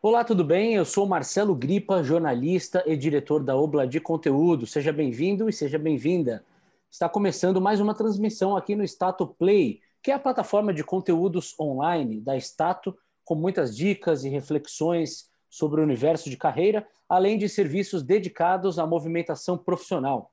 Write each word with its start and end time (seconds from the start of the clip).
Olá, 0.00 0.22
tudo 0.22 0.44
bem? 0.44 0.74
Eu 0.74 0.84
sou 0.84 1.08
Marcelo 1.08 1.56
Gripa, 1.56 2.04
jornalista 2.04 2.84
e 2.86 2.96
diretor 2.96 3.42
da 3.42 3.56
Obla 3.56 3.84
de 3.84 3.98
Conteúdo. 3.98 4.64
Seja 4.64 4.92
bem-vindo 4.92 5.48
e 5.48 5.52
seja 5.52 5.76
bem-vinda. 5.76 6.44
Está 6.88 7.08
começando 7.08 7.60
mais 7.60 7.80
uma 7.80 7.92
transmissão 7.92 8.56
aqui 8.56 8.76
no 8.76 8.86
Stato 8.86 9.26
Play, 9.26 9.80
que 10.00 10.12
é 10.12 10.14
a 10.14 10.18
plataforma 10.20 10.72
de 10.72 10.84
conteúdos 10.84 11.52
online 11.58 12.20
da 12.20 12.36
Stato, 12.36 12.96
com 13.24 13.34
muitas 13.34 13.76
dicas 13.76 14.22
e 14.22 14.28
reflexões 14.28 15.28
sobre 15.50 15.80
o 15.80 15.84
universo 15.84 16.30
de 16.30 16.36
carreira, 16.36 16.86
além 17.08 17.36
de 17.36 17.48
serviços 17.48 18.00
dedicados 18.00 18.78
à 18.78 18.86
movimentação 18.86 19.58
profissional. 19.58 20.30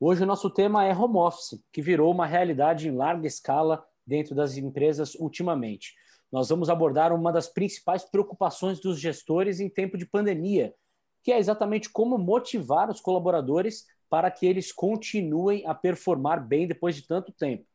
Hoje 0.00 0.22
o 0.22 0.26
nosso 0.26 0.48
tema 0.48 0.86
é 0.86 0.96
home 0.96 1.18
office, 1.18 1.62
que 1.70 1.82
virou 1.82 2.10
uma 2.10 2.24
realidade 2.24 2.88
em 2.88 2.96
larga 2.96 3.26
escala 3.26 3.84
dentro 4.06 4.34
das 4.34 4.56
empresas 4.56 5.14
ultimamente. 5.16 5.94
Nós 6.30 6.48
vamos 6.48 6.68
abordar 6.68 7.12
uma 7.12 7.32
das 7.32 7.48
principais 7.48 8.04
preocupações 8.04 8.80
dos 8.80 9.00
gestores 9.00 9.60
em 9.60 9.68
tempo 9.68 9.96
de 9.96 10.04
pandemia, 10.04 10.74
que 11.22 11.32
é 11.32 11.38
exatamente 11.38 11.90
como 11.90 12.18
motivar 12.18 12.90
os 12.90 13.00
colaboradores 13.00 13.86
para 14.10 14.30
que 14.30 14.46
eles 14.46 14.72
continuem 14.72 15.66
a 15.66 15.74
performar 15.74 16.46
bem 16.46 16.66
depois 16.66 16.94
de 16.94 17.06
tanto 17.06 17.32
tempo. 17.32 17.66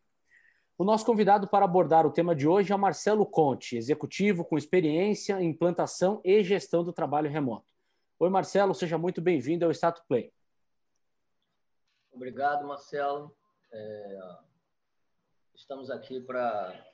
O 0.78 0.84
nosso 0.84 1.06
convidado 1.06 1.48
para 1.48 1.66
abordar 1.66 2.06
o 2.06 2.12
tema 2.12 2.36
de 2.36 2.48
hoje 2.48 2.74
é 2.74 2.76
Marcelo 2.76 3.26
Conte, 3.26 3.78
executivo 3.78 4.44
com 4.44 4.58
experiência 4.58 5.40
em 5.40 5.50
implantação 5.50 6.20
e 6.24 6.44
gestão 6.44 6.84
do 6.84 6.92
trabalho 6.92 7.30
remoto. 7.30 7.66
Oi, 8.20 8.30
Marcelo, 8.30 8.74
seja 8.74 8.98
muito 8.98 9.22
bem-vindo 9.22 9.66
ao 9.66 9.72
Status 9.72 10.04
Play. 10.08 10.32
Obrigado, 12.12 12.68
Marcelo. 12.68 13.36
É, 13.72 14.20
estamos 15.56 15.90
aqui 15.90 16.20
para 16.20 16.93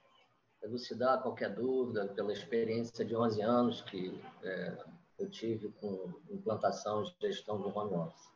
elucidar 0.62 1.22
qualquer 1.22 1.54
dúvida 1.54 2.08
pela 2.08 2.34
experiência 2.34 3.04
de 3.06 3.16
11 3.16 3.42
anos 3.42 3.82
que 3.82 4.20
é, 4.44 4.78
eu 5.18 5.30
tive 5.30 5.70
com 5.80 6.14
implantação 6.30 7.04
e 7.04 7.28
gestão 7.28 7.60
do 7.62 7.76
home 7.78 7.96
office. 7.96 8.30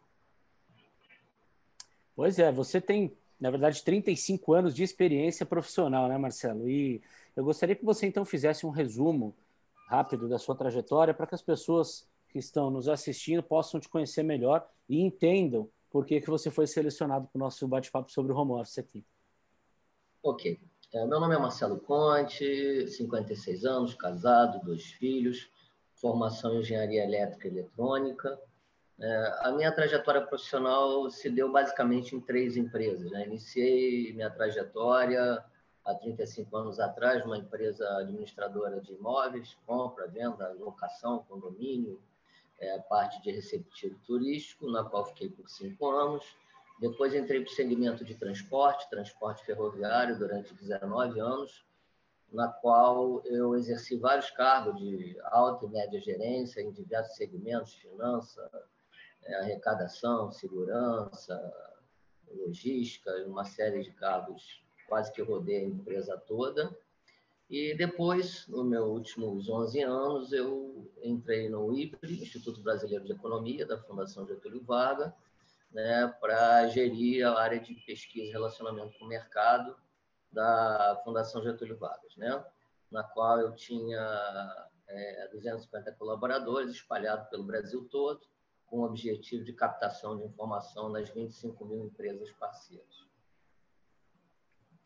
Pois 2.16 2.38
é, 2.39 2.52
você 2.52 2.80
tem, 2.80 3.16
na 3.39 3.50
verdade, 3.50 3.84
35 3.84 4.53
anos 4.53 4.75
de 4.75 4.84
experiência 4.84 5.45
profissional, 5.45 6.08
né, 6.08 6.17
Marcelo? 6.17 6.70
E 6.70 7.02
eu 7.36 7.44
gostaria 7.44 7.75
que 7.75 7.86
você 7.86 8.06
então 8.06 8.23
fizesse 8.23 8.66
um 8.66 8.69
resumo 8.69 9.36
rápido 9.88 10.30
da 10.30 10.38
sua 10.38 10.56
trajetória 10.56 11.14
para 11.14 11.28
que 11.28 11.36
as 11.36 11.42
pessoas 11.42 12.08
que 12.30 12.40
estão 12.40 12.69
nos 12.69 12.88
assistindo 12.88 13.44
possam 13.44 13.80
te 13.80 13.90
conhecer 13.90 14.23
melhor 14.23 14.67
e 14.88 15.02
entendam 15.02 15.69
por 15.90 16.06
que, 16.06 16.19
que 16.19 16.30
você 16.30 16.50
foi 16.50 16.66
selecionado 16.66 17.28
para 17.28 17.38
o 17.38 17.40
nosso 17.40 17.67
bate-papo 17.67 18.12
sobre 18.12 18.31
o 18.31 18.36
home 18.36 18.53
office 18.53 18.80
aqui. 18.80 19.06
Ok. 20.23 20.59
É, 20.94 21.03
meu 21.08 21.19
nome 21.19 21.33
é 21.33 21.39
Marcelo 21.39 21.80
Conte, 21.80 22.88
56 22.88 23.66
anos, 23.66 23.95
casado, 23.95 24.63
dois 24.63 24.91
filhos, 24.91 25.50
formação 25.95 26.53
em 26.53 26.59
engenharia 26.59 27.03
elétrica 27.03 27.47
e 27.47 27.52
eletrônica. 27.52 28.39
É, 29.00 29.39
a 29.39 29.52
minha 29.53 29.72
trajetória 29.72 30.22
profissional 30.22 31.09
se 31.09 31.31
deu 31.31 31.52
basicamente 31.52 32.16
em 32.16 32.22
três 32.22 32.55
empresas. 32.55 33.09
Né? 33.09 33.25
Iniciei 33.25 34.13
minha 34.13 34.30
trajetória 34.30 35.44
há 35.83 35.95
35 35.95 36.55
anos 36.55 36.80
atrás, 36.80 37.25
uma 37.25 37.39
empresa 37.39 37.89
administradora 37.97 38.80
de 38.80 38.94
imóveis, 38.94 39.57
compra, 39.66 40.07
venda, 40.07 40.53
locação, 40.59 41.25
condomínio, 41.28 42.00
é, 42.59 42.78
parte 42.78 43.19
de 43.23 43.31
receptivo 43.31 43.97
turístico, 44.05 44.69
na 44.69 44.83
qual 44.83 45.05
fiquei 45.05 45.28
por 45.28 45.50
cinco 45.50 45.89
anos. 45.89 46.23
Depois 46.79 47.13
entrei 47.13 47.41
para 47.41 47.52
o 47.52 47.55
segmento 47.55 48.03
de 48.03 48.16
transporte, 48.16 48.89
transporte 48.89 49.45
ferroviário, 49.45 50.17
durante 50.17 50.53
19 50.53 51.19
anos, 51.19 51.66
na 52.31 52.47
qual 52.47 53.21
eu 53.25 53.55
exerci 53.55 53.95
vários 53.95 54.31
cargos 54.31 54.79
de 54.79 55.17
alta 55.25 55.66
e 55.66 55.69
média 55.69 56.01
gerência 56.01 56.61
em 56.61 56.71
diversos 56.71 57.16
segmentos, 57.16 57.75
finança, 57.75 58.49
é, 59.23 59.35
arrecadação, 59.35 60.31
segurança, 60.31 61.53
logística, 62.31 63.11
uma 63.27 63.45
série 63.45 63.83
de 63.83 63.91
cargos 63.91 64.63
quase 64.88 65.12
que 65.12 65.22
rodei 65.22 65.57
a 65.57 65.67
empresa 65.67 66.17
toda. 66.17 66.75
E 67.50 67.75
depois, 67.75 68.47
nos 68.47 68.66
meus 68.66 68.88
últimos 68.88 69.47
11 69.47 69.81
anos, 69.81 70.33
eu 70.33 70.91
entrei 71.03 71.50
no 71.50 71.72
IBRE, 71.72 72.22
Instituto 72.22 72.62
Brasileiro 72.62 73.06
de 73.06 73.12
Economia, 73.12 73.66
da 73.66 73.78
Fundação 73.78 74.25
Getúlio 74.25 74.63
Vargas, 74.63 75.13
né, 75.73 76.07
para 76.22 76.67
gerir 76.67 77.25
a 77.28 77.39
área 77.39 77.59
de 77.59 77.73
pesquisa 77.73 78.28
e 78.28 78.31
relacionamento 78.31 78.97
com 78.97 79.06
o 79.06 79.07
mercado 79.07 79.75
da 80.31 81.01
Fundação 81.03 81.44
Getúlio 81.44 81.78
Vargas, 81.78 82.16
né, 82.16 82.44
na 82.91 83.03
qual 83.03 83.39
eu 83.39 83.53
tinha 83.56 84.69
é, 84.88 85.28
250 85.31 85.91
colaboradores 85.94 86.72
espalhados 86.72 87.28
pelo 87.29 87.44
Brasil 87.44 87.88
todo, 87.89 88.22
com 88.66 88.79
o 88.79 88.85
objetivo 88.85 89.44
de 89.44 89.53
captação 89.53 90.17
de 90.17 90.23
informação 90.23 90.89
nas 90.89 91.09
25 91.09 91.66
mil 91.66 91.85
empresas 91.85 92.31
parceiras. 92.31 93.07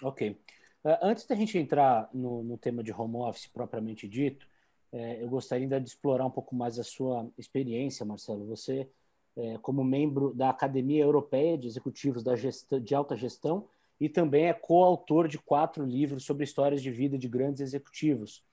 Ok. 0.03 0.39
É, 0.83 0.99
antes 1.01 1.25
da 1.25 1.35
gente 1.35 1.57
entrar 1.57 2.09
no, 2.13 2.43
no 2.43 2.57
tema 2.57 2.83
de 2.83 2.91
home 2.91 3.17
office 3.17 3.47
propriamente 3.47 4.07
dito, 4.07 4.47
é, 4.91 5.21
eu 5.21 5.29
gostaria 5.29 5.65
ainda 5.65 5.81
de 5.81 5.89
explorar 5.89 6.25
um 6.25 6.31
pouco 6.31 6.55
mais 6.55 6.79
a 6.79 6.83
sua 6.83 7.29
experiência, 7.37 8.05
Marcelo. 8.05 8.45
Você, 8.47 8.89
é, 9.37 9.57
como 9.59 9.83
membro 9.83 10.33
da 10.33 10.49
Academia 10.49 11.03
Europeia 11.03 11.57
de 11.57 11.67
Executivos 11.67 12.23
da 12.23 12.35
Gestão, 12.35 12.79
de 12.79 12.95
Alta 12.95 13.15
Gestão 13.15 13.67
e 13.99 14.09
também 14.09 14.47
é 14.47 14.53
coautor 14.53 15.27
de 15.27 15.37
quatro 15.37 15.85
livros 15.85 16.25
sobre 16.25 16.43
histórias 16.43 16.81
de 16.81 16.91
vida 16.91 17.17
de 17.17 17.27
grandes 17.27 17.61
executivos. 17.61 18.43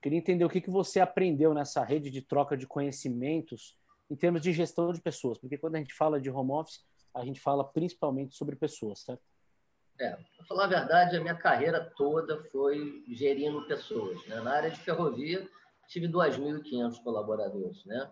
Queria 0.00 0.18
entender 0.18 0.44
o 0.44 0.48
que, 0.48 0.60
que 0.60 0.70
você 0.70 0.98
aprendeu 0.98 1.52
nessa 1.52 1.84
rede 1.84 2.10
de 2.10 2.22
troca 2.22 2.56
de 2.56 2.66
conhecimentos 2.66 3.76
em 4.10 4.16
termos 4.16 4.40
de 4.40 4.52
gestão 4.52 4.92
de 4.92 5.00
pessoas, 5.00 5.38
porque 5.38 5.58
quando 5.58 5.76
a 5.76 5.78
gente 5.78 5.94
fala 5.94 6.20
de 6.20 6.30
home 6.30 6.52
office, 6.52 6.84
a 7.14 7.24
gente 7.24 7.40
fala 7.40 7.62
principalmente 7.62 8.34
sobre 8.34 8.56
pessoas, 8.56 9.00
certo? 9.00 9.22
É, 9.98 10.16
para 10.36 10.46
falar 10.46 10.64
a 10.64 10.68
verdade, 10.68 11.16
a 11.16 11.20
minha 11.20 11.34
carreira 11.34 11.92
toda 11.96 12.42
foi 12.44 13.04
gerindo 13.08 13.66
pessoas. 13.66 14.26
Né? 14.26 14.40
Na 14.40 14.52
área 14.52 14.70
de 14.70 14.80
ferrovia, 14.80 15.46
tive 15.86 16.08
2.500 16.08 17.02
colaboradores, 17.02 17.84
né? 17.84 18.10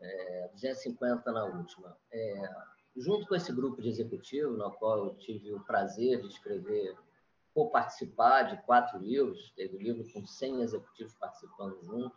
É, 0.00 0.48
250 0.52 1.32
na 1.32 1.44
última. 1.44 1.96
É, 2.12 2.50
junto 2.96 3.26
com 3.26 3.34
esse 3.34 3.52
grupo 3.52 3.80
de 3.80 3.88
executivo, 3.88 4.56
no 4.56 4.70
qual 4.72 4.98
eu 4.98 5.14
tive 5.14 5.52
o 5.52 5.60
prazer 5.60 6.20
de 6.20 6.28
escrever, 6.28 6.96
ou 7.54 7.70
participar 7.70 8.42
de 8.42 8.62
quatro 8.62 8.98
livros, 8.98 9.50
teve 9.56 9.78
livro 9.78 10.04
com 10.12 10.26
100 10.26 10.60
executivos 10.60 11.14
participando 11.14 11.82
junto, 11.82 12.14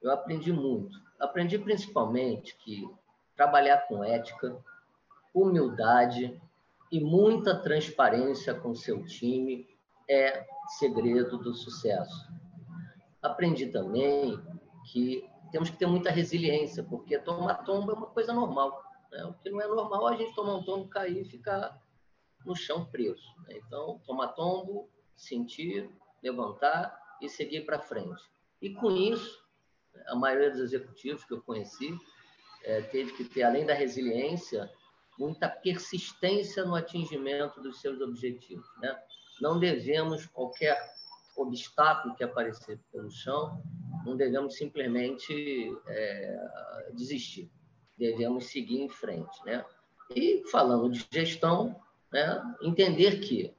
eu 0.00 0.12
aprendi 0.12 0.52
muito. 0.52 0.96
Aprendi 1.18 1.58
principalmente 1.58 2.56
que 2.58 2.88
trabalhar 3.36 3.88
com 3.88 4.04
ética, 4.04 4.56
humildade 5.34 6.40
e 6.90 7.00
muita 7.00 7.56
transparência 7.56 8.54
com 8.54 8.74
seu 8.74 9.04
time 9.04 9.66
é 10.08 10.46
segredo 10.78 11.38
do 11.38 11.54
sucesso. 11.54 12.32
Aprendi 13.20 13.66
também 13.66 14.40
que 14.92 15.28
temos 15.50 15.70
que 15.70 15.76
ter 15.76 15.86
muita 15.86 16.10
resiliência, 16.10 16.82
porque 16.82 17.18
tomar 17.18 17.64
tombo 17.64 17.92
é 17.92 17.94
uma 17.94 18.06
coisa 18.06 18.32
normal. 18.32 18.82
Né? 19.10 19.24
O 19.24 19.34
que 19.34 19.50
não 19.50 19.60
é 19.60 19.66
normal 19.66 20.10
é 20.10 20.14
a 20.14 20.16
gente 20.16 20.34
tomar 20.34 20.54
um 20.56 20.64
tombo, 20.64 20.88
cair 20.88 21.22
e 21.22 21.24
ficar 21.24 21.80
no 22.44 22.54
chão 22.54 22.84
preso. 22.84 23.22
Né? 23.46 23.58
Então, 23.64 24.00
tomar 24.06 24.28
tombo, 24.28 24.88
sentir, 25.16 25.90
levantar 26.22 26.98
e 27.20 27.28
seguir 27.28 27.64
para 27.64 27.78
frente. 27.78 28.22
E 28.60 28.70
com 28.74 28.90
isso, 28.90 29.42
a 30.06 30.14
maioria 30.14 30.50
dos 30.50 30.60
executivos 30.60 31.24
que 31.24 31.32
eu 31.32 31.42
conheci 31.42 31.96
é, 32.64 32.82
teve 32.82 33.12
que 33.12 33.24
ter, 33.24 33.42
além 33.42 33.64
da 33.64 33.74
resiliência, 33.74 34.70
muita 35.18 35.48
persistência 35.48 36.64
no 36.64 36.74
atingimento 36.74 37.60
dos 37.60 37.80
seus 37.80 38.00
objetivos. 38.00 38.66
Né? 38.78 38.96
Não 39.40 39.58
devemos, 39.58 40.26
qualquer 40.26 40.78
obstáculo 41.36 42.14
que 42.14 42.24
aparecer 42.24 42.80
pelo 42.92 43.10
chão, 43.10 43.62
não 44.08 44.16
devemos 44.16 44.56
simplesmente 44.56 45.76
é, 45.86 46.90
desistir. 46.92 47.50
Devemos 47.96 48.46
seguir 48.46 48.80
em 48.80 48.88
frente. 48.88 49.44
Né? 49.44 49.64
E, 50.14 50.42
falando 50.50 50.90
de 50.90 51.06
gestão, 51.10 51.76
né, 52.12 52.42
entender 52.62 53.20
que 53.20 53.54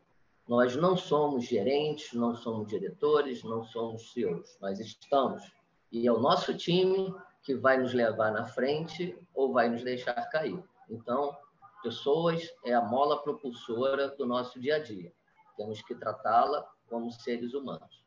nós 0.48 0.76
não 0.76 0.98
somos 0.98 1.46
gerentes, 1.46 2.14
não 2.14 2.36
somos 2.36 2.68
diretores, 2.68 3.44
não 3.44 3.64
somos 3.64 4.12
CEOs. 4.12 4.58
Nós 4.60 4.80
estamos. 4.80 5.44
E 5.92 6.08
é 6.08 6.12
o 6.12 6.20
nosso 6.20 6.56
time 6.58 7.14
que 7.44 7.54
vai 7.54 7.78
nos 7.78 7.94
levar 7.94 8.32
na 8.32 8.46
frente 8.46 9.16
ou 9.34 9.54
vai 9.54 9.70
nos 9.70 9.84
deixar 9.84 10.14
cair. 10.30 10.62
Então, 10.90 11.38
Pessoas 11.82 12.54
é 12.66 12.74
a 12.74 12.82
mola 12.82 13.24
propulsora 13.24 14.10
do 14.10 14.26
nosso 14.26 14.60
dia 14.60 14.76
a 14.76 14.80
dia. 14.80 15.14
Temos 15.56 15.82
que 15.82 15.96
tratá-la 15.96 16.70
como 16.90 17.10
seres 17.10 17.54
humanos. 17.54 17.99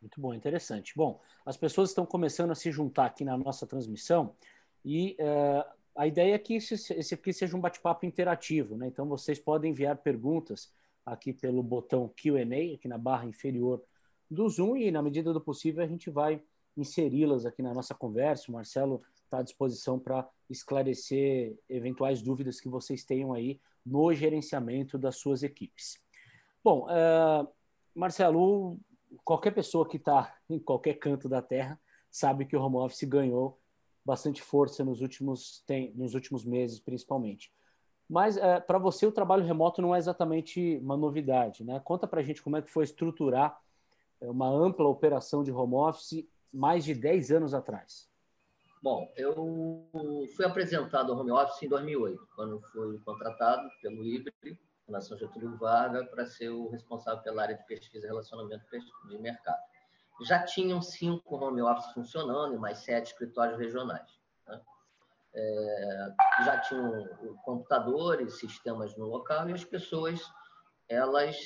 Muito 0.00 0.20
bom, 0.20 0.34
interessante. 0.34 0.92
Bom, 0.96 1.20
as 1.44 1.56
pessoas 1.56 1.90
estão 1.90 2.04
começando 2.04 2.50
a 2.50 2.54
se 2.54 2.70
juntar 2.70 3.06
aqui 3.06 3.24
na 3.24 3.36
nossa 3.36 3.66
transmissão 3.66 4.34
e 4.84 5.16
uh, 5.20 5.76
a 5.96 6.06
ideia 6.06 6.34
é 6.34 6.38
que 6.38 6.54
esse, 6.54 6.74
esse 6.92 7.14
aqui 7.14 7.32
seja 7.32 7.56
um 7.56 7.60
bate-papo 7.60 8.04
interativo, 8.04 8.76
né? 8.76 8.86
Então 8.86 9.06
vocês 9.06 9.38
podem 9.38 9.70
enviar 9.70 9.96
perguntas 9.96 10.70
aqui 11.04 11.32
pelo 11.32 11.62
botão 11.62 12.08
Q&A, 12.08 12.74
aqui 12.74 12.86
na 12.86 12.98
barra 12.98 13.24
inferior 13.24 13.82
do 14.30 14.48
Zoom 14.48 14.76
e 14.76 14.90
na 14.90 15.00
medida 15.02 15.32
do 15.32 15.40
possível 15.40 15.82
a 15.82 15.86
gente 15.86 16.10
vai 16.10 16.42
inseri-las 16.76 17.46
aqui 17.46 17.62
na 17.62 17.72
nossa 17.72 17.94
conversa. 17.94 18.50
O 18.50 18.52
Marcelo 18.52 19.02
está 19.24 19.38
à 19.38 19.42
disposição 19.42 19.98
para 19.98 20.28
esclarecer 20.50 21.56
eventuais 21.68 22.20
dúvidas 22.20 22.60
que 22.60 22.68
vocês 22.68 23.02
tenham 23.04 23.32
aí 23.32 23.58
no 23.84 24.12
gerenciamento 24.12 24.98
das 24.98 25.16
suas 25.16 25.42
equipes. 25.42 25.98
Bom, 26.62 26.86
uh, 26.86 27.48
Marcelo, 27.94 28.78
qualquer 29.24 29.52
pessoa 29.52 29.88
que 29.88 29.96
está 29.96 30.34
em 30.48 30.58
qualquer 30.58 30.94
canto 30.94 31.28
da 31.28 31.42
Terra 31.42 31.80
sabe 32.10 32.46
que 32.46 32.56
o 32.56 32.62
home 32.62 32.76
office 32.76 33.04
ganhou 33.04 33.60
bastante 34.04 34.40
força 34.40 34.84
nos 34.84 35.00
últimos, 35.00 35.62
tem, 35.66 35.92
nos 35.94 36.14
últimos 36.14 36.44
meses, 36.44 36.78
principalmente. 36.78 37.52
Mas 38.08 38.36
uh, 38.36 38.64
para 38.66 38.78
você 38.78 39.04
o 39.04 39.12
trabalho 39.12 39.44
remoto 39.44 39.82
não 39.82 39.94
é 39.94 39.98
exatamente 39.98 40.78
uma 40.78 40.96
novidade, 40.96 41.64
né? 41.64 41.80
Conta 41.80 42.06
para 42.06 42.20
a 42.20 42.22
gente 42.22 42.40
como 42.40 42.56
é 42.56 42.62
que 42.62 42.70
foi 42.70 42.84
estruturar 42.84 43.60
é, 44.20 44.30
uma 44.30 44.48
ampla 44.48 44.86
operação 44.86 45.42
de 45.42 45.50
home 45.50 45.74
office 45.74 46.26
mais 46.52 46.84
de 46.84 46.94
10 46.94 47.32
anos 47.32 47.52
atrás. 47.52 48.08
Bom, 48.80 49.12
eu 49.16 49.88
fui 50.36 50.44
apresentado 50.44 51.12
ao 51.12 51.18
home 51.18 51.32
office 51.32 51.62
em 51.62 51.68
2008, 51.68 52.28
quando 52.36 52.60
fui 52.72 52.98
contratado 53.00 53.68
pelo 53.82 54.04
IBRE, 54.04 54.56
Fundação 54.86 55.18
Getúlio 55.18 55.56
Vargas, 55.56 56.08
para 56.08 56.24
ser 56.24 56.48
o 56.48 56.70
responsável 56.70 57.22
pela 57.22 57.42
área 57.42 57.56
de 57.56 57.66
pesquisa 57.66 58.06
e 58.06 58.08
relacionamento 58.08 58.64
de 59.08 59.18
mercado. 59.18 59.60
Já 60.22 60.44
tinham 60.44 60.80
cinco 60.80 61.36
home 61.36 61.60
office 61.60 61.92
funcionando 61.92 62.54
e 62.54 62.58
mais 62.58 62.78
sete 62.78 63.08
escritórios 63.08 63.58
regionais. 63.58 64.08
Né? 64.46 64.60
É, 65.34 66.14
já 66.44 66.60
tinham 66.60 67.36
computadores, 67.44 68.38
sistemas 68.38 68.96
no 68.96 69.06
local 69.06 69.50
e 69.50 69.52
as 69.52 69.64
pessoas 69.64 70.22
elas 70.88 71.36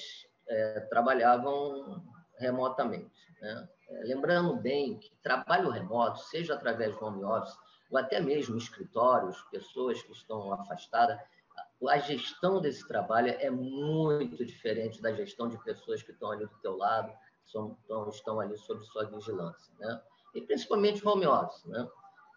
é, 0.48 0.81
trabalhavam 0.90 2.04
remotamente. 2.38 3.34
Né? 3.40 3.69
É, 3.88 4.04
lembrando 4.04 4.54
bem 4.56 4.98
que 4.98 5.10
trabalho 5.22 5.70
remoto, 5.70 6.20
seja 6.20 6.54
através 6.54 6.96
do 6.96 7.04
home 7.04 7.25
office 7.25 7.56
ou 7.90 7.98
até 7.98 8.20
mesmo 8.20 8.56
escritórios, 8.56 9.40
pessoas 9.50 10.00
que 10.02 10.12
estão 10.12 10.52
afastadas, 10.52 11.20
a 11.88 11.98
gestão 11.98 12.60
desse 12.60 12.86
trabalho 12.86 13.28
é 13.38 13.50
muito 13.50 14.44
diferente 14.44 15.00
da 15.00 15.12
gestão 15.12 15.48
de 15.48 15.62
pessoas 15.64 16.02
que 16.02 16.12
estão 16.12 16.30
ali 16.30 16.44
do 16.44 16.58
teu 16.60 16.76
lado, 16.76 17.12
estão, 17.44 17.76
estão 18.08 18.40
ali 18.40 18.56
sob 18.58 18.84
sua 18.84 19.04
vigilância, 19.06 19.72
né? 19.78 20.00
E 20.34 20.42
principalmente 20.42 21.06
home 21.06 21.26
office, 21.26 21.64
né? 21.64 21.88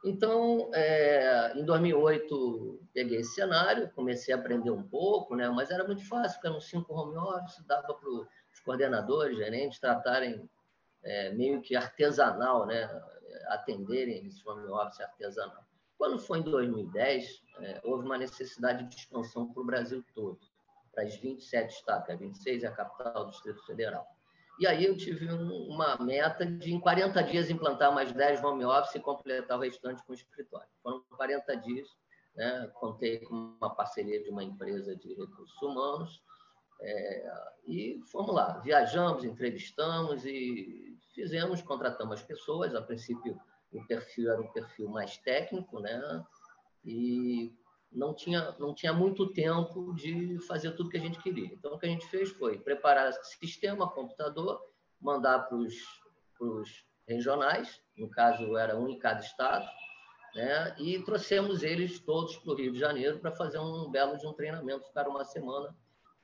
Então, 0.03 0.69
é, 0.73 1.53
em 1.55 1.63
2008, 1.63 2.81
peguei 2.93 3.19
esse 3.19 3.35
cenário, 3.35 3.89
comecei 3.91 4.33
a 4.33 4.37
aprender 4.37 4.71
um 4.71 4.83
pouco, 4.83 5.35
né? 5.35 5.47
Mas 5.49 5.71
era 5.71 5.85
muito 5.85 6.05
fácil, 6.07 6.35
porque 6.35 6.47
eram 6.47 6.59
cinco 6.59 6.93
home 6.93 7.15
office, 7.15 7.63
dava 7.65 7.93
para 7.93 8.09
os 8.09 8.59
coordenadores, 8.65 9.37
gerentes 9.37 9.79
tratarem 9.79 10.49
é, 11.03 11.31
meio 11.31 11.61
que 11.61 11.75
artesanal, 11.75 12.65
né? 12.65 12.89
Atenderem 13.47 14.25
esse 14.25 14.47
home 14.47 14.67
office 14.67 14.99
artesanal. 14.99 15.63
Quando 15.97 16.19
foi 16.19 16.39
em 16.39 16.43
2010, 16.43 17.42
é, 17.59 17.81
houve 17.83 18.05
uma 18.05 18.17
necessidade 18.17 18.83
de 18.88 18.95
expansão 18.95 19.51
para 19.51 19.61
o 19.61 19.65
Brasil 19.65 20.03
todo, 20.13 20.39
para 20.94 21.03
as 21.03 21.15
27 21.15 21.73
estados, 21.73 22.09
a 22.09 22.15
26 22.15 22.63
é 22.63 22.67
a 22.67 22.71
capital 22.71 23.25
do 23.25 23.31
Distrito 23.31 23.65
Federal. 23.65 24.05
E 24.59 24.67
aí 24.67 24.85
eu 24.85 24.95
tive 24.95 25.31
um, 25.31 25.67
uma 25.69 25.97
meta 25.97 26.45
de, 26.45 26.73
em 26.73 26.79
40 26.79 27.23
dias, 27.23 27.50
implantar 27.50 27.94
mais 27.94 28.11
10 28.11 28.44
home 28.44 28.63
office 28.63 28.95
e 28.95 29.00
completar 29.00 29.57
o 29.57 29.61
restante 29.61 30.03
com 30.03 30.11
o 30.11 30.15
escritório. 30.15 30.67
Foram 30.81 31.03
40 31.17 31.57
dias, 31.57 31.88
né? 32.35 32.69
contei 32.75 33.19
com 33.19 33.55
uma 33.59 33.73
parceria 33.73 34.21
de 34.21 34.29
uma 34.29 34.44
empresa 34.44 34.95
de 34.95 35.13
recursos 35.15 35.59
humanos, 35.61 36.21
é, 36.81 37.33
e 37.65 38.01
fomos 38.11 38.33
lá, 38.33 38.59
viajamos, 38.59 39.23
entrevistamos 39.23 40.25
e 40.25 40.97
fizemos, 41.15 41.61
contratamos 41.61 42.19
as 42.19 42.25
pessoas. 42.25 42.75
A 42.75 42.81
princípio, 42.81 43.39
o 43.71 43.85
perfil 43.88 44.31
era 44.31 44.41
um 44.41 44.51
perfil 44.51 44.89
mais 44.89 45.17
técnico, 45.17 45.79
né? 45.79 46.23
E 46.85 47.53
não 47.94 48.13
tinha, 48.13 48.56
não 48.59 48.74
tinha 48.74 48.91
muito 48.91 49.31
tempo 49.31 49.94
de 49.94 50.39
fazer 50.47 50.71
tudo 50.71 50.89
que 50.89 50.97
a 50.97 51.01
gente 51.01 51.21
queria. 51.21 51.53
Então, 51.53 51.74
o 51.74 51.80
que 51.80 51.85
a 51.85 51.89
gente 51.89 52.07
fez 52.07 52.30
foi 52.31 52.57
preparar 52.57 53.13
sistema, 53.13 53.89
computador, 53.89 54.62
mandar 55.00 55.39
para 55.47 55.57
os 55.57 56.85
regionais, 57.07 57.81
no 57.97 58.09
caso 58.09 58.57
era 58.57 58.77
um 58.77 58.89
em 58.89 58.97
cada 58.97 59.19
estado, 59.19 59.65
né? 60.33 60.75
e 60.80 61.00
trouxemos 61.03 61.62
eles 61.62 62.00
todos 62.00 62.38
para 62.38 62.53
o 62.53 62.56
Rio 62.56 62.71
de 62.71 62.80
Janeiro 62.80 63.19
para 63.19 63.31
fazer 63.31 63.59
um 63.59 63.89
belo 63.91 64.18
de 64.18 64.25
um 64.25 64.33
treinamento, 64.33 64.88
ficar 64.88 65.07
uma 65.07 65.24
semana 65.24 65.75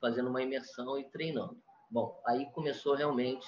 fazendo 0.02 0.30
uma 0.30 0.42
imersão 0.42 0.98
e 0.98 1.04
treinando. 1.10 1.62
Bom, 1.92 2.20
aí 2.26 2.50
começou 2.52 2.96
realmente 2.96 3.48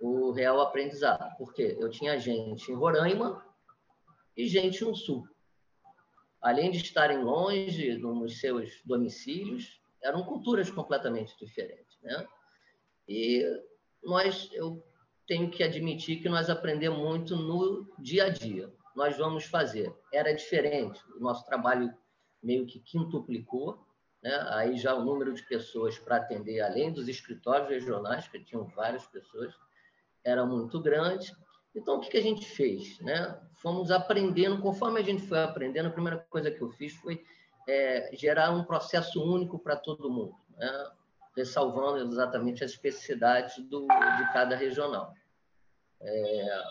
o 0.00 0.32
real 0.32 0.60
aprendizado, 0.60 1.34
porque 1.38 1.76
eu 1.78 1.88
tinha 1.88 2.18
gente 2.18 2.70
em 2.70 2.74
Roraima 2.74 3.44
e 4.36 4.46
gente 4.46 4.84
no 4.84 4.94
Sul 4.94 5.26
além 6.46 6.70
de 6.70 6.78
estarem 6.78 7.24
longe 7.24 7.98
nos 7.98 8.38
seus 8.38 8.80
domicílios, 8.84 9.80
eram 10.00 10.22
culturas 10.22 10.70
completamente 10.70 11.36
diferentes, 11.36 11.98
né? 12.00 12.24
E 13.08 13.44
nós, 14.00 14.48
eu 14.52 14.80
tenho 15.26 15.50
que 15.50 15.64
admitir 15.64 16.22
que 16.22 16.28
nós 16.28 16.48
aprendemos 16.48 17.00
muito 17.00 17.34
no 17.34 17.92
dia 17.98 18.26
a 18.26 18.28
dia. 18.28 18.72
Nós 18.94 19.16
vamos 19.18 19.44
fazer. 19.46 19.92
Era 20.12 20.32
diferente. 20.32 21.00
O 21.16 21.20
nosso 21.20 21.44
trabalho 21.44 21.92
meio 22.40 22.64
que 22.64 22.78
quintuplicou, 22.78 23.84
né? 24.22 24.46
Aí 24.50 24.76
já 24.76 24.94
o 24.94 25.04
número 25.04 25.34
de 25.34 25.42
pessoas 25.42 25.98
para 25.98 26.18
atender, 26.18 26.60
além 26.60 26.92
dos 26.92 27.08
escritórios 27.08 27.68
regionais, 27.68 28.28
que 28.28 28.38
tinham 28.44 28.64
várias 28.66 29.04
pessoas, 29.08 29.52
era 30.22 30.46
muito 30.46 30.80
grande. 30.80 31.34
Então, 31.76 31.96
o 31.96 32.00
que, 32.00 32.10
que 32.10 32.16
a 32.16 32.22
gente 32.22 32.46
fez? 32.46 32.98
Né? 33.00 33.38
Fomos 33.56 33.90
aprendendo, 33.90 34.60
conforme 34.62 34.98
a 34.98 35.02
gente 35.02 35.26
foi 35.26 35.38
aprendendo, 35.42 35.88
a 35.88 35.92
primeira 35.92 36.18
coisa 36.30 36.50
que 36.50 36.62
eu 36.62 36.70
fiz 36.70 36.94
foi 36.94 37.22
é, 37.68 38.10
gerar 38.14 38.50
um 38.50 38.64
processo 38.64 39.22
único 39.22 39.58
para 39.58 39.76
todo 39.76 40.10
mundo, 40.10 40.34
né? 40.56 40.90
ressalvando 41.36 42.10
exatamente 42.10 42.64
as 42.64 42.70
especificidades 42.70 43.58
do, 43.68 43.82
de 43.82 44.32
cada 44.32 44.56
regional. 44.56 45.12
É, 46.00 46.62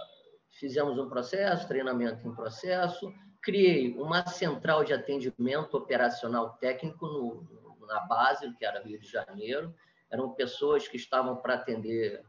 fizemos 0.50 0.98
um 0.98 1.08
processo, 1.08 1.68
treinamento 1.68 2.28
em 2.28 2.34
processo, 2.34 3.14
criei 3.44 3.96
uma 3.96 4.26
central 4.26 4.84
de 4.84 4.92
atendimento 4.92 5.78
operacional 5.78 6.58
técnico 6.58 7.06
no, 7.06 7.86
na 7.86 8.00
base, 8.02 8.52
que 8.56 8.66
era 8.66 8.82
Rio 8.82 9.00
de 9.00 9.08
Janeiro. 9.08 9.76
Eram 10.10 10.32
pessoas 10.32 10.88
que 10.88 10.98
estavam 10.98 11.36
para 11.36 11.54
atender 11.54 12.24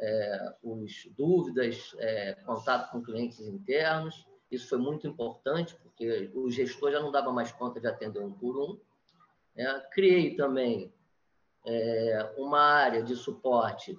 é, 0.00 0.54
os 0.62 1.06
dúvidas, 1.16 1.94
é, 1.98 2.34
contato 2.46 2.90
com 2.90 3.02
clientes 3.02 3.40
internos. 3.40 4.26
Isso 4.50 4.68
foi 4.68 4.78
muito 4.78 5.06
importante, 5.06 5.76
porque 5.82 6.30
o 6.34 6.50
gestor 6.50 6.90
já 6.90 7.00
não 7.00 7.12
dava 7.12 7.30
mais 7.30 7.52
conta 7.52 7.78
de 7.78 7.86
atender 7.86 8.20
um 8.20 8.32
por 8.32 8.58
um. 8.58 8.80
É, 9.54 9.80
criei 9.92 10.34
também 10.34 10.92
é, 11.66 12.34
uma 12.38 12.60
área 12.60 13.02
de 13.02 13.14
suporte 13.14 13.96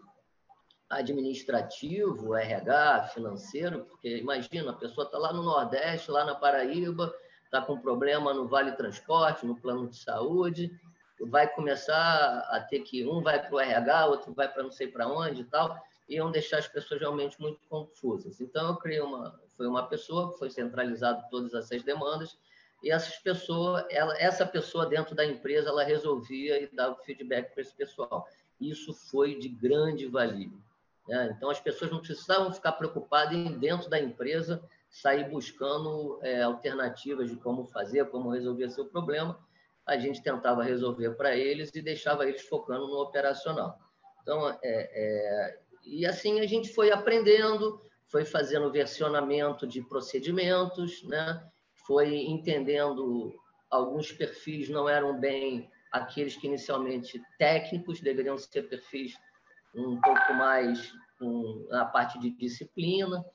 administrativo, 0.89 2.36
RH, 2.36 3.12
financeiro, 3.13 3.86
porque 3.86 4.17
imagina, 4.17 4.72
a 4.72 4.75
pessoa 4.75 5.05
está 5.05 5.17
lá 5.17 5.31
no 5.31 5.43
Nordeste, 5.43 6.12
lá 6.12 6.25
na 6.25 6.36
Paraíba, 6.36 7.13
está 7.46 7.62
com 7.62 7.79
problema 7.79 8.34
no 8.34 8.48
Vale 8.48 8.74
Transporte, 8.74 9.46
no 9.46 9.55
plano 9.55 9.88
de 9.88 9.96
saúde, 9.98 10.70
vai 11.27 11.48
começar 11.48 12.39
a 12.50 12.60
ter 12.60 12.79
que 12.79 13.05
um 13.05 13.22
vai 13.22 13.41
para 13.41 13.55
o 13.55 13.60
RH, 13.60 14.08
outro 14.08 14.34
vai 14.34 14.51
para 14.51 14.63
não 14.63 14.72
sei 14.72 14.88
para 14.88 15.08
onde 15.08 15.41
e 15.41 15.46
tal 15.46 15.79
iam 16.12 16.30
deixar 16.30 16.58
as 16.58 16.68
pessoas 16.68 17.00
realmente 17.00 17.39
muito 17.39 17.60
confusas. 17.70 18.41
Então, 18.41 18.70
eu 18.70 18.75
criei 18.75 19.00
uma, 19.00 19.39
foi 19.56 19.65
uma 19.65 19.88
pessoa, 19.88 20.32
foi 20.38 20.50
centralizado 20.50 21.24
todas 21.30 21.53
essas 21.53 21.82
demandas, 21.84 22.38
e 22.84 22.91
essas 22.91 23.18
pessoas, 23.20 23.86
ela, 23.89 24.18
essa 24.20 24.46
pessoa 24.46 24.86
dentro 24.86 25.15
da 25.15 25.24
empresa, 25.24 25.70
ela 25.70 25.84
resolvia 25.84 26.62
e 26.62 26.68
dava 26.68 26.96
feedback 26.98 27.53
para 27.53 27.62
esse 27.62 27.75
pessoal. 27.75 28.27
Isso 28.60 28.94
foi 28.94 29.38
de 29.38 29.48
grande 29.48 30.08
valia. 30.08 30.51
Né? 31.08 31.34
Então, 31.36 31.50
as 31.50 31.60
pessoas 31.60 31.91
não 31.91 32.01
precisavam 32.01 32.51
ficar 32.51 32.74
preocupadas 32.74 33.34
em, 33.34 33.58
dentro 33.58 33.89
da 33.89 34.00
empresa, 34.00 34.62
sair 34.89 35.30
buscando 35.30 36.20
é, 36.24 36.41
alternativas 36.41 37.30
de 37.30 37.38
como 37.38 37.65
fazer, 37.65 38.10
como 38.10 38.32
resolver 38.32 38.70
seu 38.70 38.86
problema. 38.86 39.39
A 39.86 39.98
gente 39.98 40.22
tentava 40.22 40.63
resolver 40.63 41.12
para 41.12 41.36
eles 41.36 41.72
e 41.74 41.82
deixava 41.82 42.27
eles 42.27 42.41
focando 42.41 42.88
no 42.88 43.01
operacional. 43.01 43.80
Então, 44.22 44.50
é, 44.50 44.58
é, 44.63 45.60
e 45.91 46.05
assim 46.05 46.39
a 46.39 46.48
gente 46.48 46.74
foi 46.74 46.89
aprendendo, 46.89 47.81
foi 48.07 48.24
fazendo 48.24 48.71
versionamento 48.71 49.67
de 49.67 49.81
procedimentos, 49.81 51.03
né? 51.03 51.45
foi 51.86 52.15
entendendo 52.15 53.36
alguns 53.69 54.10
perfis 54.10 54.69
não 54.69 54.88
eram 54.88 55.19
bem 55.19 55.69
aqueles 55.91 56.38
que 56.38 56.48
inicialmente 56.48 57.21
técnicos, 57.38 58.00
deveriam 58.00 58.38
ser 58.38 58.69
perfis 58.69 59.17
um 59.75 60.00
pouco 60.00 60.33
mais 60.33 60.93
um, 61.21 61.67
na 61.69 61.83
parte 61.83 62.17
de 62.19 62.29
disciplina. 62.31 63.25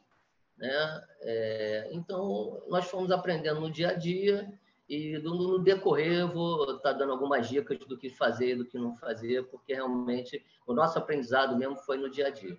Né? 0.56 1.04
É, 1.20 1.88
então, 1.92 2.62
nós 2.68 2.86
fomos 2.86 3.10
aprendendo 3.10 3.60
no 3.60 3.70
dia 3.70 3.90
a 3.90 3.94
dia 3.94 4.50
e 4.88 5.18
no 5.18 5.58
decorrer 5.58 6.20
eu 6.20 6.32
vou 6.32 6.62
estar 6.76 6.92
tá 6.92 6.92
dando 6.92 7.12
algumas 7.12 7.48
dicas 7.48 7.78
do 7.78 7.98
que 7.98 8.08
fazer, 8.08 8.56
do 8.56 8.64
que 8.64 8.78
não 8.78 8.94
fazer, 8.94 9.44
porque 9.48 9.74
realmente 9.74 10.44
o 10.66 10.72
nosso 10.72 10.98
aprendizado 10.98 11.56
mesmo 11.56 11.76
foi 11.78 11.96
no 11.96 12.08
dia 12.08 12.28
a 12.28 12.30
dia. 12.30 12.56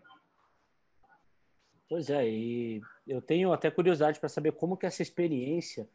Pois 1.89 2.09
é, 2.09 2.27
e 2.29 2.81
eu 3.07 3.21
tenho 3.21 3.53
até 3.53 3.71
curiosidade 3.71 4.19
para 4.19 4.27
saber 4.27 4.51
como 4.51 4.75
que 4.75 4.85
essa 4.85 5.01
experiência 5.01 5.87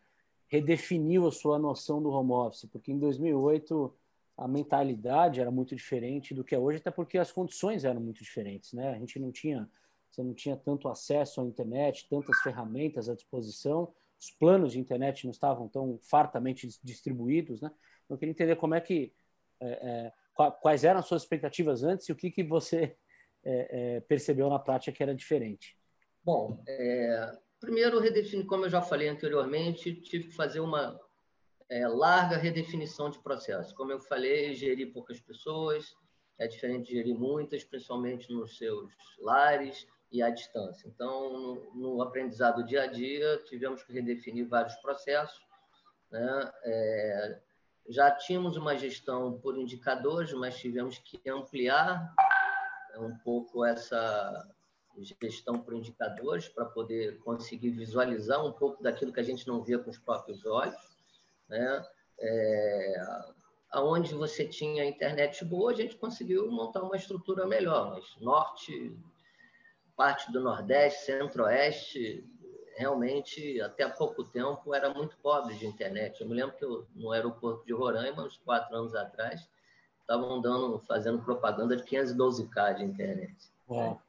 redefiniu 0.48 1.26
a 1.26 1.32
sua 1.32 1.58
noção 1.58 2.02
do 2.02 2.10
home 2.10 2.32
office, 2.32 2.64
porque 2.66 2.92
em 2.92 2.98
2008 2.98 3.94
a 4.36 4.48
mentalidade 4.48 5.40
era 5.40 5.50
muito 5.50 5.76
diferente 5.76 6.34
do 6.34 6.42
que 6.42 6.54
é 6.54 6.58
hoje, 6.58 6.78
até 6.78 6.90
porque 6.90 7.18
as 7.18 7.30
condições 7.30 7.84
eram 7.84 8.00
muito 8.00 8.22
diferentes, 8.22 8.72
né? 8.72 8.90
A 8.90 8.98
gente 8.98 9.18
não 9.18 9.30
tinha, 9.30 9.68
você 10.10 10.22
não 10.22 10.32
tinha 10.32 10.56
tanto 10.56 10.88
acesso 10.88 11.42
à 11.42 11.44
internet, 11.44 12.08
tantas 12.08 12.40
ferramentas 12.40 13.10
à 13.10 13.14
disposição, 13.14 13.92
os 14.22 14.30
planos 14.30 14.72
de 14.72 14.78
internet 14.78 15.24
não 15.24 15.32
estavam 15.32 15.68
tão 15.68 15.98
fartamente 16.00 16.68
distribuídos, 16.80 17.60
né? 17.60 17.72
Eu 18.08 18.16
queria 18.16 18.30
entender 18.30 18.54
como 18.54 18.72
é 18.72 18.80
que, 18.80 19.12
é, 19.60 19.66
é, 19.68 20.12
quais 20.60 20.84
eram 20.84 21.00
as 21.00 21.06
suas 21.06 21.22
expectativas 21.22 21.82
antes 21.82 22.08
e 22.08 22.12
o 22.12 22.16
que 22.16 22.30
que 22.30 22.44
você 22.44 22.96
é, 23.42 23.96
é 23.96 24.00
percebeu 24.00 24.48
na 24.48 24.60
prática 24.60 24.96
que 24.96 25.02
era 25.02 25.12
diferente. 25.12 25.76
Bom, 26.22 26.62
é, 26.68 27.36
primeiro 27.58 27.98
redefinir, 27.98 28.46
como 28.46 28.64
eu 28.64 28.70
já 28.70 28.80
falei 28.80 29.08
anteriormente, 29.08 29.92
tive 29.92 30.28
que 30.28 30.34
fazer 30.36 30.60
uma 30.60 31.00
é, 31.68 31.88
larga 31.88 32.36
redefinição 32.36 33.10
de 33.10 33.18
processo. 33.18 33.74
Como 33.74 33.90
eu 33.90 33.98
falei, 33.98 34.54
gerir 34.54 34.92
poucas 34.92 35.18
pessoas 35.20 35.96
é 36.38 36.46
diferente 36.46 36.86
de 36.86 36.94
gerir 36.94 37.18
muitas, 37.18 37.64
principalmente 37.64 38.32
nos 38.32 38.56
seus 38.56 38.92
lares 39.18 39.84
e 40.12 40.22
à 40.22 40.30
distância. 40.30 40.86
Então, 40.86 41.62
no, 41.74 42.02
aprendizado 42.02 42.64
dia 42.64 42.82
a 42.82 42.86
dia, 42.86 43.38
tivemos 43.46 43.82
que 43.82 43.92
redefinir 43.92 44.46
vários 44.48 44.74
processos. 44.76 45.40
Né? 46.10 46.52
É, 46.64 47.40
já 47.88 48.10
tínhamos 48.10 48.56
uma 48.56 48.76
gestão 48.76 49.38
por 49.40 49.56
indicadores, 49.58 50.32
mas 50.34 50.58
tivemos 50.58 50.98
que 50.98 51.20
ampliar 51.28 52.14
um 52.98 53.16
pouco 53.18 53.64
essa 53.64 54.48
gestão 55.20 55.54
por 55.54 55.72
indicadores 55.72 56.48
para 56.48 56.66
poder 56.66 57.18
conseguir 57.20 57.70
visualizar 57.70 58.44
um 58.44 58.52
pouco 58.52 58.82
daquilo 58.82 59.12
que 59.12 59.20
a 59.20 59.24
gente 59.24 59.48
não 59.48 59.62
via 59.62 59.78
com 59.78 59.90
os 59.90 59.98
próprios 59.98 60.44
olhos 60.44 60.92
né? 61.52 61.86
É, 62.18 62.94
aonde 63.70 64.14
você 64.14 64.46
tinha 64.46 64.86
internet 64.86 65.44
boa, 65.44 65.70
a 65.70 65.74
gente 65.74 65.96
conseguiu 65.96 66.50
montar 66.50 66.82
uma 66.82 66.96
estrutura 66.96 67.46
melhor, 67.46 67.90
mas 67.90 68.16
norte, 68.20 68.96
parte 69.96 70.30
do 70.32 70.40
nordeste, 70.40 71.06
centro-oeste, 71.06 72.24
realmente 72.76 73.60
até 73.60 73.84
há 73.84 73.90
pouco 73.90 74.24
tempo 74.24 74.74
era 74.74 74.92
muito 74.92 75.16
pobre 75.18 75.54
de 75.54 75.66
internet. 75.66 76.20
Eu 76.20 76.28
me 76.28 76.34
lembro 76.34 76.56
que 76.56 76.64
eu, 76.64 76.86
no 76.94 77.12
aeroporto 77.12 77.64
de 77.64 77.72
Roraima, 77.72 78.24
uns 78.24 78.36
quatro 78.38 78.76
anos 78.76 78.94
atrás, 78.94 79.48
estavam 80.00 80.40
dando, 80.40 80.78
fazendo 80.80 81.22
propaganda 81.22 81.76
de 81.76 81.84
512k 81.84 82.76
de 82.76 82.84
internet. 82.84 83.36
Uau. 83.68 84.00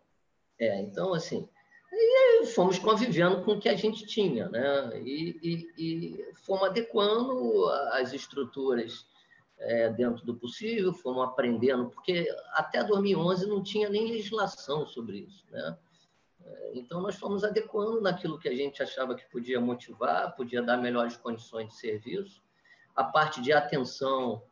É, 0.60 0.80
então 0.82 1.14
assim, 1.14 1.48
e 1.92 2.46
fomos 2.48 2.80
convivendo 2.80 3.44
com 3.44 3.54
o 3.54 3.60
que 3.60 3.70
a 3.70 3.76
gente 3.76 4.06
tinha, 4.06 4.50
né? 4.50 5.00
E, 5.02 5.40
e, 5.44 5.74
e 5.78 6.34
fomos 6.34 6.64
adequando 6.64 7.70
as 7.92 8.14
estruturas 8.14 9.06
é, 9.64 9.90
dentro 9.90 10.26
do 10.26 10.36
possível, 10.36 10.94
fomos 10.94 11.24
aprendendo, 11.24 11.90
porque 11.90 12.28
até 12.52 12.84
2011 12.84 13.48
não 13.48 13.64
tinha 13.64 13.90
nem 13.90 14.10
legislação 14.10 14.86
sobre 14.86 15.20
isso, 15.20 15.46
né? 15.50 15.78
É, 16.46 16.72
então, 16.76 17.02
nós 17.02 17.16
fomos 17.16 17.44
adequando 17.44 18.02
naquilo 18.02 18.38
que 18.38 18.50
a 18.50 18.56
gente 18.56 18.84
achava 18.84 19.16
que 19.16 19.30
podia 19.32 19.62
motivar, 19.62 20.36
podia 20.36 20.62
dar 20.62 20.78
melhores 20.78 21.16
condições 21.16 21.70
de 21.70 21.76
serviço. 21.76 22.44
A 22.94 23.04
parte 23.04 23.42
de 23.42 23.54
atenção 23.54 24.44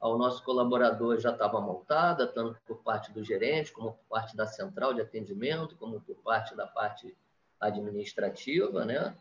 ao 0.00 0.18
nosso 0.18 0.42
colaborador 0.42 1.18
já 1.18 1.30
estava 1.30 1.60
montada, 1.60 2.26
tanto 2.26 2.60
por 2.66 2.82
parte 2.82 3.12
do 3.12 3.22
gerente, 3.22 3.72
como 3.72 3.92
por 3.92 4.04
parte 4.08 4.36
da 4.36 4.46
central 4.46 4.94
de 4.94 5.02
atendimento, 5.02 5.76
como 5.76 6.00
por 6.00 6.16
parte 6.16 6.56
da 6.56 6.66
parte 6.66 7.16
administrativa, 7.60 8.84
né? 8.84 9.16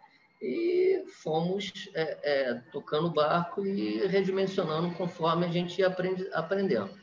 E 0.45 1.05
fomos 1.21 1.71
é, 1.93 2.17
é, 2.21 2.53
tocando 2.69 3.07
o 3.07 3.13
barco 3.13 3.65
e 3.65 4.05
redimensionando 4.07 4.93
conforme 4.93 5.45
a 5.45 5.49
gente 5.49 5.79
ia 5.79 5.87
aprend 5.87 6.29
aprendendo. 6.33 6.93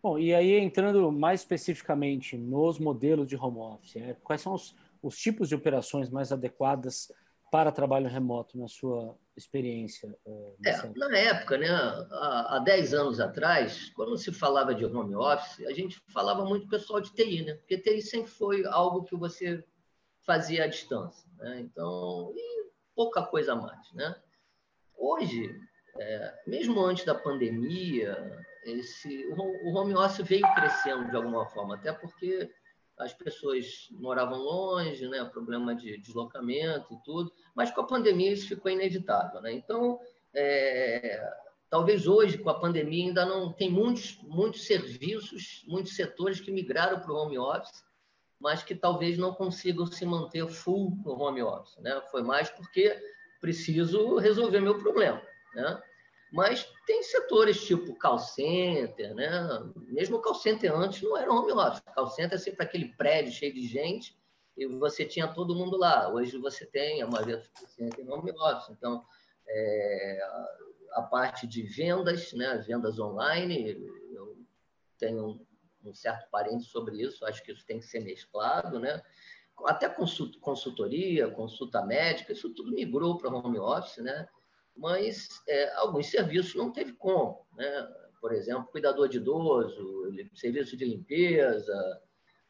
Bom, 0.00 0.16
e 0.20 0.32
aí 0.32 0.52
entrando 0.52 1.10
mais 1.10 1.40
especificamente 1.40 2.36
nos 2.36 2.78
modelos 2.78 3.26
de 3.26 3.36
home 3.36 3.58
office, 3.58 3.96
é, 3.96 4.16
quais 4.22 4.40
são 4.40 4.54
os, 4.54 4.76
os 5.02 5.16
tipos 5.16 5.48
de 5.48 5.56
operações 5.56 6.08
mais 6.08 6.30
adequadas 6.30 7.10
para 7.50 7.72
trabalho 7.72 8.08
remoto, 8.08 8.56
na 8.56 8.68
sua 8.68 9.16
experiência? 9.36 10.16
Eh, 10.26 10.54
é, 10.66 10.88
na 10.96 11.18
época, 11.18 11.58
né, 11.58 11.68
há, 11.68 12.56
há 12.56 12.58
10 12.60 12.94
anos 12.94 13.20
atrás, 13.20 13.90
quando 13.90 14.16
se 14.16 14.32
falava 14.32 14.74
de 14.74 14.84
home 14.84 15.14
office, 15.16 15.66
a 15.66 15.72
gente 15.72 16.00
falava 16.08 16.44
muito 16.44 16.68
pessoal 16.68 17.00
de 17.00 17.12
TI, 17.12 17.44
né? 17.44 17.54
Porque 17.54 17.78
TI 17.78 18.00
sempre 18.02 18.30
foi 18.30 18.64
algo 18.64 19.04
que 19.04 19.16
você 19.16 19.64
fazia 20.24 20.64
à 20.64 20.66
distância, 20.66 21.28
né? 21.38 21.60
Então, 21.60 22.32
pouca 22.94 23.22
coisa 23.22 23.54
mais, 23.54 23.92
né? 23.92 24.14
Hoje, 24.96 25.54
é, 25.98 26.34
mesmo 26.46 26.80
antes 26.80 27.04
da 27.04 27.14
pandemia, 27.14 28.44
esse, 28.64 29.26
o 29.26 29.74
home 29.74 29.94
office 29.94 30.26
veio 30.26 30.54
crescendo 30.54 31.10
de 31.10 31.16
alguma 31.16 31.46
forma, 31.46 31.74
até 31.74 31.92
porque 31.92 32.50
as 32.98 33.12
pessoas 33.12 33.88
moravam 33.92 34.38
longe, 34.38 35.08
né, 35.08 35.24
problema 35.24 35.74
de 35.74 35.98
deslocamento 35.98 36.94
e 36.94 37.02
tudo, 37.04 37.32
mas 37.54 37.70
com 37.70 37.80
a 37.80 37.86
pandemia 37.86 38.32
isso 38.32 38.48
ficou 38.48 38.70
inevitável, 38.70 39.40
né? 39.40 39.52
Então, 39.52 39.98
é, 40.34 41.20
talvez 41.68 42.06
hoje 42.06 42.38
com 42.38 42.50
a 42.50 42.60
pandemia 42.60 43.06
ainda 43.06 43.24
não 43.24 43.52
tem 43.52 43.70
muitos 43.70 44.18
muitos 44.22 44.66
serviços, 44.66 45.64
muitos 45.66 45.96
setores 45.96 46.40
que 46.40 46.52
migraram 46.52 47.00
para 47.00 47.12
o 47.12 47.16
home 47.16 47.38
office, 47.38 47.82
mas 48.42 48.64
que 48.64 48.74
talvez 48.74 49.16
não 49.16 49.32
consigam 49.32 49.86
se 49.86 50.04
manter 50.04 50.46
full 50.48 50.98
no 51.04 51.12
home 51.12 51.40
office, 51.40 51.78
né? 51.78 52.02
Foi 52.10 52.22
mais 52.22 52.50
porque 52.50 53.00
preciso 53.40 54.16
resolver 54.16 54.60
meu 54.60 54.76
problema, 54.78 55.22
né? 55.54 55.80
Mas 56.32 56.68
tem 56.84 57.02
setores 57.04 57.64
tipo 57.64 57.94
call 57.94 58.18
center, 58.18 59.14
né? 59.14 59.30
Mesmo 59.86 60.20
call 60.20 60.34
center 60.34 60.74
antes 60.74 61.02
não 61.02 61.16
era 61.16 61.32
home 61.32 61.52
office. 61.52 61.82
Call 61.94 62.08
center 62.08 62.34
é 62.34 62.38
sempre 62.38 62.64
aquele 62.64 62.88
prédio 62.96 63.30
cheio 63.30 63.54
de 63.54 63.64
gente 63.64 64.18
e 64.56 64.66
você 64.66 65.04
tinha 65.04 65.28
todo 65.28 65.54
mundo 65.54 65.76
lá. 65.76 66.12
Hoje 66.12 66.36
você 66.36 66.66
tem 66.66 67.00
a 67.00 67.06
maioria 67.06 67.36
dos 67.36 67.46
call 67.46 68.04
em 68.04 68.10
home 68.10 68.32
office. 68.32 68.70
Então, 68.70 69.04
é, 69.46 70.20
a 70.94 71.02
parte 71.02 71.46
de 71.46 71.62
vendas, 71.62 72.32
né? 72.32 72.56
Vendas 72.66 72.98
online, 72.98 73.76
eu 74.12 74.36
tenho 74.98 75.46
um 75.84 75.94
certo 75.94 76.28
parente 76.30 76.64
sobre 76.64 77.02
isso. 77.02 77.24
Acho 77.24 77.42
que 77.42 77.52
isso 77.52 77.66
tem 77.66 77.78
que 77.78 77.86
ser 77.86 78.00
mesclado, 78.00 78.78
né? 78.78 79.02
Até 79.66 79.88
consultoria, 79.88 81.30
consulta 81.30 81.84
médica, 81.84 82.32
isso 82.32 82.52
tudo 82.54 82.72
migrou 82.72 83.18
para 83.18 83.30
home 83.30 83.58
office, 83.58 83.98
né? 83.98 84.26
mas 84.76 85.28
é, 85.48 85.72
alguns 85.76 86.06
serviços 86.06 86.54
não 86.54 86.72
teve 86.72 86.92
como. 86.92 87.46
Né? 87.56 87.88
Por 88.20 88.32
exemplo, 88.32 88.70
cuidador 88.70 89.08
de 89.08 89.18
idoso, 89.18 90.10
serviço 90.34 90.76
de 90.76 90.84
limpeza, 90.84 92.00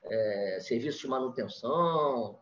é, 0.04 0.58
serviço 0.60 1.00
de 1.00 1.08
manutenção, 1.08 2.38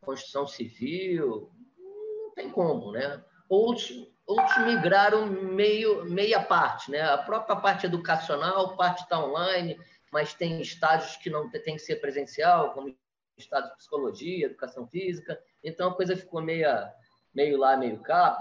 construção 0.00 0.46
civil, 0.46 1.50
não 1.78 2.32
tem 2.34 2.50
como, 2.50 2.92
né? 2.92 3.22
Outros, 3.48 4.08
outros 4.26 4.64
migraram 4.64 5.26
meio, 5.26 6.04
meia 6.04 6.42
parte, 6.42 6.90
né? 6.90 7.02
A 7.02 7.18
própria 7.18 7.56
parte 7.56 7.84
educacional, 7.84 8.76
parte 8.76 9.02
está 9.02 9.22
online, 9.22 9.78
mas 10.12 10.34
tem 10.34 10.60
estágios 10.60 11.16
que 11.16 11.30
não 11.30 11.50
tem 11.50 11.76
que 11.76 11.78
ser 11.78 11.96
presencial, 11.96 12.72
como 12.72 12.94
estágio 13.36 13.70
de 13.70 13.76
psicologia, 13.76 14.46
educação 14.46 14.86
física, 14.86 15.40
então 15.62 15.90
a 15.90 15.94
coisa 15.94 16.16
ficou 16.16 16.42
meia, 16.42 16.92
meio 17.34 17.58
lá, 17.58 17.76
meio 17.76 18.00
cá 18.00 18.36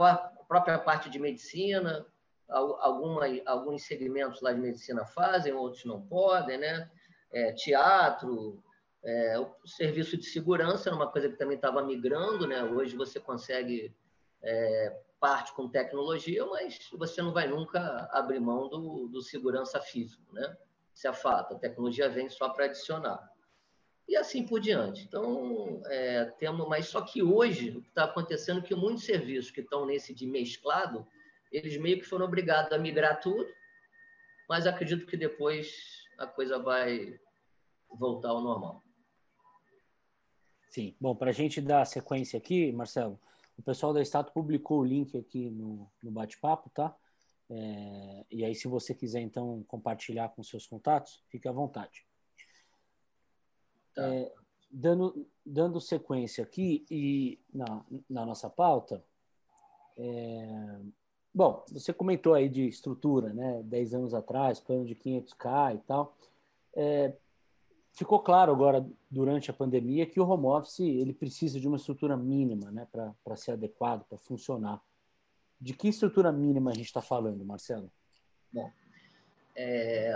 própria 0.49 0.79
parte 0.79 1.09
de 1.11 1.19
medicina, 1.19 2.05
alguma, 2.49 3.25
alguns 3.45 3.83
segmentos 3.83 4.41
lá 4.41 4.51
de 4.51 4.59
medicina 4.59 5.05
fazem, 5.05 5.53
outros 5.53 5.85
não 5.85 6.01
podem, 6.01 6.57
né? 6.57 6.89
É, 7.31 7.51
teatro, 7.51 8.63
é, 9.03 9.39
o 9.39 9.67
serviço 9.67 10.17
de 10.17 10.25
segurança 10.25 10.89
era 10.89 10.95
uma 10.95 11.11
coisa 11.11 11.29
que 11.29 11.37
também 11.37 11.55
estava 11.55 11.83
migrando, 11.83 12.47
né? 12.47 12.63
Hoje 12.63 12.97
você 12.97 13.19
consegue 13.19 13.95
é, 14.41 14.99
parte 15.19 15.53
com 15.53 15.69
tecnologia, 15.69 16.43
mas 16.47 16.89
você 16.93 17.21
não 17.21 17.31
vai 17.31 17.47
nunca 17.47 18.09
abrir 18.11 18.39
mão 18.39 18.67
do, 18.67 19.07
do 19.07 19.21
segurança 19.21 19.79
físico, 19.79 20.33
né? 20.33 20.57
É 21.07 21.13
fato. 21.13 21.55
A 21.55 21.59
tecnologia 21.59 22.09
vem 22.09 22.29
só 22.29 22.49
para 22.49 22.65
adicionar 22.65 23.29
e 24.09 24.15
assim 24.15 24.43
por 24.43 24.59
diante. 24.59 25.03
Então, 25.03 25.81
é, 25.85 26.25
temos, 26.39 26.67
mas 26.67 26.87
só 26.87 26.99
que 27.01 27.21
hoje 27.21 27.69
o 27.69 27.81
que 27.81 27.89
está 27.89 28.05
acontecendo 28.05 28.59
é 28.59 28.63
que 28.63 28.73
muitos 28.73 29.05
serviços 29.05 29.51
que 29.51 29.61
estão 29.61 29.85
nesse 29.85 30.15
de 30.15 30.25
mesclado, 30.25 31.07
eles 31.51 31.77
meio 31.77 31.99
que 31.99 32.05
foram 32.05 32.25
obrigados 32.25 32.71
a 32.71 32.79
migrar 32.79 33.21
tudo, 33.21 33.47
mas 34.49 34.65
acredito 34.65 35.05
que 35.05 35.15
depois 35.15 36.07
a 36.17 36.25
coisa 36.25 36.57
vai 36.57 37.19
voltar 37.87 38.29
ao 38.29 38.41
normal. 38.41 38.83
Sim. 40.69 40.95
Bom, 40.99 41.15
para 41.15 41.29
a 41.29 41.33
gente 41.33 41.61
dar 41.61 41.85
sequência 41.85 42.37
aqui, 42.37 42.71
Marcelo, 42.71 43.19
o 43.57 43.61
pessoal 43.61 43.93
da 43.93 44.01
Estado 44.01 44.31
publicou 44.31 44.79
o 44.79 44.85
link 44.85 45.15
aqui 45.17 45.51
no, 45.51 45.87
no 46.01 46.09
bate-papo, 46.09 46.69
tá? 46.71 46.95
É, 47.49 48.25
e 48.29 48.45
aí, 48.45 48.53
se 48.53 48.67
você 48.67 48.93
quiser, 48.93 49.21
então, 49.21 49.63
compartilhar 49.67 50.29
com 50.29 50.43
seus 50.43 50.67
contatos, 50.67 51.23
fique 51.29 51.47
à 51.47 51.51
vontade. 51.51 52.05
Tá. 53.95 54.13
É, 54.13 54.31
dando, 54.69 55.27
dando 55.45 55.81
sequência 55.81 56.43
aqui 56.43 56.85
e 56.91 57.39
na, 57.53 57.83
na 58.09 58.25
nossa 58.25 58.49
pauta, 58.49 59.03
é, 59.97 60.79
bom, 61.33 61.65
você 61.71 61.91
comentou 61.91 62.33
aí 62.33 62.47
de 62.47 62.67
estrutura, 62.67 63.33
né? 63.33 63.63
10 63.63 63.93
anos 63.95 64.13
atrás, 64.13 64.59
plano 64.59 64.85
de 64.85 64.95
500k 64.95 65.75
e 65.75 65.79
tal. 65.79 66.15
É, 66.75 67.13
ficou 67.91 68.19
claro 68.19 68.51
agora, 68.51 68.87
durante 69.09 69.49
a 69.49 69.53
pandemia, 69.53 70.05
que 70.05 70.19
o 70.19 70.27
home 70.27 70.45
office 70.45 70.79
ele 70.79 71.13
precisa 71.13 71.59
de 71.59 71.67
uma 71.67 71.77
estrutura 71.77 72.15
mínima 72.15 72.71
né? 72.71 72.87
para 72.91 73.35
ser 73.35 73.51
adequado, 73.51 74.05
para 74.05 74.17
funcionar. 74.17 74.81
De 75.59 75.73
que 75.73 75.89
estrutura 75.89 76.31
mínima 76.31 76.71
a 76.71 76.73
gente 76.73 76.85
está 76.85 77.01
falando, 77.01 77.43
Marcelo? 77.45 77.91
Bom, 78.51 78.71
é, 79.55 80.13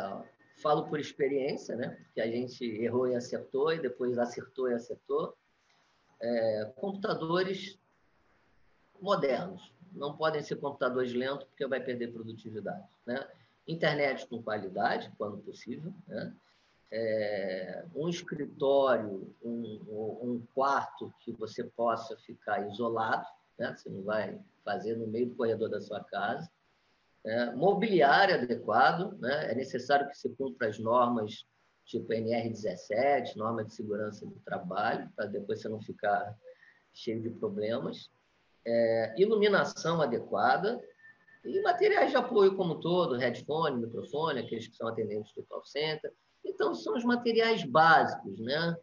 falo 0.62 0.86
por 0.88 1.00
experiência, 1.00 1.76
né? 1.76 1.98
Que 2.14 2.22
a 2.22 2.28
gente 2.28 2.64
errou 2.64 3.08
e 3.08 3.16
acertou, 3.16 3.74
e 3.74 3.80
depois 3.80 4.18
acertou 4.18 4.70
e 4.70 4.74
acertou. 4.74 5.36
É, 6.22 6.72
computadores 6.78 7.78
modernos. 9.02 9.74
Não 9.92 10.16
podem 10.16 10.42
ser 10.42 10.56
computadores 10.56 11.14
lentos, 11.14 11.44
porque 11.44 11.68
vai 11.68 11.80
perder 11.80 12.14
produtividade. 12.14 12.88
Né? 13.06 13.28
Internet 13.68 14.26
com 14.28 14.42
qualidade, 14.42 15.12
quando 15.18 15.38
possível. 15.38 15.94
Né? 16.08 16.34
É, 16.90 17.86
um 17.96 18.08
escritório, 18.08 19.36
um, 19.44 19.80
um, 20.22 20.44
quarto 20.54 21.14
que 21.20 21.32
você 21.32 21.64
possa 21.64 22.16
ficar 22.18 22.68
isolado, 22.68 23.28
né? 23.57 23.75
você 23.75 23.89
não 23.89 24.03
vai 24.03 24.39
fazer 24.63 24.95
no 24.95 25.07
meio 25.07 25.29
do 25.29 25.36
corredor 25.36 25.69
da 25.69 25.81
sua 25.81 26.03
casa. 26.03 26.50
É, 27.25 27.51
mobiliário 27.53 28.36
adequado, 28.36 29.17
né? 29.19 29.51
é 29.51 29.55
necessário 29.55 30.07
que 30.10 30.17
se 30.17 30.29
cumpra 30.36 30.67
as 30.67 30.77
normas 30.79 31.45
tipo 31.86 32.13
NR17, 32.13 33.36
norma 33.36 33.63
de 33.63 33.74
segurança 33.74 34.25
do 34.25 34.39
trabalho, 34.45 35.10
para 35.15 35.25
depois 35.25 35.62
você 35.62 35.69
não 35.69 35.81
ficar 35.81 36.36
cheio 36.93 37.22
de 37.22 37.29
problemas. 37.29 38.10
É, 38.65 39.13
iluminação 39.17 40.01
adequada 40.01 40.81
e 41.43 41.62
materiais 41.62 42.12
de 42.12 42.15
apoio 42.17 42.55
como 42.55 42.79
todo, 42.79 43.17
headphone, 43.17 43.81
microfone, 43.81 44.39
aqueles 44.39 44.67
que 44.67 44.75
são 44.75 44.88
atendentes 44.88 45.33
do 45.33 45.43
call 45.43 45.63
center. 45.65 46.13
Então, 46.45 46.74
são 46.74 46.95
os 46.95 47.03
materiais 47.03 47.63
básicos, 47.63 48.39
né? 48.39 48.77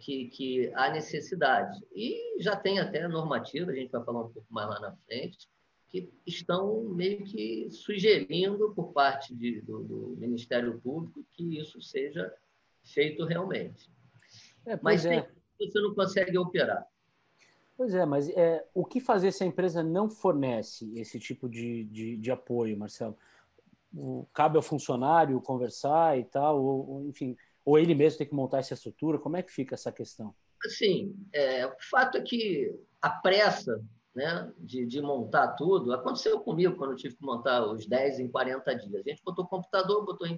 Que, 0.00 0.28
que 0.28 0.72
há 0.74 0.90
necessidade. 0.90 1.78
E 1.94 2.40
já 2.42 2.56
tem 2.56 2.80
até 2.80 3.06
normativa, 3.06 3.70
a 3.70 3.74
gente 3.74 3.92
vai 3.92 4.02
falar 4.02 4.22
um 4.22 4.30
pouco 4.30 4.46
mais 4.50 4.68
lá 4.68 4.80
na 4.80 4.96
frente, 5.06 5.46
que 5.88 6.10
estão 6.26 6.82
meio 6.84 7.22
que 7.24 7.70
sugerindo 7.70 8.72
por 8.74 8.92
parte 8.92 9.34
de, 9.34 9.60
do, 9.60 9.84
do, 9.84 10.16
Ministério 10.16 10.80
Público 10.80 11.24
que 11.32 11.58
isso 11.58 11.80
seja 11.80 12.34
feito 12.82 13.24
realmente. 13.24 13.88
É, 14.66 14.78
mas 14.82 15.04
é. 15.04 15.28
você 15.58 15.80
não 15.80 15.94
consegue 15.94 16.36
operar. 16.36 16.84
Pois 17.76 17.94
é, 17.94 18.06
mas 18.06 18.28
é, 18.30 18.66
o 18.72 18.84
que 18.84 19.00
fazer 19.00 19.32
se 19.32 19.44
a 19.44 19.46
empresa 19.46 19.82
não 19.82 20.08
fornece 20.08 20.92
esse 20.98 21.18
tipo 21.18 21.48
de, 21.48 21.84
de, 21.84 22.16
de 22.16 22.30
apoio, 22.30 22.76
Marcelo? 22.76 23.16
O, 23.92 24.26
cabe 24.32 24.56
ao 24.56 24.62
funcionário 24.62 25.40
conversar 25.40 26.18
e 26.18 26.24
tal, 26.24 26.60
ou, 26.60 26.90
ou, 26.90 27.06
enfim, 27.06 27.36
ou 27.64 27.78
ele 27.78 27.94
mesmo 27.94 28.18
tem 28.18 28.26
que 28.26 28.34
montar 28.34 28.58
essa 28.58 28.74
estrutura? 28.74 29.18
Como 29.18 29.36
é 29.36 29.42
que 29.42 29.52
fica 29.52 29.74
essa 29.74 29.90
questão? 29.90 30.34
Sim, 30.66 31.14
é, 31.32 31.66
o 31.66 31.74
fato 31.90 32.18
é 32.18 32.20
que 32.22 32.74
a 33.00 33.10
pressa 33.10 33.82
né, 34.14 34.52
de, 34.58 34.86
de, 34.86 35.00
montar 35.00 35.48
tudo. 35.48 35.92
Aconteceu 35.92 36.38
comigo 36.40 36.76
quando 36.76 36.92
eu 36.92 36.96
tive 36.96 37.16
que 37.16 37.24
montar 37.24 37.66
os 37.66 37.86
10 37.86 38.20
em 38.20 38.28
40 38.28 38.74
dias. 38.76 38.94
A 38.94 39.10
gente 39.10 39.22
botou 39.24 39.44
o 39.44 39.48
computador, 39.48 40.04
botou 40.04 40.28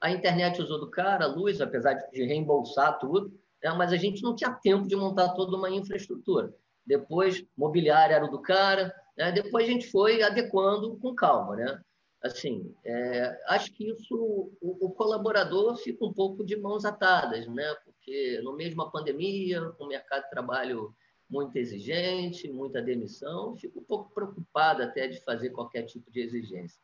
a 0.00 0.10
internet 0.10 0.60
usou 0.60 0.80
do 0.80 0.90
cara, 0.90 1.26
a 1.26 1.28
luz, 1.28 1.60
apesar 1.60 1.92
de 1.92 2.24
reembolsar 2.24 2.98
tudo, 2.98 3.30
né, 3.62 3.70
mas 3.74 3.92
a 3.92 3.96
gente 3.96 4.22
não 4.22 4.34
tinha 4.34 4.50
tempo 4.50 4.88
de 4.88 4.96
montar 4.96 5.28
toda 5.30 5.56
uma 5.56 5.70
infraestrutura. 5.70 6.52
Depois, 6.86 7.44
mobiliário 7.56 8.16
era 8.16 8.24
o 8.24 8.30
do 8.30 8.40
cara, 8.40 8.94
né, 9.16 9.30
depois 9.30 9.68
a 9.68 9.70
gente 9.70 9.90
foi 9.90 10.22
adequando 10.22 10.96
com 10.96 11.14
calma. 11.14 11.54
Né? 11.54 11.80
Assim, 12.22 12.74
é, 12.84 13.42
acho 13.48 13.72
que 13.72 13.88
isso, 13.90 14.14
o, 14.14 14.86
o, 14.86 14.90
colaborador 14.90 15.76
fica 15.76 16.04
um 16.04 16.12
pouco 16.12 16.44
de 16.44 16.54
mãos 16.54 16.84
atadas, 16.84 17.46
né? 17.48 17.74
porque 17.84 18.40
no 18.42 18.54
mesmo 18.54 18.82
a 18.82 18.90
pandemia, 18.90 19.70
com 19.78 19.84
o 19.84 19.88
mercado 19.88 20.24
de 20.24 20.30
trabalho 20.30 20.94
muito 21.30 21.56
exigente, 21.56 22.50
muita 22.50 22.82
demissão, 22.82 23.56
fico 23.56 23.78
um 23.78 23.84
pouco 23.84 24.12
preocupado 24.12 24.82
até 24.82 25.08
de 25.08 25.20
fazer 25.20 25.50
qualquer 25.50 25.84
tipo 25.84 26.10
de 26.10 26.20
exigência. 26.20 26.78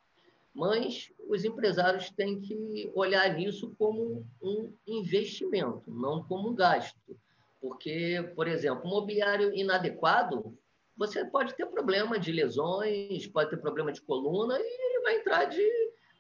Mas 0.55 1.12
os 1.29 1.44
empresários 1.44 2.09
têm 2.11 2.40
que 2.40 2.90
olhar 2.94 3.35
nisso 3.35 3.75
como 3.79 4.25
um 4.40 4.72
investimento, 4.87 5.90
não 5.90 6.22
como 6.22 6.49
um 6.49 6.55
gasto. 6.55 7.18
Porque, 7.61 8.33
por 8.35 8.49
exemplo, 8.49 8.88
mobiliário 8.88 9.53
inadequado, 9.55 10.57
você 10.96 11.25
pode 11.27 11.55
ter 11.55 11.66
problema 11.66 12.18
de 12.18 12.33
lesões, 12.33 13.27
pode 13.27 13.51
ter 13.51 13.59
problema 13.59 13.92
de 13.92 14.01
coluna 14.01 14.59
e 14.59 14.86
vai 15.07 15.16
entrar 15.16 15.45
de. 15.45 15.62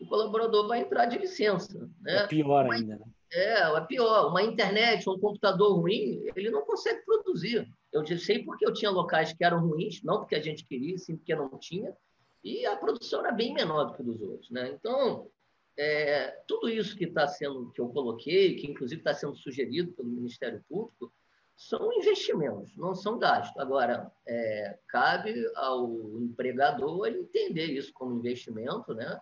O 0.00 0.06
colaborador 0.06 0.68
vai 0.68 0.80
entrar 0.80 1.06
de 1.06 1.18
licença. 1.18 1.90
Né? 2.00 2.24
É 2.24 2.26
pior 2.26 2.70
ainda, 2.70 2.96
né? 2.96 3.04
É, 3.32 3.62
é 3.62 3.80
pior. 3.80 4.30
Uma 4.30 4.42
internet, 4.42 5.08
um 5.08 5.18
computador 5.18 5.80
ruim, 5.80 6.24
ele 6.36 6.50
não 6.50 6.62
consegue 6.62 7.04
produzir. 7.04 7.68
Eu 7.92 8.06
sei 8.18 8.44
porque 8.44 8.64
eu 8.66 8.72
tinha 8.72 8.90
locais 8.90 9.32
que 9.32 9.44
eram 9.44 9.66
ruins, 9.66 10.02
não 10.02 10.18
porque 10.18 10.34
a 10.34 10.40
gente 10.40 10.64
queria, 10.64 10.96
sim 10.98 11.16
porque 11.16 11.34
não 11.34 11.48
tinha, 11.58 11.96
e 12.44 12.64
a 12.66 12.76
produção 12.76 13.20
era 13.20 13.32
bem 13.32 13.52
menor 13.54 13.86
do 13.86 13.94
que 13.94 14.02
dos 14.02 14.20
outros. 14.20 14.50
Né? 14.50 14.70
Então, 14.70 15.28
é, 15.76 16.28
tudo 16.46 16.68
isso 16.68 16.96
que 16.96 17.04
está 17.04 17.26
sendo, 17.26 17.70
que 17.72 17.80
eu 17.80 17.88
coloquei, 17.88 18.54
que 18.56 18.70
inclusive 18.70 19.00
está 19.00 19.14
sendo 19.14 19.34
sugerido 19.36 19.92
pelo 19.92 20.08
Ministério 20.08 20.62
Público, 20.68 21.12
são 21.56 21.90
investimentos, 21.94 22.76
não 22.76 22.94
são 22.94 23.18
gastos. 23.18 23.58
Agora, 23.60 24.12
é, 24.26 24.78
cabe 24.86 25.34
ao 25.56 26.20
empregador 26.20 27.08
entender 27.08 27.66
isso 27.66 27.92
como 27.94 28.18
investimento, 28.18 28.94
né? 28.94 29.20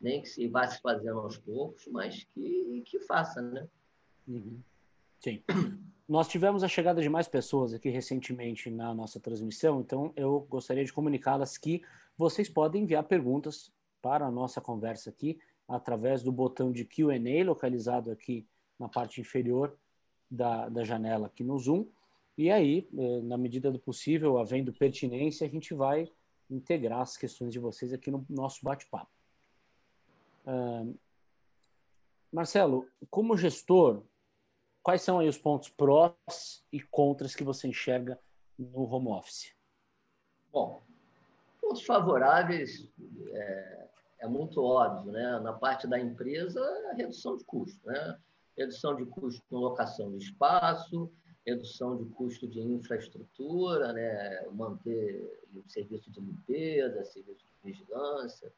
nem 0.00 0.20
que 0.20 0.28
se 0.28 0.46
vá 0.46 0.66
se 0.66 0.80
fazendo 0.80 1.20
aos 1.20 1.38
poucos, 1.38 1.86
mas 1.88 2.24
que, 2.24 2.82
que 2.86 3.00
faça. 3.00 3.40
Né? 3.40 3.66
Uhum. 4.28 4.60
Sim. 5.18 5.42
Nós 6.08 6.28
tivemos 6.28 6.64
a 6.64 6.68
chegada 6.68 7.00
de 7.00 7.08
mais 7.08 7.28
pessoas 7.28 7.72
aqui 7.72 7.88
recentemente 7.88 8.68
na 8.68 8.92
nossa 8.92 9.20
transmissão, 9.20 9.80
então 9.80 10.12
eu 10.16 10.40
gostaria 10.50 10.84
de 10.84 10.92
comunicá-las 10.92 11.56
que 11.56 11.82
vocês 12.18 12.48
podem 12.48 12.82
enviar 12.82 13.04
perguntas 13.04 13.72
para 14.02 14.26
a 14.26 14.30
nossa 14.30 14.60
conversa 14.60 15.10
aqui 15.10 15.38
através 15.68 16.22
do 16.22 16.32
botão 16.32 16.72
de 16.72 16.84
Q&A 16.84 17.44
localizado 17.44 18.10
aqui 18.10 18.44
na 18.76 18.88
parte 18.88 19.20
inferior 19.20 19.78
da, 20.30 20.68
da 20.68 20.84
janela 20.84 21.26
aqui 21.26 21.42
no 21.42 21.58
Zoom. 21.58 21.86
E 22.38 22.50
aí, 22.50 22.88
eh, 22.96 23.20
na 23.22 23.36
medida 23.36 23.70
do 23.70 23.78
possível, 23.78 24.38
havendo 24.38 24.72
pertinência, 24.72 25.46
a 25.46 25.50
gente 25.50 25.74
vai 25.74 26.10
integrar 26.48 27.00
as 27.00 27.16
questões 27.16 27.52
de 27.52 27.58
vocês 27.58 27.92
aqui 27.92 28.10
no 28.10 28.24
nosso 28.28 28.64
bate-papo. 28.64 29.10
Uh, 30.46 30.98
Marcelo, 32.32 32.88
como 33.10 33.36
gestor, 33.36 34.02
quais 34.82 35.02
são 35.02 35.18
aí 35.18 35.28
os 35.28 35.38
pontos 35.38 35.68
prós 35.68 36.64
e 36.72 36.80
contras 36.80 37.34
que 37.34 37.44
você 37.44 37.68
enxerga 37.68 38.18
no 38.58 38.82
home 38.82 39.08
office? 39.08 39.54
Bom, 40.52 40.82
pontos 41.60 41.84
favoráveis 41.84 42.88
é, 43.32 43.88
é, 44.20 44.26
muito 44.26 44.62
óbvio, 44.62 45.12
né? 45.12 45.38
Na 45.40 45.52
parte 45.52 45.86
da 45.86 46.00
empresa, 46.00 46.60
a 46.90 46.94
redução 46.94 47.36
de 47.36 47.44
custo, 47.44 47.86
né? 47.86 48.18
Redução 48.60 48.94
de 48.94 49.06
custo 49.06 49.42
com 49.48 49.56
locação 49.56 50.10
de 50.10 50.18
espaço, 50.18 51.10
redução 51.46 51.96
de 51.96 52.04
custo 52.10 52.46
de 52.46 52.60
infraestrutura, 52.60 53.90
né? 53.94 54.46
Manter 54.52 55.40
o 55.54 55.66
serviço 55.66 56.10
de 56.10 56.20
limpeza, 56.20 57.02
serviço 57.06 57.40
de 57.64 57.72
vigilância, 57.72 58.52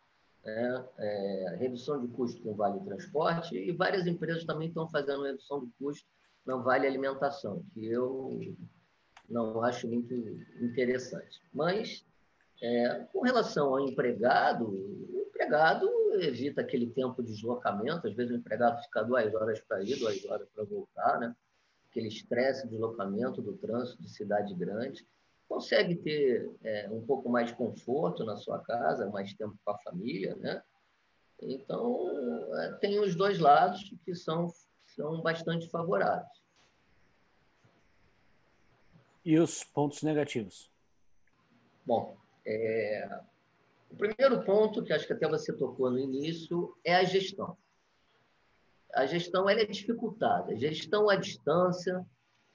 né? 0.45 0.85
É, 0.99 1.57
redução 1.61 2.05
de 2.05 2.09
custo 2.09 2.43
com 2.43 2.53
vale 2.53 2.81
transporte 2.81 3.57
e 3.57 3.71
várias 3.71 4.05
empresas 4.05 4.45
também 4.45 4.67
estão 4.67 4.89
fazendo 4.89 5.23
redução 5.23 5.65
de 5.65 5.71
custo 5.79 6.05
no 6.45 6.61
vale 6.65 6.85
alimentação, 6.85 7.63
que 7.73 7.87
eu 7.87 8.57
não 9.29 9.63
acho 9.63 9.87
muito 9.87 10.13
interessante. 10.61 11.41
Mas, 11.55 12.05
é, 12.61 13.07
com 13.13 13.21
relação 13.21 13.69
ao 13.69 13.89
empregado, 13.89 15.22
empregado 15.33 15.89
evita 16.15 16.61
aquele 16.61 16.91
tempo 16.91 17.23
de 17.23 17.33
deslocamento, 17.33 18.07
às 18.07 18.15
vezes 18.15 18.33
o 18.33 18.37
empregado 18.37 18.83
fica 18.83 19.03
duas 19.03 19.35
horas 19.35 19.61
para 19.61 19.83
ir, 19.83 19.99
duas 19.99 20.25
horas 20.27 20.49
para 20.55 20.65
voltar, 20.65 21.19
né? 21.19 21.35
aquele 21.93 22.09
estresse 22.09 22.65
de 22.65 22.71
deslocamento 22.71 23.43
do 23.43 23.57
trânsito 23.57 24.03
de 24.03 24.09
cidade 24.09 24.55
grande 24.55 25.07
consegue 25.47 25.95
ter 25.97 26.51
é, 26.65 26.89
um 26.91 27.05
pouco 27.05 27.29
mais 27.29 27.49
de 27.49 27.55
conforto 27.55 28.25
na 28.25 28.37
sua 28.37 28.59
casa, 28.61 29.11
mais 29.11 29.35
tempo 29.35 29.55
com 29.63 29.71
a 29.71 29.79
família, 29.79 30.35
né? 30.37 30.63
Então, 31.43 32.09
é, 32.59 32.73
tem 32.75 32.99
os 32.99 33.15
dois 33.15 33.39
lados 33.39 33.95
que 34.03 34.15
são, 34.15 34.51
são 34.87 35.21
bastante 35.21 35.69
favoráveis. 35.69 36.43
E 39.23 39.39
os 39.39 39.63
pontos 39.63 40.03
negativos? 40.03 40.73
Bom, 41.85 42.17
é... 42.47 43.21
o 43.93 43.97
primeiro 43.97 44.43
ponto, 44.43 44.83
que 44.83 44.93
acho 44.93 45.07
que 45.07 45.13
até 45.13 45.29
você 45.29 45.53
tocou 45.53 45.91
no 45.91 45.99
início, 45.99 46.75
é 46.83 46.97
a 46.97 47.05
gestão. 47.05 47.57
a 48.95 49.07
gestão 49.07 49.49
ela 49.49 49.61
é 49.61 49.67
dificultada. 49.67 50.53
A 50.53 50.57
gestão 50.57 51.09
à 51.09 51.17
distância, 51.17 52.05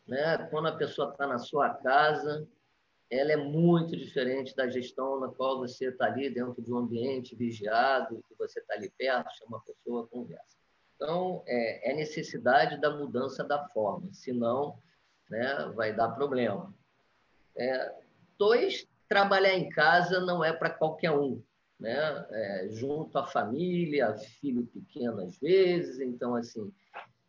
né? 0.08 0.38
quando 0.50 0.68
a 0.68 0.76
pessoa 0.76 1.12
está 1.12 1.28
na 1.28 1.38
sua 1.38 1.70
casa, 1.76 2.48
ela 3.10 3.32
é 3.32 3.38
muito 3.38 3.96
diferente 3.96 4.56
da 4.56 4.68
gestão 4.68 5.20
na 5.20 5.30
qual 5.30 5.60
você 5.60 5.90
está 5.90 6.06
ali 6.06 6.30
dentro 6.30 6.62
de 6.62 6.74
um 6.74 6.78
ambiente 6.78 7.36
vigiado, 7.36 8.22
que 8.28 8.36
você 8.36 8.60
está 8.60 8.74
ali 8.74 8.90
perto, 8.98 9.38
chama 9.38 9.58
a 9.58 9.62
pessoa, 9.62 10.08
conversa. 10.08 10.58
Então, 10.96 11.44
é, 11.46 11.92
é 11.92 11.96
necessidade 11.96 12.82
da 12.82 12.90
mudança 12.90 13.44
da 13.44 13.68
forma, 13.70 14.12
senão 14.12 14.78
né, 15.30 15.72
vai 15.76 15.96
dar 15.96 16.10
problema. 16.10 16.74
É, 17.56 17.94
dois, 18.38 18.88
trabalhar 19.08 19.54
em 19.54 19.70
casa 19.70 20.20
não 20.20 20.44
é 20.44 20.52
para 20.54 20.70
qualquer 20.70 21.12
um, 21.12 21.42
né? 21.80 22.28
É, 22.32 22.68
junto 22.72 23.18
à 23.18 23.26
família, 23.26 24.16
filho 24.16 24.66
pequeno 24.66 25.22
às 25.22 25.38
vezes, 25.38 26.00
então 26.00 26.36
assim, 26.36 26.72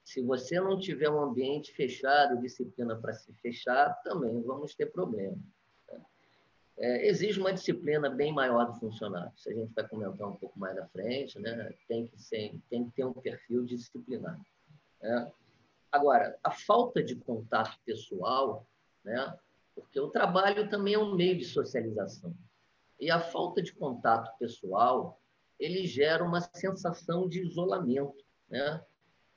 se 0.08 0.22
você 0.22 0.58
não 0.58 0.78
tiver 0.78 1.10
um 1.10 1.20
ambiente 1.20 1.70
fechado, 1.74 2.40
disciplina 2.40 2.96
para 2.96 3.12
se 3.12 3.30
fechar, 3.34 3.92
também 4.02 4.40
vamos 4.40 4.74
ter 4.74 4.86
problema. 4.86 5.36
Né? 5.86 6.00
É, 6.78 7.08
exige 7.08 7.38
uma 7.38 7.52
disciplina 7.52 8.08
bem 8.08 8.32
maior 8.32 8.64
do 8.64 8.80
funcionário. 8.80 9.30
Isso 9.36 9.50
a 9.50 9.52
gente 9.52 9.74
vai 9.74 9.86
comentar 9.86 10.26
um 10.26 10.36
pouco 10.36 10.58
mais 10.58 10.78
à 10.78 10.86
frente, 10.86 11.38
né? 11.38 11.74
Tem 11.86 12.06
que 12.06 12.22
ser, 12.22 12.58
tem 12.70 12.86
que 12.86 12.92
ter 12.92 13.04
um 13.04 13.12
perfil 13.12 13.66
disciplinado. 13.66 14.40
Né? 15.02 15.30
Agora, 15.92 16.38
a 16.42 16.50
falta 16.52 17.02
de 17.02 17.14
contato 17.14 17.78
pessoal, 17.84 18.66
né? 19.04 19.38
Porque 19.80 20.00
o 20.00 20.10
trabalho 20.10 20.68
também 20.68 20.94
é 20.94 20.98
um 20.98 21.14
meio 21.14 21.36
de 21.36 21.44
socialização. 21.44 22.34
E 23.00 23.10
a 23.10 23.20
falta 23.20 23.62
de 23.62 23.72
contato 23.72 24.36
pessoal, 24.38 25.20
ele 25.58 25.86
gera 25.86 26.24
uma 26.24 26.40
sensação 26.40 27.28
de 27.28 27.40
isolamento, 27.40 28.24
né? 28.48 28.84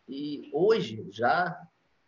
E 0.07 0.49
hoje 0.53 1.07
já 1.11 1.57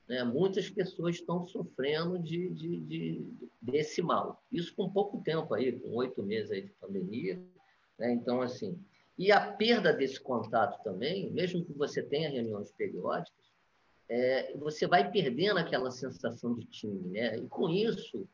né, 0.07 0.23
muitas 0.23 0.69
pessoas 0.69 1.15
estão 1.15 1.43
sofrendo 1.45 2.19
de, 2.19 2.49
de, 2.49 2.79
de, 2.81 3.49
desse 3.61 4.01
mal. 4.01 4.43
Isso 4.51 4.75
com 4.75 4.89
pouco 4.89 5.21
tempo 5.21 5.53
aí, 5.53 5.71
com 5.79 5.89
oito 5.95 6.21
meses 6.21 6.51
aí 6.51 6.61
de 6.61 6.71
pandemia. 6.73 7.41
Né? 7.97 8.11
Então, 8.13 8.41
assim, 8.41 8.77
e 9.17 9.31
a 9.31 9.53
perda 9.53 9.93
desse 9.93 10.19
contato 10.19 10.83
também, 10.83 11.31
mesmo 11.31 11.63
que 11.63 11.73
você 11.73 12.01
tenha 12.01 12.29
reuniões 12.29 12.71
periódicas, 12.71 13.42
é, 14.13 14.53
você 14.57 14.85
vai 14.85 15.09
perdendo 15.09 15.57
aquela 15.57 15.89
sensação 15.89 16.53
de 16.53 16.65
time, 16.65 17.09
né? 17.09 17.35
E 17.37 17.47
com 17.47 17.67
isso, 17.67 18.27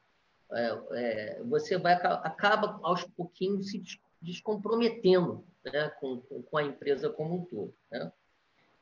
é, 0.51 0.79
é, 0.91 1.43
você 1.43 1.77
vai 1.77 1.93
acaba 1.93 2.77
aos 2.83 3.05
pouquinhos 3.05 3.71
se 3.71 3.81
descomprometendo 4.21 5.41
né, 5.63 5.89
com, 6.01 6.19
com 6.19 6.57
a 6.57 6.63
empresa 6.63 7.09
como 7.09 7.35
um 7.35 7.45
todo. 7.45 7.73
Né? 7.89 8.11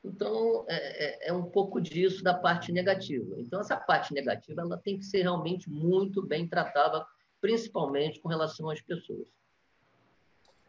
Então, 0.04 0.64
é, 0.68 1.26
é, 1.26 1.28
é, 1.28 1.32
um 1.32 1.44
pouco 1.44 1.80
disso 1.80 2.24
da 2.24 2.34
parte 2.34 2.72
negativa. 2.72 3.36
Então, 3.38 3.60
essa 3.60 3.76
parte 3.76 4.12
negativa 4.12 4.62
ela 4.62 4.76
tem 4.76 4.98
que 4.98 5.04
ser 5.04 5.22
realmente 5.22 5.70
muito 5.70 6.26
bem 6.26 6.48
tratada, 6.48 7.06
principalmente 7.40 8.18
com 8.18 8.28
relação 8.28 8.68
às 8.70 8.80
pessoas. 8.80 9.28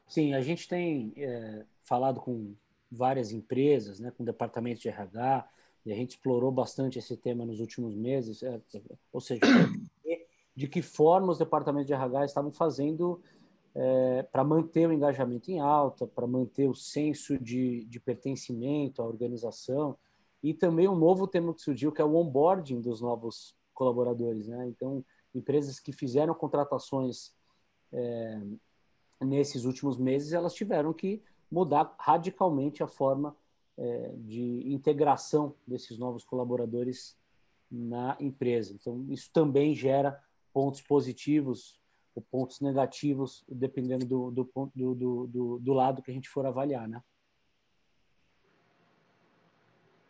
Sim, 0.07 0.35
a 0.35 0.41
gente 0.41 0.67
tem 0.67 1.11
é, 1.17 1.65
falado 1.83 2.19
com 2.19 2.53
várias 2.91 3.31
empresas, 3.31 3.99
né, 3.99 4.11
com 4.15 4.23
departamentos 4.23 4.81
de 4.81 4.89
RH, 4.89 5.49
e 5.89 5.91
a 5.91 5.95
gente 5.95 6.12
explorou 6.12 6.52
bastante 6.52 6.99
esse 6.99 7.17
tema 7.17 7.43
nos 7.43 7.60
últimos 7.60 7.95
meses, 7.95 8.43
é, 8.43 8.62
ou 9.12 9.19
seja, 9.19 9.41
de 10.56 10.67
que 10.67 10.84
forma 10.84 11.32
os 11.32 11.39
departamentos 11.39 11.88
de 11.88 11.93
RH 11.93 12.25
estavam 12.25 12.52
fazendo 12.52 13.19
é, 13.73 14.21
para 14.21 14.43
manter 14.43 14.88
o 14.88 14.93
engajamento 14.93 15.49
em 15.49 15.60
alta, 15.60 16.06
para 16.06 16.28
manter 16.28 16.69
o 16.69 16.75
senso 16.75 17.39
de, 17.39 17.86
de 17.86 17.99
pertencimento 17.99 19.02
à 19.02 19.06
organização 19.06 19.97
e 20.43 20.54
também 20.54 20.88
um 20.88 20.95
novo 20.95 21.25
tema 21.25 21.56
que 21.56 21.62
surgiu 21.62 21.91
que 21.91 22.02
é 22.02 22.06
o 22.06 22.15
onboarding 22.15 22.80
dos 22.82 23.02
novos 23.02 23.56
colaboradores, 23.73 24.47
né? 24.47 24.67
Então, 24.67 25.04
empresas 25.34 25.80
que 25.80 25.91
fizeram 25.91 26.36
contratações 26.36 27.34
é, 27.91 28.39
nesses 29.21 29.65
últimos 29.65 29.97
meses, 29.97 30.34
elas 30.34 30.54
tiveram 30.54 30.93
que 30.93 31.23
mudar 31.52 31.95
radicalmente 31.97 32.84
a 32.84 32.88
forma 32.88 33.36
é, 33.79 34.13
de 34.17 34.73
integração 34.73 35.55
desses 35.65 35.97
novos 35.97 36.25
colaboradores 36.25 37.17
na 37.71 38.17
empresa. 38.19 38.73
Então, 38.73 39.05
isso 39.09 39.31
também 39.31 39.73
gera 39.73 40.21
pontos 40.51 40.81
positivos 40.81 41.79
ou 42.13 42.21
pontos 42.21 42.59
negativos, 42.59 43.45
dependendo 43.47 44.05
do, 44.05 44.31
do, 44.31 44.71
do, 44.75 45.27
do, 45.27 45.59
do 45.59 45.73
lado 45.73 46.01
que 46.01 46.11
a 46.11 46.13
gente 46.13 46.27
for 46.27 46.45
avaliar, 46.45 46.87
né? 46.87 47.01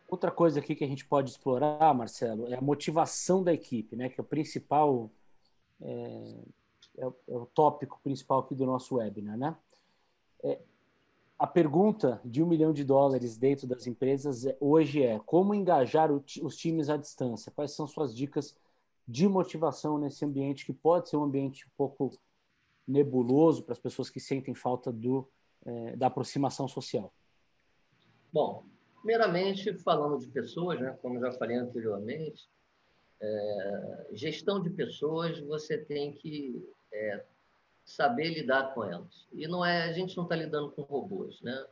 Outra 0.08 0.32
coisa 0.32 0.58
aqui 0.58 0.74
que 0.74 0.82
a 0.82 0.88
gente 0.88 1.06
pode 1.06 1.30
explorar, 1.30 1.94
Marcelo, 1.94 2.48
é 2.48 2.56
a 2.56 2.60
motivação 2.60 3.44
da 3.44 3.52
equipe, 3.52 3.94
né? 3.94 4.08
Que 4.08 4.20
é 4.20 4.22
o 4.22 4.26
principal, 4.26 5.08
é, 5.80 6.34
é, 6.98 7.04
é 7.04 7.36
o 7.36 7.46
tópico 7.46 8.00
principal 8.02 8.40
aqui 8.40 8.56
do 8.56 8.66
nosso 8.66 8.96
webinar, 8.96 9.38
né? 9.38 9.56
É, 10.42 10.60
a 11.40 11.46
pergunta 11.46 12.20
de 12.22 12.42
um 12.42 12.46
milhão 12.46 12.70
de 12.70 12.84
dólares 12.84 13.38
dentro 13.38 13.66
das 13.66 13.86
empresas 13.86 14.44
é, 14.44 14.54
hoje 14.60 15.02
é 15.02 15.18
como 15.20 15.54
engajar 15.54 16.12
os 16.12 16.54
times 16.54 16.90
à 16.90 16.98
distância? 16.98 17.50
Quais 17.50 17.72
são 17.72 17.86
suas 17.86 18.14
dicas 18.14 18.54
de 19.08 19.26
motivação 19.26 19.96
nesse 19.96 20.22
ambiente 20.22 20.66
que 20.66 20.72
pode 20.74 21.08
ser 21.08 21.16
um 21.16 21.24
ambiente 21.24 21.66
um 21.66 21.70
pouco 21.78 22.12
nebuloso 22.86 23.62
para 23.62 23.72
as 23.72 23.78
pessoas 23.78 24.10
que 24.10 24.20
sentem 24.20 24.54
falta 24.54 24.92
do, 24.92 25.26
é, 25.64 25.96
da 25.96 26.08
aproximação 26.08 26.68
social? 26.68 27.10
Bom, 28.30 28.66
primeiramente, 28.98 29.72
falando 29.78 30.18
de 30.18 30.28
pessoas, 30.28 30.78
né, 30.78 30.94
como 31.00 31.18
já 31.20 31.32
falei 31.32 31.56
anteriormente, 31.56 32.50
é, 33.18 34.08
gestão 34.12 34.60
de 34.60 34.68
pessoas, 34.68 35.40
você 35.40 35.78
tem 35.78 36.12
que 36.12 36.62
é, 36.92 37.24
saber 37.90 38.30
lidar 38.30 38.72
com 38.72 38.84
elas. 38.84 39.26
E 39.32 39.46
não 39.46 39.64
é, 39.64 39.82
a 39.82 39.92
gente 39.92 40.16
não 40.16 40.24
está 40.24 40.36
lidando 40.36 40.70
com 40.70 40.82
robôs, 40.82 41.40
né? 41.42 41.66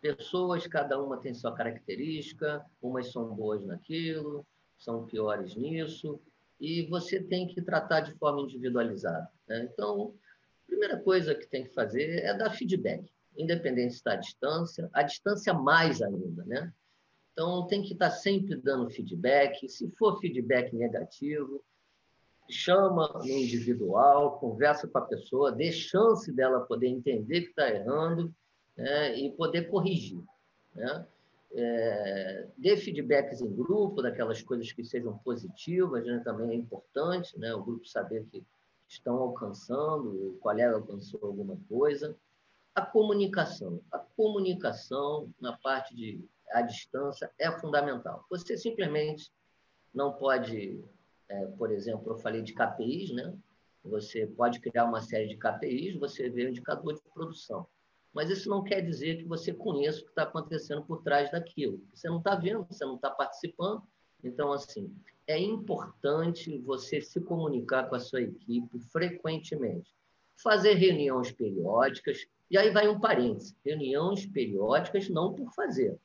Pessoas, 0.00 0.66
cada 0.66 1.00
uma 1.00 1.18
tem 1.18 1.34
sua 1.34 1.54
característica, 1.54 2.64
umas 2.80 3.12
são 3.12 3.34
boas 3.34 3.64
naquilo, 3.66 4.46
são 4.78 5.04
piores 5.04 5.54
nisso, 5.54 6.18
e 6.58 6.86
você 6.86 7.22
tem 7.22 7.46
que 7.46 7.60
tratar 7.60 8.00
de 8.00 8.12
forma 8.14 8.40
individualizada. 8.40 9.30
Né? 9.46 9.68
Então, 9.70 10.14
a 10.64 10.66
primeira 10.66 10.98
coisa 10.98 11.34
que 11.34 11.46
tem 11.46 11.64
que 11.64 11.74
fazer 11.74 12.22
é 12.24 12.32
dar 12.32 12.50
feedback, 12.50 13.12
independente 13.36 13.94
está 13.94 14.12
à 14.12 14.16
distância, 14.16 14.88
à 14.94 15.02
distância 15.02 15.52
mais 15.52 16.00
ainda. 16.00 16.44
Né? 16.44 16.72
Então, 17.32 17.66
tem 17.66 17.82
que 17.82 17.92
estar 17.92 18.10
sempre 18.10 18.56
dando 18.56 18.88
feedback. 18.88 19.68
Se 19.68 19.90
for 19.98 20.18
feedback 20.18 20.74
negativo, 20.74 21.62
chama 22.50 23.08
no 23.14 23.26
individual, 23.26 24.38
conversa 24.38 24.88
com 24.88 24.98
a 24.98 25.02
pessoa, 25.02 25.52
dê 25.52 25.70
chance 25.72 26.32
dela 26.32 26.60
poder 26.60 26.88
entender 26.88 27.42
que 27.42 27.50
está 27.50 27.68
errando 27.68 28.34
né? 28.76 29.18
e 29.18 29.30
poder 29.32 29.70
corrigir. 29.70 30.22
Né? 30.74 31.06
é, 31.52 32.46
dê 32.56 32.76
feedbacks 32.76 33.40
em 33.40 33.52
grupo 33.52 34.02
daquelas 34.02 34.42
coisas 34.42 34.70
que 34.72 34.84
sejam 34.84 35.18
positivas, 35.18 36.04
né? 36.06 36.20
também 36.24 36.50
é 36.50 36.54
importante, 36.54 37.36
né? 37.38 37.52
o 37.54 37.62
grupo 37.62 37.86
saber 37.86 38.24
que 38.30 38.44
estão 38.88 39.16
alcançando, 39.16 40.30
o 40.30 40.38
colega 40.40 40.76
alcançou 40.76 41.20
alguma 41.22 41.58
coisa. 41.68 42.16
A 42.74 42.82
comunicação. 42.82 43.80
A 43.90 43.98
comunicação 43.98 45.28
na 45.40 45.56
parte 45.56 45.94
de 45.94 46.24
à 46.52 46.62
distância 46.62 47.30
é 47.38 47.50
fundamental. 47.50 48.24
Você 48.28 48.56
simplesmente 48.56 49.30
não 49.94 50.12
pode, 50.12 50.84
é, 51.30 51.46
por 51.46 51.70
exemplo, 51.70 52.12
eu 52.12 52.18
falei 52.18 52.42
de 52.42 52.52
KPIs, 52.52 53.12
né? 53.12 53.32
Você 53.84 54.26
pode 54.26 54.60
criar 54.60 54.84
uma 54.84 55.00
série 55.00 55.28
de 55.28 55.36
KPIs, 55.36 55.94
você 55.94 56.28
vê 56.28 56.44
o 56.44 56.48
indicador 56.48 56.92
de 56.92 57.00
produção. 57.14 57.66
Mas 58.12 58.28
isso 58.28 58.50
não 58.50 58.64
quer 58.64 58.80
dizer 58.80 59.18
que 59.18 59.24
você 59.24 59.54
conheça 59.54 60.00
o 60.00 60.04
que 60.04 60.10
está 60.10 60.24
acontecendo 60.24 60.82
por 60.82 61.02
trás 61.02 61.30
daquilo. 61.30 61.80
Você 61.94 62.08
não 62.08 62.18
está 62.18 62.34
vendo, 62.34 62.66
você 62.68 62.84
não 62.84 62.96
está 62.96 63.08
participando. 63.08 63.82
Então, 64.24 64.52
assim, 64.52 64.92
é 65.26 65.38
importante 65.38 66.58
você 66.58 67.00
se 67.00 67.20
comunicar 67.20 67.88
com 67.88 67.94
a 67.94 68.00
sua 68.00 68.22
equipe 68.22 68.80
frequentemente. 68.90 69.94
Fazer 70.42 70.74
reuniões 70.74 71.30
periódicas. 71.30 72.26
E 72.50 72.58
aí 72.58 72.70
vai 72.70 72.88
um 72.88 72.98
parênteses: 72.98 73.56
reuniões 73.64 74.26
periódicas 74.26 75.08
não 75.08 75.32
por 75.32 75.54
fazer, 75.54 75.96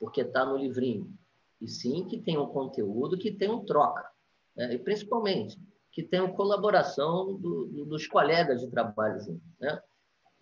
porque 0.00 0.22
está 0.22 0.46
no 0.46 0.56
livrinho. 0.56 1.12
E 1.60 1.68
sim 1.68 2.06
que 2.06 2.18
tem 2.18 2.38
um 2.38 2.46
conteúdo 2.46 3.18
que 3.18 3.30
tem 3.30 3.50
um 3.50 3.64
troca. 3.64 4.13
Né? 4.56 4.74
E 4.74 4.78
principalmente 4.78 5.58
que 5.92 6.02
tenha 6.02 6.28
colaboração 6.32 7.34
do, 7.34 7.66
do, 7.66 7.84
dos 7.86 8.06
colegas 8.06 8.60
de 8.60 8.68
trabalho. 8.68 9.40
Né? 9.60 9.82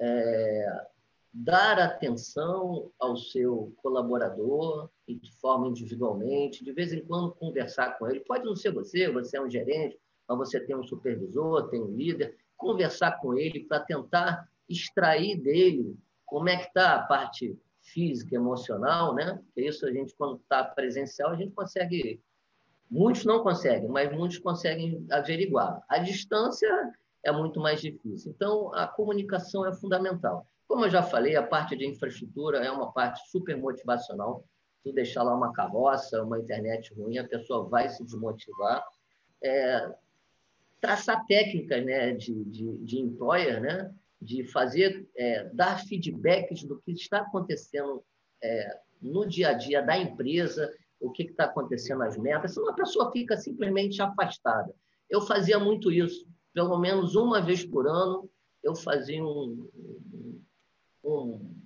É, 0.00 0.86
dar 1.32 1.78
atenção 1.78 2.90
ao 2.98 3.16
seu 3.16 3.72
colaborador 3.82 4.90
de 5.08 5.32
forma 5.40 5.68
individualmente, 5.68 6.64
de 6.64 6.72
vez 6.72 6.92
em 6.92 7.04
quando 7.04 7.34
conversar 7.34 7.98
com 7.98 8.08
ele. 8.08 8.20
Pode 8.20 8.44
não 8.44 8.54
ser 8.54 8.72
você, 8.72 9.10
você 9.10 9.36
é 9.36 9.42
um 9.42 9.50
gerente, 9.50 9.98
mas 10.28 10.38
você 10.38 10.60
tem 10.60 10.76
um 10.76 10.82
supervisor, 10.82 11.68
tem 11.68 11.80
um 11.80 11.94
líder. 11.94 12.36
Conversar 12.56 13.20
com 13.20 13.34
ele 13.34 13.60
para 13.60 13.80
tentar 13.80 14.48
extrair 14.68 15.40
dele 15.40 15.96
como 16.26 16.48
é 16.48 16.56
que 16.56 16.68
está 16.68 16.96
a 16.96 17.02
parte 17.02 17.58
física, 17.82 18.36
emocional, 18.36 19.14
né? 19.14 19.40
Porque 19.44 19.68
isso 19.68 19.84
a 19.86 19.92
gente, 19.92 20.14
quando 20.16 20.36
está 20.40 20.64
presencial, 20.64 21.30
a 21.30 21.36
gente 21.36 21.52
consegue. 21.52 22.22
Muitos 22.92 23.24
não 23.24 23.42
conseguem, 23.42 23.88
mas 23.88 24.14
muitos 24.14 24.36
conseguem 24.36 25.06
averiguar. 25.10 25.82
A 25.88 25.96
distância 25.96 26.68
é 27.24 27.32
muito 27.32 27.58
mais 27.58 27.80
difícil. 27.80 28.30
Então, 28.36 28.70
a 28.74 28.86
comunicação 28.86 29.66
é 29.66 29.72
fundamental. 29.72 30.46
Como 30.68 30.84
eu 30.84 30.90
já 30.90 31.02
falei, 31.02 31.34
a 31.34 31.42
parte 31.42 31.74
de 31.74 31.86
infraestrutura 31.86 32.58
é 32.58 32.70
uma 32.70 32.92
parte 32.92 33.26
super 33.30 33.56
motivacional. 33.56 34.44
Tu 34.84 34.92
deixar 34.92 35.22
lá 35.22 35.34
uma 35.34 35.54
carroça, 35.54 36.22
uma 36.22 36.38
internet 36.38 36.92
ruim, 36.92 37.16
a 37.16 37.26
pessoa 37.26 37.66
vai 37.66 37.88
se 37.88 38.04
desmotivar. 38.04 38.84
É, 39.42 39.90
traçar 40.78 41.24
técnicas 41.24 41.82
né, 41.86 42.12
de, 42.12 42.44
de, 42.44 42.76
de 42.76 42.98
employer, 42.98 43.58
né, 43.58 43.90
de 44.20 44.44
fazer, 44.44 45.08
é, 45.16 45.44
dar 45.54 45.82
feedbacks 45.82 46.62
do 46.64 46.78
que 46.82 46.92
está 46.92 47.20
acontecendo 47.20 48.04
é, 48.42 48.78
no 49.00 49.26
dia 49.26 49.48
a 49.48 49.52
dia 49.54 49.80
da 49.80 49.96
empresa, 49.96 50.70
o 51.02 51.10
que 51.10 51.24
está 51.24 51.44
acontecendo 51.44 51.98
nas 51.98 52.16
metas, 52.16 52.54
senão 52.54 52.70
a 52.70 52.74
pessoa 52.74 53.10
fica 53.10 53.36
simplesmente 53.36 54.00
afastada. 54.00 54.72
Eu 55.10 55.20
fazia 55.20 55.58
muito 55.58 55.90
isso, 55.90 56.26
pelo 56.54 56.78
menos 56.78 57.16
uma 57.16 57.40
vez 57.40 57.64
por 57.64 57.86
ano, 57.86 58.30
eu 58.62 58.74
fazia 58.74 59.22
um, 59.22 59.68
um 61.04 61.62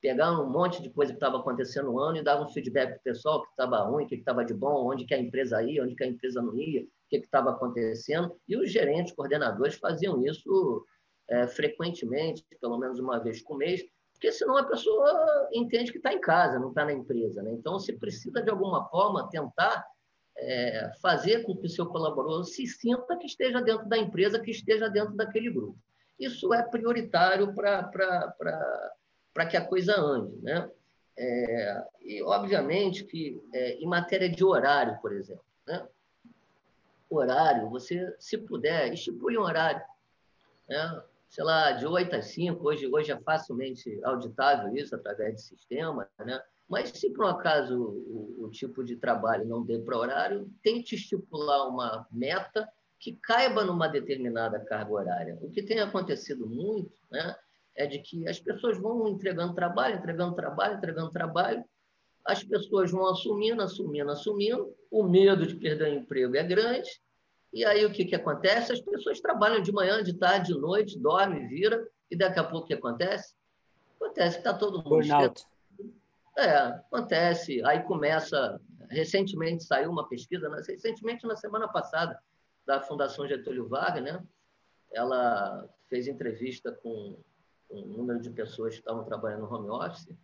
pegar 0.00 0.32
um 0.40 0.50
monte 0.50 0.82
de 0.82 0.90
coisa 0.90 1.12
que 1.12 1.16
estava 1.16 1.38
acontecendo 1.38 1.86
no 1.86 1.98
ano 1.98 2.16
e 2.16 2.24
dar 2.24 2.40
um 2.42 2.48
feedback 2.48 2.88
para 2.88 2.98
o 2.98 3.02
pessoal 3.02 3.42
que 3.42 3.50
estava 3.50 3.78
ruim, 3.84 4.04
o 4.04 4.08
que 4.08 4.16
estava 4.16 4.44
de 4.44 4.52
bom, 4.52 4.90
onde 4.90 5.04
que 5.04 5.14
a 5.14 5.18
empresa 5.18 5.62
ia, 5.62 5.82
onde 5.82 5.94
que 5.94 6.02
a 6.02 6.08
empresa 6.08 6.42
não 6.42 6.56
ia, 6.56 6.82
o 6.82 6.86
que 7.08 7.16
estava 7.16 7.50
acontecendo. 7.50 8.34
E 8.48 8.56
os 8.56 8.70
gerentes, 8.70 9.14
coordenadores 9.14 9.76
faziam 9.76 10.24
isso 10.24 10.84
é, 11.28 11.46
frequentemente, 11.46 12.44
pelo 12.60 12.78
menos 12.78 12.98
uma 12.98 13.20
vez 13.20 13.42
por 13.42 13.56
mês, 13.56 13.80
porque 14.22 14.30
senão 14.30 14.56
a 14.56 14.62
pessoa 14.62 15.48
entende 15.52 15.90
que 15.90 15.98
está 15.98 16.12
em 16.12 16.20
casa, 16.20 16.56
não 16.56 16.68
está 16.68 16.84
na 16.84 16.92
empresa. 16.92 17.42
Né? 17.42 17.50
Então, 17.50 17.80
se 17.80 17.92
precisa, 17.92 18.40
de 18.40 18.50
alguma 18.50 18.84
forma, 18.84 19.28
tentar 19.28 19.84
é, 20.38 20.92
fazer 21.02 21.42
com 21.42 21.56
que 21.56 21.66
o 21.66 21.68
seu 21.68 21.86
colaborador 21.86 22.44
se 22.44 22.64
sinta 22.64 23.16
que 23.16 23.26
esteja 23.26 23.60
dentro 23.60 23.88
da 23.88 23.98
empresa, 23.98 24.38
que 24.38 24.52
esteja 24.52 24.88
dentro 24.88 25.16
daquele 25.16 25.50
grupo. 25.50 25.76
Isso 26.20 26.54
é 26.54 26.62
prioritário 26.62 27.52
para 27.52 29.46
que 29.50 29.56
a 29.56 29.66
coisa 29.66 30.00
ande. 30.00 30.40
Né? 30.40 30.70
É, 31.18 31.84
e, 32.02 32.22
obviamente, 32.22 33.02
que 33.02 33.42
é, 33.52 33.72
em 33.72 33.86
matéria 33.88 34.28
de 34.28 34.44
horário, 34.44 35.00
por 35.02 35.12
exemplo, 35.12 35.44
né? 35.66 35.84
horário, 37.10 37.68
você, 37.70 38.14
se 38.20 38.38
puder, 38.38 38.92
estipule 38.92 39.36
um 39.36 39.42
horário. 39.42 39.82
Né? 40.68 41.02
Sei 41.32 41.44
lá, 41.44 41.72
de 41.72 41.86
8 41.86 42.14
às 42.14 42.26
5, 42.26 42.62
hoje, 42.62 42.86
hoje 42.86 43.10
é 43.10 43.18
facilmente 43.20 43.98
auditável 44.04 44.76
isso 44.76 44.94
através 44.94 45.34
de 45.36 45.42
sistema, 45.42 46.06
né? 46.18 46.38
Mas 46.68 46.90
se 46.90 47.10
por 47.10 47.24
um 47.24 47.28
acaso 47.28 47.74
o, 47.74 48.44
o 48.44 48.50
tipo 48.50 48.84
de 48.84 48.96
trabalho 48.96 49.46
não 49.46 49.64
dê 49.64 49.78
para 49.78 49.96
horário, 49.96 50.50
tente 50.62 50.94
estipular 50.94 51.68
uma 51.68 52.06
meta 52.12 52.68
que 52.98 53.18
caiba 53.22 53.64
numa 53.64 53.88
determinada 53.88 54.60
carga 54.60 54.92
horária. 54.92 55.38
O 55.40 55.50
que 55.50 55.62
tem 55.62 55.80
acontecido 55.80 56.46
muito 56.46 56.92
né, 57.10 57.34
é 57.74 57.86
de 57.86 57.98
que 57.98 58.28
as 58.28 58.38
pessoas 58.38 58.78
vão 58.78 59.08
entregando 59.08 59.54
trabalho, 59.54 59.96
entregando 59.96 60.34
trabalho, 60.34 60.76
entregando 60.76 61.10
trabalho, 61.10 61.64
as 62.26 62.44
pessoas 62.44 62.90
vão 62.90 63.06
assumindo, 63.06 63.62
assumindo, 63.62 64.10
assumindo, 64.10 64.72
o 64.90 65.02
medo 65.02 65.46
de 65.46 65.56
perder 65.56 65.92
o 65.92 65.96
emprego 65.96 66.36
é 66.36 66.44
grande, 66.44 67.01
e 67.52 67.64
aí 67.64 67.84
o 67.84 67.92
que, 67.92 68.04
que 68.04 68.14
acontece? 68.14 68.72
As 68.72 68.80
pessoas 68.80 69.20
trabalham 69.20 69.60
de 69.60 69.70
manhã, 69.70 70.02
de 70.02 70.14
tarde, 70.14 70.54
de 70.54 70.58
noite, 70.58 70.98
dormem, 70.98 71.46
vira, 71.48 71.86
e 72.10 72.16
daqui 72.16 72.38
a 72.38 72.44
pouco 72.44 72.64
o 72.64 72.68
que 72.68 72.74
acontece? 72.74 73.34
Acontece 73.96 74.36
que 74.36 74.40
está 74.40 74.54
todo 74.54 74.78
mundo. 74.78 74.88
Burnout. 74.88 75.44
É, 76.36 76.56
acontece. 76.56 77.62
Aí 77.64 77.82
começa. 77.82 78.60
Recentemente 78.88 79.64
saiu 79.64 79.90
uma 79.90 80.08
pesquisa, 80.08 80.48
né? 80.48 80.62
recentemente 80.66 81.26
na 81.26 81.36
semana 81.36 81.66
passada, 81.66 82.18
da 82.66 82.80
Fundação 82.80 83.26
Getúlio 83.26 83.68
Vargas, 83.68 84.02
né? 84.02 84.22
Ela 84.92 85.66
fez 85.88 86.06
entrevista 86.06 86.72
com 86.82 87.18
um 87.70 87.80
número 87.86 88.20
de 88.20 88.30
pessoas 88.30 88.74
que 88.74 88.80
estavam 88.80 89.04
trabalhando 89.04 89.42
no 89.42 89.54
home 89.54 89.70
office. 89.70 90.14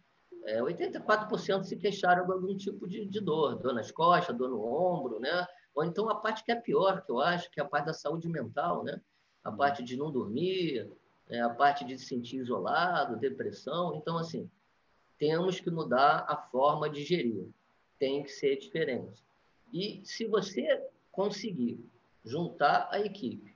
É, 0.45 0.61
84% 0.61 1.65
se 1.65 1.77
queixaram 1.77 2.27
de 2.27 2.33
algum 2.33 2.57
tipo 2.57 2.87
de, 2.87 3.07
de 3.07 3.21
dor, 3.21 3.57
dor 3.57 3.75
nas 3.75 3.91
costas, 3.91 4.37
dor 4.37 4.51
no 4.51 4.63
ombro, 4.63 5.19
né? 5.19 5.47
Ou 5.79 5.85
então 5.85 6.09
a 6.09 6.15
parte 6.17 6.43
que 6.43 6.51
é 6.51 6.57
pior, 6.57 7.03
que 7.03 7.13
eu 7.13 7.21
acho, 7.21 7.49
que 7.53 7.61
é 7.61 7.63
a 7.63 7.67
parte 7.67 7.87
da 7.87 7.93
saúde 7.93 8.29
mental, 8.29 8.83
né? 8.83 9.01
A 9.45 9.53
parte 9.53 9.81
de 9.85 9.97
não 9.97 10.11
dormir, 10.11 10.91
né? 11.31 11.41
a 11.41 11.51
parte 11.51 11.85
de 11.85 11.97
se 11.97 12.07
sentir 12.07 12.39
isolado, 12.39 13.17
depressão. 13.17 13.95
Então, 13.95 14.19
assim, 14.19 14.51
temos 15.21 15.61
que 15.61 15.71
mudar 15.71 16.27
a 16.29 16.37
forma 16.37 16.91
de 16.91 17.05
gerir. 17.05 17.47
Tem 17.97 18.25
que 18.25 18.29
ser 18.29 18.57
diferente. 18.57 19.23
E 19.73 20.03
se 20.05 20.27
você 20.27 20.85
conseguir 21.13 21.79
juntar 22.25 22.89
a 22.91 22.99
equipe 22.99 23.55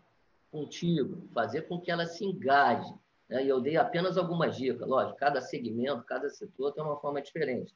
contigo, 0.52 1.26
fazer 1.34 1.62
com 1.62 1.80
que 1.80 1.90
ela 1.90 2.06
se 2.06 2.24
engaje, 2.24 2.94
né? 3.28 3.44
e 3.44 3.48
eu 3.48 3.60
dei 3.60 3.76
apenas 3.76 4.16
algumas 4.16 4.56
dicas, 4.56 4.86
lógico, 4.86 5.18
cada 5.18 5.40
segmento, 5.40 6.04
cada 6.04 6.30
setor 6.30 6.70
tem 6.70 6.84
uma 6.84 7.00
forma 7.00 7.20
diferente 7.20 7.74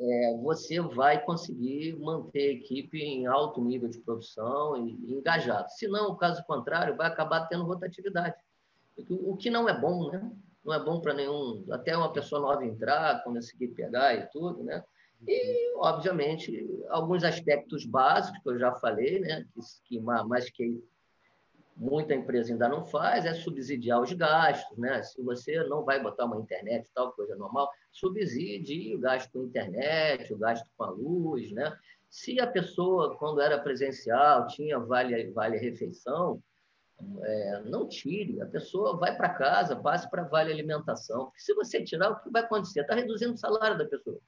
é, 0.00 0.36
você 0.38 0.80
vai 0.80 1.22
conseguir 1.22 1.94
manter 1.98 2.48
a 2.48 2.52
equipe 2.52 2.98
em 2.98 3.26
alto 3.26 3.62
nível 3.62 3.88
de 3.88 3.98
produção 3.98 4.76
e, 4.86 4.98
e 5.04 5.14
engajado. 5.14 5.68
Se 5.70 5.86
não, 5.86 6.16
caso 6.16 6.42
contrário, 6.44 6.96
vai 6.96 7.06
acabar 7.06 7.46
tendo 7.46 7.64
rotatividade. 7.64 8.34
O, 9.10 9.32
o 9.32 9.36
que 9.36 9.50
não 9.50 9.68
é 9.68 9.78
bom, 9.78 10.10
né? 10.10 10.32
Não 10.64 10.72
é 10.72 10.82
bom 10.82 11.00
para 11.00 11.14
nenhum, 11.14 11.64
até 11.70 11.96
uma 11.96 12.12
pessoa 12.12 12.40
nova 12.40 12.64
entrar, 12.64 13.22
conseguir 13.24 13.68
pegar 13.68 14.14
e 14.14 14.26
tudo, 14.28 14.62
né? 14.62 14.82
E, 15.28 15.74
obviamente, 15.76 16.66
alguns 16.88 17.22
aspectos 17.22 17.84
básicos 17.84 18.40
que 18.42 18.48
eu 18.48 18.58
já 18.58 18.72
falei, 18.76 19.20
né? 19.20 19.46
Que, 19.52 19.60
que, 19.84 20.00
mas 20.00 20.48
que 20.48 20.82
muita 21.76 22.14
empresa 22.14 22.52
ainda 22.52 22.68
não 22.68 22.84
faz, 22.84 23.24
é 23.24 23.34
subsidiar 23.34 24.00
os 24.00 24.12
gastos, 24.12 24.76
né? 24.76 25.02
Se 25.02 25.22
você 25.22 25.62
não 25.64 25.84
vai 25.84 26.02
botar 26.02 26.26
uma 26.26 26.36
internet 26.36 26.90
tal 26.94 27.12
coisa 27.12 27.34
normal, 27.36 27.70
subsidie 27.90 28.94
o 28.94 28.98
gasto 28.98 29.30
com 29.32 29.44
internet, 29.44 30.32
o 30.32 30.38
gasto 30.38 30.68
com 30.76 30.84
a 30.84 30.90
luz, 30.90 31.50
né? 31.52 31.76
Se 32.08 32.40
a 32.40 32.46
pessoa, 32.46 33.16
quando 33.16 33.40
era 33.40 33.58
presencial, 33.58 34.46
tinha 34.48 34.78
vale, 34.78 35.30
vale 35.30 35.56
refeição, 35.56 36.42
é, 37.22 37.62
não 37.64 37.88
tire, 37.88 38.40
a 38.42 38.46
pessoa 38.46 38.96
vai 38.96 39.16
para 39.16 39.30
casa, 39.30 39.76
passe 39.76 40.10
para 40.10 40.24
vale 40.24 40.52
alimentação. 40.52 41.26
Porque 41.26 41.40
se 41.40 41.54
você 41.54 41.82
tirar, 41.82 42.10
o 42.10 42.20
que 42.20 42.30
vai 42.30 42.42
acontecer? 42.42 42.80
Está 42.80 42.94
reduzindo 42.94 43.34
o 43.34 43.38
salário 43.38 43.78
da 43.78 43.84
pessoa. 43.84 44.18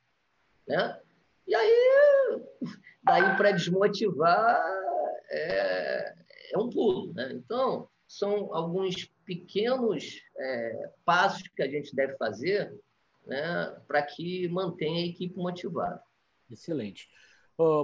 Né? 0.67 0.99
E 1.47 1.55
aí, 1.55 2.43
daí 3.03 3.37
para 3.37 3.53
desmotivar, 3.53 4.65
é, 5.31 6.15
é 6.53 6.59
um 6.59 6.69
pulo. 6.69 7.13
Né? 7.13 7.33
Então, 7.33 7.89
são 8.07 8.55
alguns 8.55 9.11
pequenos 9.25 10.21
é, 10.37 10.91
passos 11.05 11.43
que 11.49 11.63
a 11.63 11.69
gente 11.69 11.95
deve 11.95 12.17
fazer 12.17 12.79
né, 13.27 13.77
para 13.87 14.03
que 14.03 14.49
mantenha 14.49 15.03
a 15.03 15.07
equipe 15.07 15.37
motivada. 15.37 16.03
Excelente. 16.51 17.09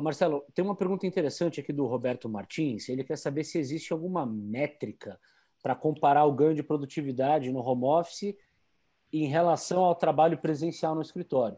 Marcelo, 0.03 0.45
tem 0.55 0.65
uma 0.65 0.75
pergunta 0.75 1.07
interessante 1.07 1.61
aqui 1.61 1.73
do 1.73 1.87
Roberto 1.87 2.29
Martins. 2.29 2.89
Ele 2.89 3.05
quer 3.05 3.17
saber 3.17 3.45
se 3.45 3.59
existe 3.59 3.93
alguma 3.93 4.27
métrica 4.27 5.21
para 5.63 5.75
comparar 5.75 6.25
o 6.25 6.33
ganho 6.33 6.55
de 6.55 6.63
produtividade 6.63 7.53
no 7.53 7.61
home 7.61 7.85
office 7.85 8.35
em 9.13 9.27
relação 9.27 9.85
ao 9.85 9.95
trabalho 9.95 10.39
presencial 10.39 10.95
no 10.95 11.03
escritório. 11.03 11.57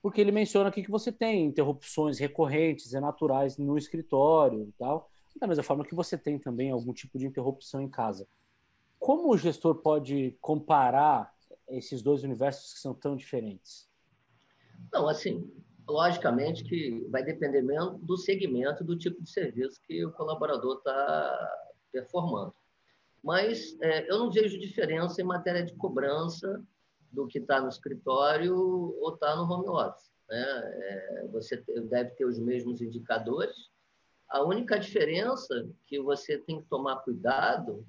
Porque 0.00 0.20
ele 0.20 0.32
menciona 0.32 0.70
aqui 0.70 0.82
que 0.82 0.90
você 0.90 1.12
tem 1.12 1.44
interrupções 1.44 2.18
recorrentes 2.18 2.92
e 2.92 3.00
naturais 3.00 3.58
no 3.58 3.76
escritório 3.76 4.62
e 4.62 4.72
tal 4.72 5.10
da 5.38 5.46
mesma 5.46 5.62
forma 5.62 5.84
que 5.84 5.94
você 5.94 6.16
tem 6.16 6.38
também 6.38 6.70
algum 6.70 6.92
tipo 6.92 7.18
de 7.18 7.26
interrupção 7.26 7.80
em 7.80 7.88
casa. 7.88 8.26
Como 8.98 9.32
o 9.32 9.38
gestor 9.38 9.76
pode 9.76 10.36
comparar 10.40 11.32
esses 11.68 12.02
dois 12.02 12.24
universos 12.24 12.74
que 12.74 12.80
são 12.80 12.94
tão 12.94 13.16
diferentes? 13.16 13.88
Não, 14.92 15.08
assim, 15.08 15.50
logicamente 15.88 16.64
que 16.64 17.06
vai 17.10 17.22
depender 17.22 17.62
mesmo 17.62 17.98
do 17.98 18.16
segmento, 18.16 18.84
do 18.84 18.96
tipo 18.96 19.22
de 19.22 19.30
serviço 19.30 19.80
que 19.82 20.04
o 20.04 20.12
colaborador 20.12 20.78
está 20.78 21.64
performando. 21.90 22.54
Mas 23.22 23.76
é, 23.80 24.10
eu 24.10 24.18
não 24.18 24.30
vejo 24.30 24.58
diferença 24.58 25.20
em 25.20 25.24
matéria 25.24 25.64
de 25.64 25.74
cobrança 25.74 26.62
do 27.10 27.26
que 27.26 27.38
está 27.38 27.60
no 27.60 27.68
escritório 27.68 28.54
ou 28.56 29.14
está 29.14 29.34
no 29.34 29.50
home 29.50 29.68
office. 29.68 30.10
Né? 30.28 30.44
É, 30.44 31.28
você 31.32 31.56
deve 31.88 32.10
ter 32.10 32.24
os 32.24 32.38
mesmos 32.38 32.80
indicadores, 32.80 33.70
a 34.28 34.42
única 34.42 34.78
diferença 34.78 35.68
que 35.86 36.00
você 36.00 36.38
tem 36.38 36.60
que 36.60 36.68
tomar 36.68 36.96
cuidado 36.96 37.86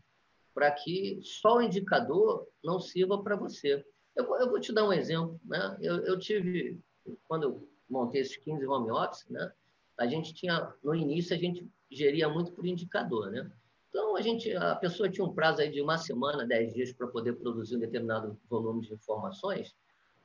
para 0.54 0.71
que 0.71 1.19
só 1.21 1.58
o 1.58 1.62
indicador 1.62 2.47
não 2.63 2.80
sirva 2.80 3.21
para 3.21 3.36
você. 3.36 3.86
Eu, 4.15 4.25
eu, 4.38 4.49
vou 4.49 4.60
te 4.60 4.73
dar 4.73 4.88
um 4.88 4.93
exemplo. 4.93 5.39
Né? 5.45 5.78
Eu, 5.82 5.97
eu, 6.06 6.19
tive, 6.19 6.80
quando 7.28 7.43
eu 7.43 7.69
montei 7.89 8.21
esses 8.21 8.38
15 8.38 8.65
home 8.65 8.91
office, 8.91 9.28
né? 9.30 9.52
a 9.97 10.08
gente 10.08 10.34
tinha, 10.34 10.73
no 10.84 10.95
início, 10.95 11.36
a 11.36 11.39
gente 11.39 11.69
geria 11.91 12.30
muito 12.30 12.52
por 12.52 12.65
indicador. 12.65 13.32
Né? 13.32 13.49
Então, 13.89 14.15
a, 14.15 14.21
gente, 14.21 14.56
a 14.56 14.75
pessoa 14.75 15.10
tinha 15.10 15.25
um 15.25 15.34
prazo 15.34 15.62
aí 15.62 15.71
de 15.71 15.82
uma 15.82 15.97
semana, 15.97 16.45
10 16.45 16.73
dias 16.73 16.93
para 16.93 17.08
poder 17.08 17.34
produzir 17.34 17.75
um 17.75 17.80
determinado 17.80 18.39
volume 18.49 18.82
de 18.82 18.93
informações. 18.93 19.75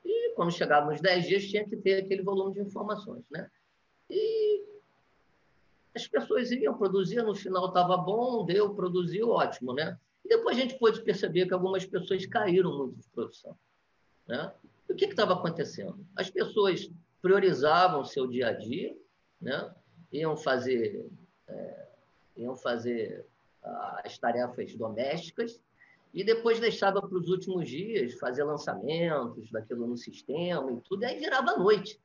E 0.04 0.32
quando 0.34 0.52
chegava 0.52 0.90
nos 0.90 1.00
10 1.00 1.26
dias, 1.26 1.44
tinha 1.44 1.68
que 1.68 1.76
ter 1.76 2.04
aquele 2.04 2.22
volume 2.22 2.54
de 2.54 2.60
informações. 2.60 3.24
Né? 3.30 3.50
E 4.10 4.73
as 5.94 6.06
pessoas 6.06 6.50
iam 6.50 6.76
produzir, 6.76 7.22
no 7.22 7.34
final 7.34 7.68
estava 7.68 7.96
bom, 7.96 8.44
deu, 8.44 8.74
produziu, 8.74 9.30
ótimo. 9.30 9.72
Né? 9.72 9.96
E 10.24 10.28
depois 10.28 10.56
a 10.56 10.60
gente 10.60 10.78
pôde 10.78 11.00
perceber 11.02 11.46
que 11.46 11.54
algumas 11.54 11.84
pessoas 11.84 12.26
caíram 12.26 12.76
muito 12.76 12.96
de 12.96 13.08
produção. 13.08 13.56
Né? 14.26 14.52
E 14.88 14.92
o 14.92 14.96
que 14.96 15.04
estava 15.04 15.34
acontecendo? 15.34 16.04
As 16.16 16.28
pessoas 16.28 16.90
priorizavam 17.22 18.04
seu 18.04 18.26
dia 18.26 18.48
a 18.48 18.52
dia, 18.52 18.96
né? 19.40 19.72
iam 20.12 20.36
fazer, 20.36 21.06
é, 21.48 21.88
iam 22.36 22.56
fazer 22.56 23.26
as 24.04 24.18
tarefas 24.18 24.74
domésticas 24.74 25.60
e 26.12 26.22
depois 26.22 26.60
deixava 26.60 27.00
para 27.00 27.18
os 27.18 27.28
últimos 27.28 27.68
dias 27.68 28.14
fazer 28.14 28.44
lançamentos 28.44 29.50
daquilo 29.50 29.86
no 29.86 29.96
sistema 29.96 30.70
e 30.70 30.80
tudo, 30.82 31.02
e 31.02 31.06
aí 31.06 31.18
virava 31.18 31.56
noite. 31.56 32.00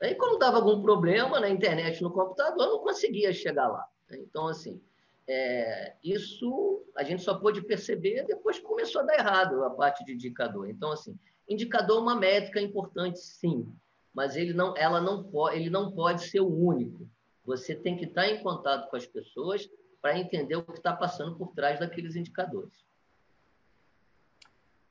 Aí, 0.00 0.14
quando 0.14 0.38
dava 0.38 0.58
algum 0.58 0.82
problema 0.82 1.40
na 1.40 1.48
internet, 1.48 2.02
no 2.02 2.10
computador, 2.10 2.68
não 2.68 2.80
conseguia 2.80 3.32
chegar 3.32 3.68
lá. 3.68 3.86
Então, 4.10 4.46
assim, 4.46 4.80
é, 5.26 5.94
isso 6.04 6.84
a 6.94 7.02
gente 7.02 7.22
só 7.22 7.34
pôde 7.34 7.62
perceber 7.62 8.24
depois 8.24 8.58
que 8.58 8.64
começou 8.64 9.00
a 9.00 9.04
dar 9.04 9.18
errado 9.18 9.64
a 9.64 9.70
parte 9.70 10.04
de 10.04 10.12
indicador. 10.12 10.68
Então, 10.68 10.92
assim, 10.92 11.18
indicador 11.48 11.98
é 11.98 12.00
uma 12.00 12.14
métrica 12.14 12.60
importante, 12.60 13.18
sim, 13.18 13.66
mas 14.14 14.36
ele 14.36 14.52
não, 14.52 14.76
ela 14.76 15.00
não 15.00 15.24
pode, 15.24 15.56
ele 15.56 15.70
não 15.70 15.90
pode 15.92 16.22
ser 16.22 16.40
o 16.40 16.48
único. 16.48 17.08
Você 17.44 17.74
tem 17.74 17.96
que 17.96 18.04
estar 18.04 18.28
em 18.28 18.42
contato 18.42 18.88
com 18.88 18.96
as 18.96 19.06
pessoas 19.06 19.68
para 20.00 20.18
entender 20.18 20.56
o 20.56 20.62
que 20.62 20.78
está 20.78 20.94
passando 20.94 21.36
por 21.36 21.52
trás 21.54 21.80
daqueles 21.80 22.16
indicadores. 22.16 22.84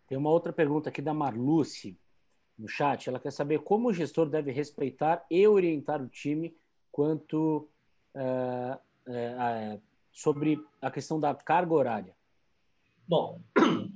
Tem 0.07 0.17
uma 0.17 0.29
outra 0.29 0.53
pergunta 0.53 0.89
aqui 0.89 1.01
da 1.01 1.13
Marluce 1.13 1.97
no 2.57 2.67
chat. 2.67 3.07
Ela 3.07 3.19
quer 3.19 3.31
saber 3.31 3.59
como 3.59 3.89
o 3.89 3.93
gestor 3.93 4.29
deve 4.29 4.51
respeitar 4.51 5.25
e 5.29 5.47
orientar 5.47 6.01
o 6.01 6.07
time 6.07 6.55
quanto 6.91 7.67
uh, 8.15 8.79
uh, 9.07 9.75
uh, 9.75 9.81
sobre 10.11 10.63
a 10.81 10.89
questão 10.89 11.19
da 11.19 11.33
carga 11.35 11.73
horária. 11.73 12.15
Bom, 13.07 13.41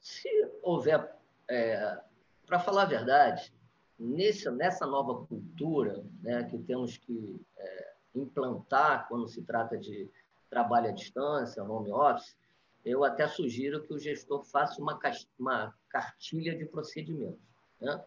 se 0.00 0.28
houver, 0.62 1.16
é, 1.48 1.98
para 2.46 2.58
falar 2.58 2.82
a 2.82 2.86
verdade, 2.86 3.54
nesse, 3.98 4.50
nessa 4.50 4.86
nova 4.86 5.24
cultura 5.26 6.04
né, 6.20 6.44
que 6.44 6.58
temos 6.58 6.96
que 6.96 7.40
é, 7.56 7.92
implantar 8.14 9.08
quando 9.08 9.28
se 9.28 9.42
trata 9.42 9.78
de 9.78 10.10
trabalho 10.50 10.88
à 10.88 10.92
distância, 10.92 11.64
home 11.64 11.90
office, 11.92 12.36
eu 12.84 13.02
até 13.02 13.26
sugiro 13.26 13.82
que 13.82 13.94
o 13.94 13.98
gestor 13.98 14.44
faça 14.44 14.80
uma, 14.80 15.00
uma 15.38 15.74
cartilha 15.88 16.56
de 16.56 16.66
procedimentos. 16.66 17.53
Né? 17.84 18.04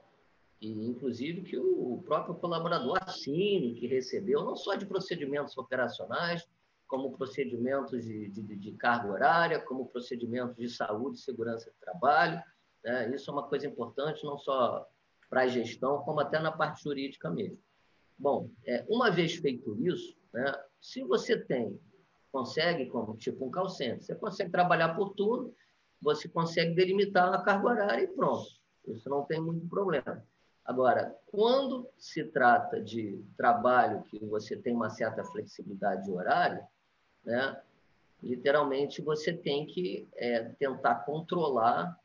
E, 0.59 0.87
inclusive, 0.87 1.43
que 1.43 1.57
o 1.57 2.01
próprio 2.03 2.35
colaborador 2.35 2.97
assine 3.01 3.75
que 3.75 3.85
recebeu, 3.85 4.43
não 4.43 4.55
só 4.55 4.75
de 4.75 4.85
procedimentos 4.85 5.57
operacionais, 5.57 6.47
como 6.87 7.15
procedimentos 7.15 8.03
de, 8.03 8.29
de, 8.29 8.41
de 8.41 8.71
carga 8.73 9.11
horária, 9.11 9.59
como 9.59 9.87
procedimentos 9.87 10.55
de 10.55 10.69
saúde 10.69 11.19
segurança 11.19 11.69
de 11.69 11.77
trabalho. 11.77 12.41
Né? 12.83 13.13
Isso 13.13 13.29
é 13.29 13.33
uma 13.33 13.47
coisa 13.47 13.67
importante, 13.67 14.23
não 14.25 14.37
só 14.37 14.87
para 15.29 15.41
a 15.41 15.47
gestão, 15.47 15.99
como 16.03 16.21
até 16.21 16.39
na 16.39 16.51
parte 16.51 16.83
jurídica 16.83 17.29
mesmo. 17.29 17.59
Bom, 18.17 18.49
é, 18.65 18.83
uma 18.89 19.11
vez 19.11 19.35
feito 19.35 19.77
isso, 19.85 20.17
né, 20.33 20.51
se 20.81 21.03
você 21.03 21.37
tem 21.37 21.79
consegue, 22.31 22.87
como 22.87 23.15
tipo 23.17 23.45
um 23.45 23.51
call 23.51 23.67
você 23.67 24.15
consegue 24.19 24.51
trabalhar 24.51 24.95
por 24.95 25.13
turno, 25.13 25.53
você 26.01 26.27
consegue 26.29 26.75
delimitar 26.75 27.33
a 27.33 27.41
carga 27.41 27.67
horária 27.67 28.03
e 28.03 28.07
pronto. 28.07 28.47
Isso 28.87 29.09
não 29.09 29.23
tem 29.23 29.39
muito 29.41 29.67
problema. 29.67 30.23
Agora, 30.63 31.15
quando 31.27 31.87
se 31.97 32.23
trata 32.25 32.81
de 32.81 33.23
trabalho 33.37 34.03
que 34.03 34.25
você 34.25 34.55
tem 34.55 34.73
uma 34.73 34.89
certa 34.89 35.23
flexibilidade 35.23 36.05
de 36.05 36.11
horário, 36.11 36.61
né, 37.23 37.61
literalmente 38.21 39.01
você 39.01 39.31
tem 39.31 39.65
que 39.65 40.07
é, 40.15 40.43
tentar 40.59 40.95
controlar, 41.05 41.97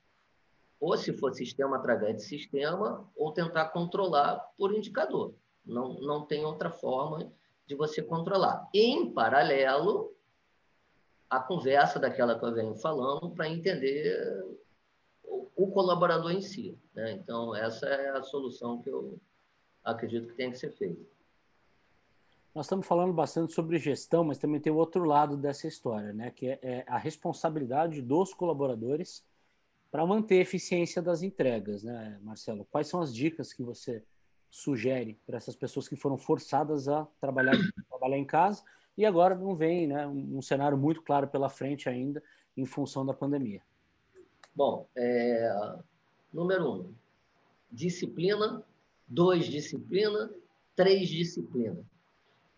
ou 0.79 0.97
se 0.97 1.12
for 1.12 1.33
sistema 1.33 1.77
através 1.77 2.16
de 2.16 2.23
sistema, 2.23 3.09
ou 3.16 3.33
tentar 3.33 3.66
controlar 3.66 4.37
por 4.57 4.73
indicador. 4.73 5.35
Não, 5.64 5.95
não 5.95 6.25
tem 6.25 6.45
outra 6.45 6.71
forma 6.71 7.33
de 7.66 7.75
você 7.75 8.03
controlar. 8.03 8.68
Em 8.75 9.12
paralelo, 9.12 10.12
a 11.31 11.40
conversa 11.40 11.99
daquela 11.99 12.38
que 12.38 12.45
eu 12.45 12.53
venho 12.53 12.75
falando 12.75 13.31
para 13.31 13.49
entender 13.49 14.62
o, 15.56 15.70
colaborador 15.70 16.30
em 16.30 16.40
si. 16.40 16.78
Né? 16.94 17.12
Então, 17.12 17.54
essa 17.54 17.86
é 17.86 18.10
a 18.10 18.22
solução 18.22 18.80
que 18.80 18.90
eu 18.90 19.18
acredito 19.84 20.28
que 20.28 20.34
tem 20.34 20.50
que 20.50 20.58
ser 20.58 20.70
feita. 20.70 21.00
Nós 22.54 22.66
estamos 22.66 22.86
falando 22.86 23.12
bastante 23.12 23.52
sobre 23.52 23.78
gestão, 23.78 24.24
mas 24.24 24.38
também 24.38 24.60
tem 24.60 24.72
o 24.72 24.76
outro 24.76 25.04
lado 25.04 25.36
dessa 25.36 25.66
história, 25.66 26.12
né? 26.12 26.30
que 26.30 26.48
é, 26.48 26.58
é 26.62 26.84
a 26.86 26.98
responsabilidade 26.98 28.02
dos 28.02 28.34
colaboradores 28.34 29.24
para 29.90 30.06
manter 30.06 30.38
a 30.38 30.42
eficiência 30.42 31.00
das 31.00 31.22
entregas. 31.22 31.82
Né, 31.82 32.18
Marcelo? 32.22 32.66
Quais 32.70 32.88
são 32.88 33.00
as 33.00 33.14
dicas 33.14 33.52
que 33.52 33.62
você 33.62 34.04
sugere 34.50 35.18
para 35.26 35.38
essas 35.38 35.56
pessoas 35.56 35.88
que 35.88 35.96
foram 35.96 36.18
forçadas 36.18 36.88
a 36.88 37.06
trabalhar, 37.20 37.52
trabalhar 37.88 38.18
em 38.18 38.24
casa 38.24 38.62
e 38.96 39.06
agora 39.06 39.34
não 39.34 39.56
vem 39.56 39.86
né, 39.86 40.06
um 40.06 40.42
cenário 40.42 40.76
muito 40.76 41.00
claro 41.02 41.26
pela 41.26 41.48
frente 41.48 41.88
ainda 41.88 42.22
em 42.54 42.66
função 42.66 43.04
da 43.04 43.14
pandemia. 43.14 43.62
Bom, 44.54 44.86
é, 44.94 45.74
número 46.32 46.70
um, 46.70 46.94
disciplina, 47.70 48.62
dois, 49.08 49.46
disciplina, 49.46 50.30
três, 50.76 51.08
disciplina. 51.08 51.82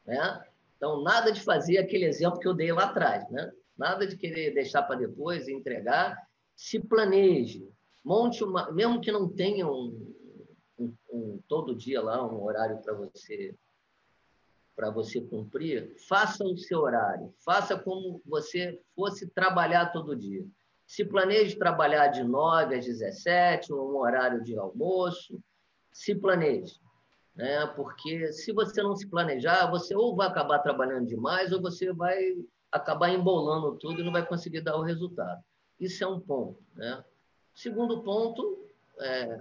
Né? 0.04 0.44
Então, 0.76 1.02
nada 1.02 1.30
de 1.30 1.40
fazer 1.40 1.78
aquele 1.78 2.04
exemplo 2.04 2.40
que 2.40 2.48
eu 2.48 2.54
dei 2.54 2.72
lá 2.72 2.84
atrás, 2.86 3.28
né? 3.30 3.52
nada 3.78 4.06
de 4.06 4.16
querer 4.16 4.52
deixar 4.52 4.82
para 4.82 4.96
depois 4.96 5.48
entregar. 5.48 6.28
Se 6.56 6.80
planeje, 6.80 7.68
monte 8.04 8.44
uma, 8.44 8.70
mesmo 8.72 9.00
que 9.00 9.10
não 9.10 9.28
tenha 9.28 9.66
um, 9.66 10.14
um, 10.78 10.94
um 11.12 11.40
todo 11.48 11.74
dia 11.74 12.02
lá 12.02 12.24
um 12.24 12.42
horário 12.42 12.78
para 12.78 12.94
você 12.94 13.54
para 14.76 14.90
você 14.90 15.20
cumprir, 15.20 15.94
faça 16.08 16.42
o 16.42 16.58
seu 16.58 16.80
horário, 16.80 17.32
faça 17.44 17.78
como 17.78 18.20
você 18.26 18.80
fosse 18.96 19.28
trabalhar 19.28 19.92
todo 19.92 20.16
dia. 20.16 20.44
Se 20.86 21.04
planeje 21.04 21.56
trabalhar 21.56 22.08
de 22.08 22.22
9 22.22 22.76
às 22.76 22.84
17, 22.84 23.72
um 23.72 23.96
horário 23.96 24.42
de 24.42 24.56
almoço, 24.56 25.40
se 25.92 26.14
planeje. 26.14 26.80
Né? 27.34 27.66
Porque 27.68 28.32
se 28.32 28.52
você 28.52 28.82
não 28.82 28.94
se 28.94 29.08
planejar, 29.08 29.70
você 29.70 29.94
ou 29.94 30.14
vai 30.14 30.28
acabar 30.28 30.60
trabalhando 30.60 31.06
demais 31.06 31.52
ou 31.52 31.60
você 31.60 31.92
vai 31.92 32.36
acabar 32.70 33.10
embolando 33.10 33.76
tudo 33.78 34.00
e 34.00 34.04
não 34.04 34.12
vai 34.12 34.26
conseguir 34.26 34.60
dar 34.60 34.76
o 34.76 34.82
resultado. 34.82 35.42
Isso 35.78 36.02
é 36.04 36.06
um 36.06 36.20
ponto. 36.20 36.62
Né? 36.74 37.04
Segundo 37.54 38.02
ponto, 38.02 38.66
é, 38.98 39.40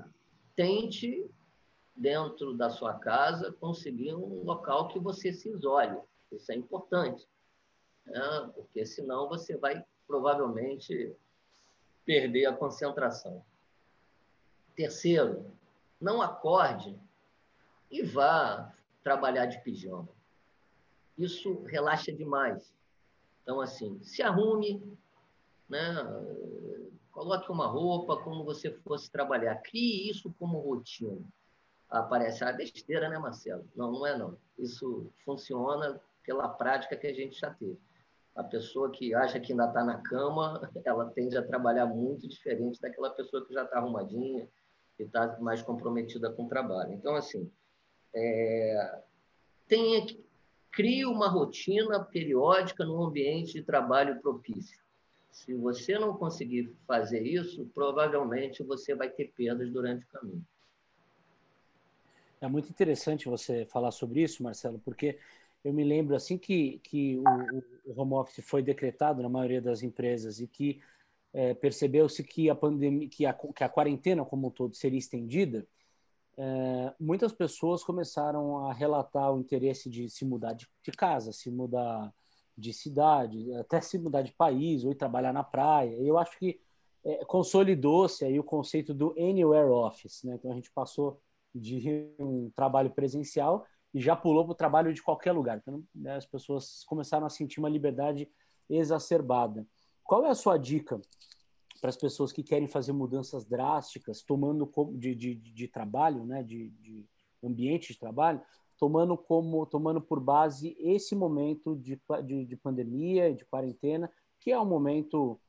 tente 0.56 1.29
dentro 1.95 2.56
da 2.56 2.69
sua 2.69 2.93
casa, 2.95 3.51
conseguir 3.60 4.15
um 4.15 4.43
local 4.43 4.88
que 4.88 4.99
você 4.99 5.32
se 5.32 5.49
isole. 5.49 5.97
Isso 6.32 6.51
é 6.51 6.56
importante, 6.56 7.27
né? 8.06 8.51
porque 8.56 8.86
senão 8.86 9.29
você 9.29 9.56
vai 9.56 9.84
provavelmente 10.08 11.15
perder 12.05 12.45
a 12.45 12.53
concentração. 12.53 13.43
Terceiro, 14.75 15.45
não 15.99 16.21
acorde 16.21 16.97
e 17.89 18.01
vá 18.01 18.73
trabalhar 19.03 19.45
de 19.45 19.61
pijama. 19.61 20.09
Isso 21.17 21.63
relaxa 21.63 22.11
demais. 22.11 22.73
Então, 23.43 23.61
assim, 23.61 24.01
se 24.01 24.23
arrume, 24.23 24.81
né? 25.69 25.93
coloque 27.11 27.51
uma 27.51 27.67
roupa 27.67 28.17
como 28.17 28.43
você 28.43 28.71
fosse 28.71 29.09
trabalhar. 29.11 29.55
Crie 29.57 30.09
isso 30.09 30.33
como 30.39 30.59
rotina 30.59 31.21
aparece 31.93 32.43
a 32.43 32.51
besteira, 32.51 33.08
né, 33.08 33.17
Marcelo? 33.19 33.65
Não, 33.75 33.91
não 33.91 34.06
é 34.06 34.17
não. 34.17 34.35
Isso 34.58 35.12
funciona 35.23 36.01
pela 36.23 36.49
prática 36.49 36.97
que 36.97 37.08
a 37.08 37.13
gente 37.13 37.39
já 37.39 37.51
teve. 37.51 37.77
A 38.36 38.44
pessoa 38.44 38.90
que 38.92 39.13
acha 39.13 39.40
que 39.40 39.52
ainda 39.52 39.67
está 39.67 39.84
na 39.84 39.98
cama, 40.00 40.69
ela 40.86 41.10
tende 41.12 41.38
a 41.38 41.46
trabalhar 41.46 41.86
muito 41.86 42.27
diferente 42.27 42.81
daquela 42.81 43.10
pessoa 43.10 43.46
que 43.46 43.54
já 43.54 43.63
está 43.63 43.77
arrumadinha, 43.77 44.48
e 45.00 45.04
está 45.04 45.38
mais 45.40 45.62
comprometida 45.62 46.31
com 46.31 46.46
o 46.46 46.50
trabalho. 46.50 46.94
Então, 46.94 47.15
assim, 47.15 47.50
é... 48.13 49.00
tenha 49.67 50.06
crie 50.71 51.06
uma 51.06 51.27
rotina 51.27 52.04
periódica 52.04 52.84
no 52.84 53.04
ambiente 53.04 53.54
de 53.54 53.63
trabalho 53.63 54.19
propício. 54.21 54.81
Se 55.31 55.54
você 55.54 55.98
não 55.98 56.15
conseguir 56.15 56.75
fazer 56.88 57.21
isso, 57.21 57.69
provavelmente 57.73 58.63
você 58.63 58.94
vai 58.96 59.10
ter 59.10 59.31
perdas 59.36 59.71
durante 59.71 60.04
o 60.06 60.08
caminho. 60.08 60.46
É 62.42 62.48
muito 62.48 62.69
interessante 62.69 63.29
você 63.29 63.65
falar 63.65 63.92
sobre 63.92 64.21
isso, 64.21 64.44
Marcelo, 64.44 64.79
porque 64.84 65.17
eu 65.63 65.73
me 65.73 65.83
lembro 65.83 66.15
assim 66.15 66.37
que, 66.37 66.79
que 66.79 67.17
o, 67.17 67.91
o 67.91 68.01
home 68.01 68.13
office 68.13 68.43
foi 68.45 68.61
decretado 68.61 69.21
na 69.21 69.29
maioria 69.29 69.61
das 69.61 69.81
empresas 69.81 70.39
e 70.39 70.47
que 70.47 70.81
é, 71.33 71.53
percebeu-se 71.53 72.23
que 72.23 72.49
a 72.49 72.55
pandemia, 72.55 73.07
que 73.07 73.25
a, 73.25 73.33
que 73.33 73.63
a 73.63 73.69
quarentena 73.69 74.25
como 74.25 74.47
um 74.47 74.51
todo 74.51 74.75
seria 74.75 74.99
estendida, 74.99 75.65
é, 76.37 76.93
muitas 76.99 77.31
pessoas 77.31 77.83
começaram 77.83 78.67
a 78.67 78.73
relatar 78.73 79.33
o 79.33 79.39
interesse 79.39 79.89
de 79.89 80.09
se 80.09 80.25
mudar 80.25 80.53
de, 80.53 80.67
de, 80.83 80.91
casa, 80.91 81.31
se 81.31 81.49
mudar 81.49 82.13
de 82.57 82.73
cidade, 82.73 83.53
até 83.55 83.81
se 83.81 83.97
mudar 83.97 84.21
de 84.21 84.33
país 84.33 84.83
ou 84.83 84.91
ir 84.91 84.95
trabalhar 84.95 85.33
na 85.33 85.43
praia. 85.43 85.95
Eu 85.95 86.17
acho 86.17 86.37
que 86.37 86.59
é, 87.03 87.23
consolidou-se 87.25 88.23
aí 88.25 88.39
o 88.39 88.43
conceito 88.43 88.93
do 88.93 89.11
anywhere 89.17 89.69
office, 89.69 90.23
né? 90.23 90.35
Então 90.35 90.51
a 90.51 90.55
gente 90.55 90.71
passou 90.71 91.19
de 91.53 92.09
um 92.19 92.49
trabalho 92.55 92.89
presencial 92.89 93.65
e 93.94 94.02
já 94.02 94.15
pulou 94.15 94.44
para 94.46 94.52
o 94.52 94.56
trabalho 94.56 94.94
de 94.94 95.02
qualquer 95.02 95.31
lugar. 95.31 95.58
Então 95.58 95.83
né, 95.94 96.15
as 96.15 96.25
pessoas 96.25 96.83
começaram 96.85 97.25
a 97.25 97.29
sentir 97.29 97.60
uma 97.60 97.69
liberdade 97.69 98.29
exacerbada. 98.69 99.67
Qual 100.04 100.25
é 100.25 100.29
a 100.29 100.35
sua 100.35 100.58
dica 100.58 101.00
para 101.79 101.89
as 101.89 101.98
pessoas 101.98 102.31
que 102.31 102.41
querem 102.41 102.67
fazer 102.67 102.94
mudanças 102.94 103.46
drásticas, 103.46 104.21
tomando 104.21 104.69
de, 104.94 105.13
de, 105.13 105.35
de 105.35 105.67
trabalho, 105.67 106.25
né, 106.25 106.41
de, 106.41 106.69
de 106.69 107.06
ambiente 107.44 107.91
de 107.91 108.00
trabalho, 108.00 108.41
tomando 108.77 109.17
como 109.17 109.65
tomando 109.65 110.02
por 110.02 110.19
base 110.19 110.75
esse 110.79 111.13
momento 111.13 111.75
de, 111.75 112.02
de, 112.25 112.46
de 112.46 112.56
pandemia 112.56 113.33
de 113.33 113.46
quarentena, 113.46 114.10
que 114.39 114.52
é 114.52 114.60
um 114.60 114.65
momento 114.65 115.39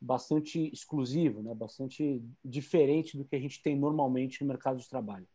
bastante 0.00 0.70
exclusivo, 0.72 1.42
né, 1.42 1.54
bastante 1.54 2.22
diferente 2.44 3.16
do 3.16 3.24
que 3.24 3.36
a 3.36 3.40
gente 3.40 3.62
tem 3.62 3.76
normalmente 3.76 4.42
no 4.42 4.48
mercado 4.48 4.78
de 4.78 4.88
trabalho. 4.88 5.26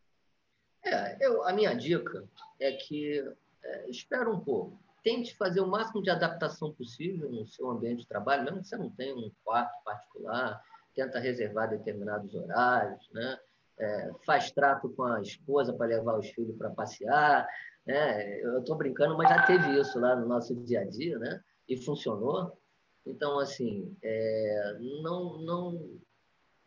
É, 0.90 1.16
eu, 1.20 1.44
a 1.44 1.52
minha 1.52 1.74
dica 1.74 2.24
é 2.58 2.72
que 2.72 3.24
é, 3.62 3.90
espera 3.90 4.30
um 4.30 4.40
pouco 4.40 4.78
tente 5.02 5.36
fazer 5.36 5.60
o 5.60 5.66
máximo 5.66 6.02
de 6.02 6.10
adaptação 6.10 6.72
possível 6.72 7.30
no 7.30 7.46
seu 7.46 7.70
ambiente 7.70 8.00
de 8.00 8.08
trabalho, 8.08 8.44
mesmo 8.44 8.60
que 8.60 8.68
você 8.68 8.76
não 8.76 8.90
tenha 8.90 9.14
um 9.14 9.30
quarto 9.44 9.82
particular, 9.84 10.62
tenta 10.94 11.18
reservar 11.18 11.70
determinados 11.70 12.34
horários, 12.34 13.08
né? 13.12 13.38
É, 13.78 14.10
faz 14.26 14.50
trato 14.50 14.90
com 14.90 15.04
a 15.04 15.22
esposa 15.22 15.72
para 15.72 15.86
levar 15.86 16.18
os 16.18 16.28
filhos 16.28 16.56
para 16.56 16.68
passear. 16.68 17.48
Né? 17.86 18.40
Eu 18.40 18.58
estou 18.58 18.76
brincando, 18.76 19.16
mas 19.16 19.30
já 19.30 19.42
teve 19.46 19.80
isso 19.80 19.98
lá 19.98 20.14
no 20.14 20.28
nosso 20.28 20.54
dia 20.54 20.80
a 20.80 20.84
dia, 20.84 21.18
né? 21.18 21.42
E 21.66 21.78
funcionou. 21.78 22.58
Então, 23.06 23.38
assim, 23.38 23.96
é, 24.02 24.76
não, 25.02 25.38
não, 25.38 25.90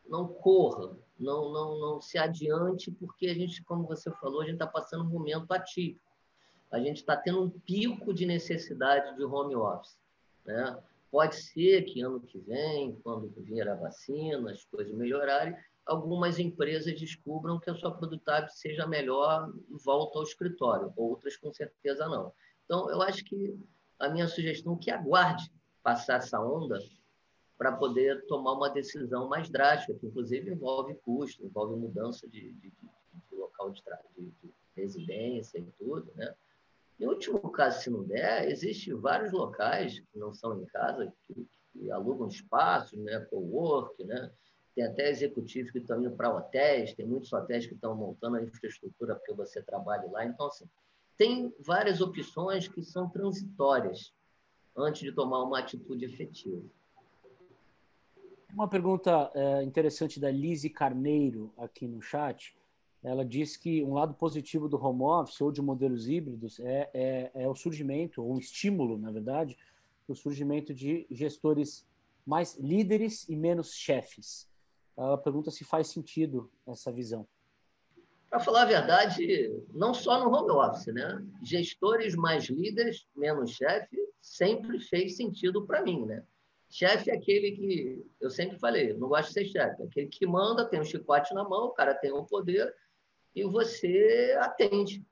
não 0.10 0.28
corra, 0.28 0.98
não, 1.20 1.52
não, 1.52 1.80
não 1.80 2.02
se 2.02 2.18
adiante, 2.18 2.92
porque 2.92 3.28
a 3.28 3.34
gente, 3.34 3.64
como 3.64 3.86
você 3.86 4.12
falou, 4.12 4.42
a 4.42 4.46
gente 4.46 4.56
está 4.56 4.68
passando 4.68 5.04
um 5.04 5.10
momento 5.10 5.52
atípico 5.52 6.14
a 6.74 6.80
gente 6.80 6.98
está 6.98 7.16
tendo 7.16 7.44
um 7.44 7.50
pico 7.52 8.12
de 8.12 8.26
necessidade 8.26 9.16
de 9.16 9.24
home 9.24 9.56
office. 9.56 9.96
Né? 10.44 10.76
Pode 11.12 11.36
ser 11.36 11.84
que 11.84 12.02
ano 12.02 12.20
que 12.20 12.40
vem, 12.40 13.00
quando 13.04 13.32
vier 13.38 13.70
a 13.70 13.76
vacina, 13.76 14.52
as 14.52 14.66
coisas 14.66 14.92
melhorarem, 14.92 15.56
algumas 15.86 16.40
empresas 16.40 17.00
descubram 17.00 17.60
que 17.60 17.70
a 17.70 17.76
sua 17.76 17.92
produtividade 17.92 18.58
seja 18.58 18.88
melhor 18.88 19.54
e 19.70 19.84
volta 19.84 20.18
ao 20.18 20.24
escritório, 20.24 20.92
outras 20.98 21.38
com 21.38 21.54
certeza 21.54 22.08
não. 22.08 22.34
Então, 22.66 22.90
eu 22.90 23.04
acho 23.04 23.24
que 23.24 23.56
a 24.00 24.10
minha 24.10 24.28
sugestão 24.28 24.74
é 24.74 24.78
que 24.78 24.90
aguarde 24.90 25.52
passar 25.84 26.16
essa 26.16 26.42
onda 26.42 26.80
para 27.58 27.72
poder 27.72 28.26
tomar 28.26 28.54
uma 28.54 28.70
decisão 28.70 29.28
mais 29.28 29.50
drástica, 29.50 29.94
que 29.94 30.08
inclusive 30.08 30.52
envolve 30.52 30.96
custo, 30.96 31.46
envolve 31.46 31.76
mudança 31.76 32.28
de, 32.28 32.54
de, 32.54 32.70
de, 32.70 33.36
local 33.36 33.70
de, 33.70 33.82
de, 34.18 34.54
residência 34.76 35.60
e 35.60 35.72
tudo, 35.78 36.12
né? 36.16 36.34
Em 37.00 37.08
último 37.08 37.40
caso, 37.52 37.82
se 37.82 37.90
não 37.90 38.04
der, 38.04 38.50
existem 38.50 38.94
vários 38.96 39.32
locais 39.32 40.00
que 40.00 40.18
não 40.18 40.34
são 40.34 40.60
em 40.62 40.66
casa, 40.66 41.12
que, 41.24 41.48
que 41.72 41.92
alugam 41.92 42.28
espaços, 42.28 42.98
né, 43.00 43.20
co-work, 43.30 44.04
né? 44.04 44.32
Tem 44.76 44.86
até 44.86 45.10
executivos 45.10 45.72
que 45.72 45.80
estão 45.80 46.00
indo 46.00 46.16
para 46.16 46.36
hotéis, 46.36 46.94
tem 46.94 47.06
muitos 47.06 47.32
hotéis 47.32 47.68
que 47.68 47.76
estão 47.76 47.96
montando 47.96 48.38
a 48.38 48.44
infraestrutura 48.44 49.16
porque 49.16 49.34
você 49.34 49.62
trabalha 49.62 50.10
lá. 50.10 50.26
Então, 50.26 50.48
assim, 50.48 50.66
tem 51.18 51.54
várias 51.60 52.02
opções 52.02 52.68
que 52.68 52.84
são 52.84 53.10
transitórias 53.10 54.12
antes 54.76 55.02
de 55.02 55.12
tomar 55.12 55.44
uma 55.44 55.60
atitude 55.60 56.06
efetiva. 56.06 56.64
Uma 58.54 58.68
pergunta 58.68 59.32
é, 59.34 59.64
interessante 59.64 60.20
da 60.20 60.30
Lise 60.32 60.70
Carneiro 60.70 61.54
aqui 61.58 61.88
no 61.88 62.02
chat 62.02 62.56
ela 63.04 63.26
diz 63.26 63.58
que 63.58 63.84
um 63.84 63.94
lado 63.94 64.14
positivo 64.14 64.70
do 64.70 64.82
home 64.82 65.04
office 65.04 65.42
ou 65.42 65.52
de 65.52 65.62
modelos 65.62 66.08
híbridos 66.08 66.60
é, 66.62 66.90
é, 66.94 67.32
é 67.36 67.50
o 67.50 67.56
surgimento, 67.56 68.24
ou 68.24 68.34
um 68.34 68.40
estímulo, 68.40 68.98
na 68.98 69.12
verdade, 69.12 69.58
o 70.08 70.16
surgimento 70.16 70.74
de 70.74 71.06
gestores 71.12 71.86
mais 72.26 72.56
líderes 72.58 73.28
e 73.28 73.36
menos 73.36 73.74
chefes. 73.74 74.50
Ela 74.96 75.18
pergunta 75.18 75.52
se 75.52 75.66
faz 75.66 75.88
sentido 75.88 76.50
essa 76.66 76.92
visão. 76.92 77.28
Para 78.30 78.40
falar 78.40 78.62
a 78.64 78.66
verdade, 78.66 79.54
não 79.74 79.94
só 79.94 80.24
no 80.24 80.34
home 80.34 80.52
office, 80.52 80.94
né? 80.94 81.24
Gestores 81.44 82.16
mais 82.16 82.46
líderes, 82.46 83.06
menos 83.16 83.52
chefe, 83.52 83.98
sempre 84.22 84.80
fez 84.80 85.18
sentido 85.18 85.66
para 85.68 85.84
mim, 85.84 86.06
né? 86.06 86.24
Chefe 86.74 87.12
é 87.12 87.14
aquele 87.14 87.52
que, 87.52 88.04
eu 88.20 88.32
sempre 88.32 88.58
falei, 88.58 88.94
não 88.94 89.08
gosto 89.08 89.28
de 89.28 89.34
ser 89.34 89.46
chefe, 89.46 89.80
é 89.80 89.86
aquele 89.86 90.08
que 90.08 90.26
manda, 90.26 90.66
tem 90.66 90.82
um 90.82 90.84
chicote 90.84 91.32
na 91.32 91.44
mão, 91.48 91.66
o 91.66 91.72
cara 91.72 91.94
tem 91.94 92.12
o 92.12 92.22
um 92.22 92.26
poder, 92.26 92.74
e 93.36 93.44
você 93.44 94.36
atende. 94.40 95.06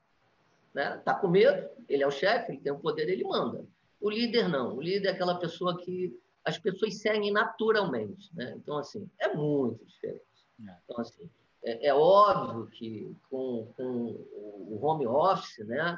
Né? 0.74 1.00
Tá 1.04 1.14
com 1.14 1.28
medo? 1.28 1.70
Ele 1.88 2.02
é 2.02 2.06
o 2.06 2.10
chefe, 2.10 2.50
ele 2.50 2.60
tem 2.60 2.72
o 2.72 2.80
poder, 2.80 3.08
ele 3.08 3.22
manda. 3.22 3.64
O 4.00 4.10
líder 4.10 4.48
não. 4.48 4.74
O 4.74 4.82
líder 4.82 5.06
é 5.06 5.10
aquela 5.12 5.36
pessoa 5.36 5.78
que 5.78 6.12
as 6.44 6.58
pessoas 6.58 6.98
seguem 6.98 7.30
naturalmente. 7.30 8.34
Né? 8.34 8.54
Então, 8.56 8.76
assim, 8.76 9.08
é 9.20 9.32
muito 9.32 9.84
diferente. 9.84 10.24
É. 10.68 10.76
Então, 10.82 11.00
assim, 11.00 11.30
é, 11.62 11.86
é 11.86 11.94
óbvio 11.94 12.66
que 12.72 13.14
com, 13.30 13.72
com, 13.76 14.26
o 14.66 14.84
home 14.84 15.06
office, 15.06 15.64
né, 15.64 15.96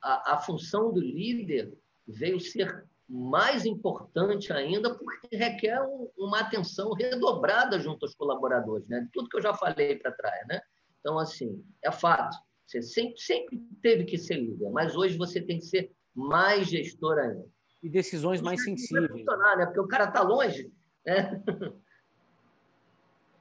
a, 0.00 0.34
a 0.34 0.38
função 0.38 0.92
do 0.92 1.00
líder 1.00 1.76
veio 2.06 2.38
ser 2.38 2.86
mais 3.08 3.66
importante 3.66 4.52
ainda 4.52 4.94
porque 4.94 5.36
requer 5.36 5.82
um, 5.82 6.08
uma 6.16 6.40
atenção 6.40 6.92
redobrada 6.92 7.78
junto 7.78 8.04
aos 8.04 8.14
colaboradores, 8.14 8.88
né? 8.88 9.08
Tudo 9.12 9.28
que 9.28 9.36
eu 9.36 9.42
já 9.42 9.54
falei 9.54 9.96
para 9.96 10.12
trás, 10.12 10.46
né? 10.46 10.60
Então, 11.00 11.18
assim, 11.18 11.64
é 11.82 11.90
fato. 11.90 12.36
Você 12.66 12.80
sempre, 12.80 13.18
sempre 13.18 13.58
teve 13.82 14.04
que 14.04 14.16
ser 14.16 14.36
líder, 14.36 14.70
mas 14.70 14.96
hoje 14.96 15.18
você 15.18 15.42
tem 15.42 15.58
que 15.58 15.66
ser 15.66 15.92
mais 16.14 16.68
gestor 16.68 17.18
ainda. 17.18 17.44
E 17.82 17.88
decisões 17.88 18.40
mais 18.40 18.62
sensíveis. 18.62 19.10
Funcionar, 19.10 19.58
né? 19.58 19.66
Porque 19.66 19.80
o 19.80 19.88
cara 19.88 20.04
está 20.04 20.22
longe. 20.22 20.72
Né? 21.04 21.42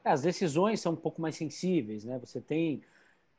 É, 0.03 0.09
as 0.09 0.23
decisões 0.23 0.81
são 0.81 0.93
um 0.93 0.95
pouco 0.95 1.21
mais 1.21 1.35
sensíveis, 1.35 2.03
né? 2.03 2.17
Você 2.17 2.41
tem, 2.41 2.81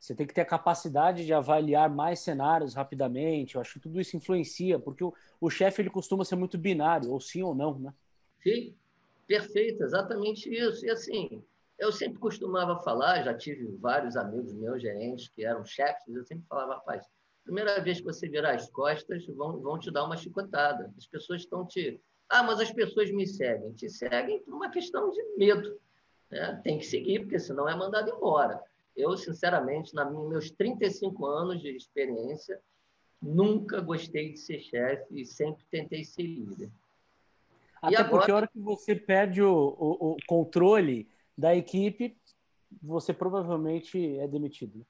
você 0.03 0.13
tem 0.13 0.27
que 0.27 0.33
ter 0.33 0.41
a 0.41 0.45
capacidade 0.45 1.25
de 1.25 1.33
avaliar 1.33 1.89
mais 1.89 2.19
cenários 2.19 2.73
rapidamente. 2.73 3.55
Eu 3.55 3.61
acho 3.61 3.75
que 3.75 3.79
tudo 3.79 4.01
isso 4.01 4.17
influencia, 4.17 4.77
porque 4.77 5.01
o, 5.01 5.13
o 5.39 5.49
chefe 5.49 5.81
ele 5.81 5.89
costuma 5.89 6.25
ser 6.25 6.35
muito 6.35 6.57
binário, 6.57 7.09
ou 7.09 7.21
sim 7.21 7.41
ou 7.41 7.55
não, 7.55 7.79
né? 7.79 7.93
Sim, 8.43 8.75
perfeito, 9.25 9.81
exatamente 9.81 10.53
isso. 10.53 10.85
E 10.85 10.89
assim, 10.89 11.41
eu 11.79 11.89
sempre 11.89 12.19
costumava 12.19 12.83
falar, 12.83 13.23
já 13.23 13.33
tive 13.33 13.65
vários 13.77 14.17
amigos 14.17 14.53
meus, 14.53 14.81
gerentes, 14.81 15.29
que 15.29 15.45
eram 15.45 15.63
chefes, 15.63 16.13
eu 16.13 16.25
sempre 16.25 16.43
falava, 16.49 16.73
rapaz, 16.73 17.07
primeira 17.45 17.79
vez 17.79 17.99
que 17.99 18.05
você 18.05 18.27
virar 18.27 18.55
as 18.55 18.69
costas, 18.69 19.25
vão, 19.27 19.61
vão 19.61 19.79
te 19.79 19.89
dar 19.89 20.03
uma 20.03 20.17
chicotada. 20.17 20.93
As 20.97 21.07
pessoas 21.07 21.43
estão 21.43 21.65
te. 21.65 22.01
Ah, 22.27 22.43
mas 22.43 22.59
as 22.59 22.73
pessoas 22.73 23.09
me 23.09 23.25
seguem. 23.25 23.71
Te 23.71 23.89
seguem 23.89 24.43
por 24.43 24.53
uma 24.53 24.69
questão 24.69 25.09
de 25.11 25.23
medo. 25.37 25.79
Né? 26.29 26.59
Tem 26.61 26.77
que 26.77 26.85
seguir, 26.85 27.19
porque 27.19 27.39
senão 27.39 27.69
é 27.69 27.75
mandado 27.75 28.09
embora. 28.09 28.61
Eu, 28.95 29.17
sinceramente, 29.17 29.93
na 29.93 30.05
minha, 30.05 30.27
meus 30.27 30.51
35 30.51 31.25
anos 31.25 31.61
de 31.61 31.69
experiência, 31.75 32.59
nunca 33.21 33.81
gostei 33.81 34.33
de 34.33 34.39
ser 34.39 34.59
chefe 34.59 35.21
e 35.21 35.25
sempre 35.25 35.65
tentei 35.71 36.03
ser 36.03 36.23
líder. 36.23 36.71
Até 37.81 37.97
agora... 37.97 38.09
porque 38.09 38.31
a 38.31 38.35
hora 38.35 38.47
que 38.47 38.59
você 38.59 38.95
perde 38.95 39.41
o, 39.41 39.53
o, 39.53 40.11
o 40.11 40.17
controle 40.27 41.09
da 41.37 41.55
equipe, 41.55 42.15
você 42.81 43.13
provavelmente 43.13 44.17
é 44.19 44.27
demitido. 44.27 44.85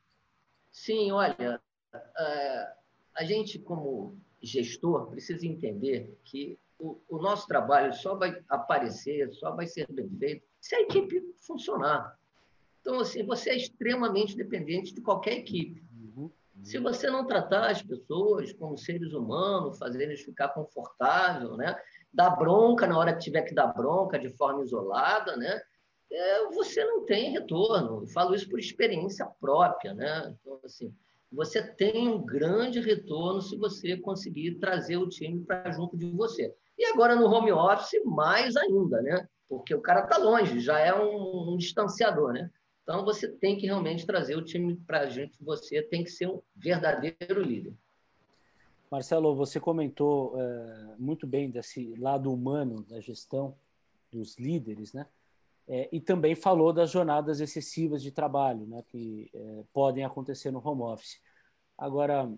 Sim, 0.71 1.11
olha, 1.11 1.61
é, 1.93 2.73
a 3.15 3.23
gente 3.23 3.59
como 3.59 4.17
gestor 4.41 5.07
precisa 5.09 5.45
entender 5.45 6.19
que 6.23 6.59
o, 6.79 6.99
o, 7.07 7.17
nosso 7.17 7.47
trabalho 7.47 7.93
só 7.93 8.15
vai 8.15 8.43
aparecer, 8.49 9.31
só 9.33 9.55
vai 9.55 9.67
ser 9.67 9.87
bem 9.89 10.09
feito 10.09 10.45
se 10.59 10.75
a 10.75 10.81
equipe 10.81 11.21
funcionar. 11.37 12.17
Então, 12.83 12.99
assim, 12.99 13.25
você 13.25 13.51
é 13.51 13.55
extremamente 13.55 14.35
dependente 14.35 14.93
de 14.93 15.01
qualquer 15.01 15.37
equipe. 15.37 15.81
Uhum. 16.15 16.29
Se 16.61 16.77
você 16.77 17.09
não 17.09 17.25
tratar 17.25 17.71
as 17.71 17.81
pessoas 17.81 18.51
como 18.51 18.77
seres 18.77 19.13
humanos, 19.13 19.79
fazer 19.79 20.03
eles 20.03 20.21
ficar 20.21 20.49
confortável, 20.49 21.55
né? 21.55 21.75
dar 22.13 22.31
bronca 22.31 22.85
na 22.85 22.99
hora 22.99 23.13
que 23.13 23.23
tiver 23.23 23.43
que 23.43 23.55
dar 23.55 23.67
bronca 23.67 24.19
de 24.19 24.29
forma 24.29 24.61
isolada, 24.63 25.35
né? 25.37 25.61
é, 26.13 26.45
você 26.49 26.83
não 26.85 27.05
tem 27.05 27.31
retorno. 27.31 28.01
Eu 28.03 28.07
falo 28.07 28.35
isso 28.35 28.47
por 28.49 28.59
experiência 28.59 29.25
própria, 29.39 29.93
né? 29.93 30.35
Então, 30.39 30.59
assim, 30.63 30.93
você 31.31 31.63
tem 31.63 32.07
um 32.07 32.23
grande 32.23 32.79
retorno 32.79 33.41
se 33.41 33.57
você 33.57 33.97
conseguir 33.97 34.55
trazer 34.55 34.97
o 34.97 35.09
time 35.09 35.43
para 35.43 35.71
junto 35.71 35.97
de 35.97 36.05
você. 36.11 36.53
E 36.77 36.85
agora 36.85 37.15
no 37.15 37.25
home 37.25 37.51
office, 37.51 38.01
mais 38.05 38.55
ainda, 38.55 39.01
né? 39.01 39.27
Porque 39.49 39.73
o 39.73 39.81
cara 39.81 40.03
está 40.03 40.17
longe, 40.17 40.59
já 40.59 40.79
é 40.79 40.93
um, 40.93 41.53
um, 41.53 41.57
distanciador, 41.57 42.33
né? 42.33 42.49
Então 42.83 43.03
você 43.05 43.27
tem 43.27 43.57
que 43.57 43.65
realmente 43.65 44.05
trazer 44.05 44.35
o 44.35 44.43
time 44.43 44.75
para 44.75 45.09
junto 45.09 45.37
de 45.37 45.43
você, 45.43 45.81
tem 45.81 46.03
que 46.03 46.11
ser 46.11 46.27
um 46.27 46.41
verdadeiro 46.55 47.41
líder. 47.41 47.73
Marcelo, 48.91 49.35
você 49.35 49.59
comentou 49.59 50.39
é, 50.39 50.95
muito 50.99 51.25
bem 51.25 51.49
desse 51.49 51.95
lado 51.95 52.31
humano 52.31 52.83
da 52.83 52.99
gestão 52.99 53.57
dos 54.11 54.37
líderes, 54.37 54.93
né? 54.93 55.07
É, 55.67 55.89
e 55.91 55.99
também 55.99 56.35
falou 56.35 56.73
das 56.73 56.91
jornadas 56.91 57.39
excessivas 57.39 58.03
de 58.03 58.11
trabalho, 58.11 58.67
né, 58.67 58.83
que 58.89 59.31
é, 59.33 59.63
podem 59.71 60.03
acontecer 60.03 60.51
no 60.51 60.61
home 60.63 60.81
office. 60.81 61.21
Agora, 61.77 62.29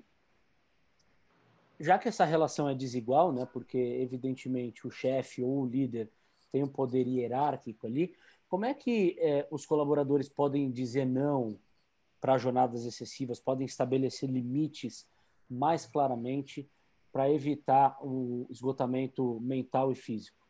já 1.79 1.97
que 1.97 2.07
essa 2.07 2.23
relação 2.23 2.69
é 2.69 2.75
desigual, 2.75 3.33
né, 3.33 3.47
porque 3.51 3.77
evidentemente 3.77 4.85
o 4.85 4.91
chefe 4.91 5.43
ou 5.43 5.63
o 5.63 5.65
líder 5.65 6.09
tem 6.51 6.63
um 6.63 6.67
poder 6.67 7.07
hierárquico 7.07 7.87
ali, 7.87 8.15
como 8.47 8.65
é 8.65 8.73
que 8.73 9.15
é, 9.19 9.47
os 9.51 9.65
colaboradores 9.65 10.29
podem 10.29 10.71
dizer 10.71 11.05
não 11.05 11.59
para 12.21 12.37
jornadas 12.37 12.85
excessivas, 12.85 13.39
podem 13.39 13.65
estabelecer 13.65 14.29
limites 14.29 15.07
mais 15.49 15.85
claramente 15.85 16.69
para 17.11 17.29
evitar 17.29 17.97
o 18.01 18.45
esgotamento 18.49 19.39
mental 19.39 19.91
e 19.91 19.95
físico? 19.95 20.45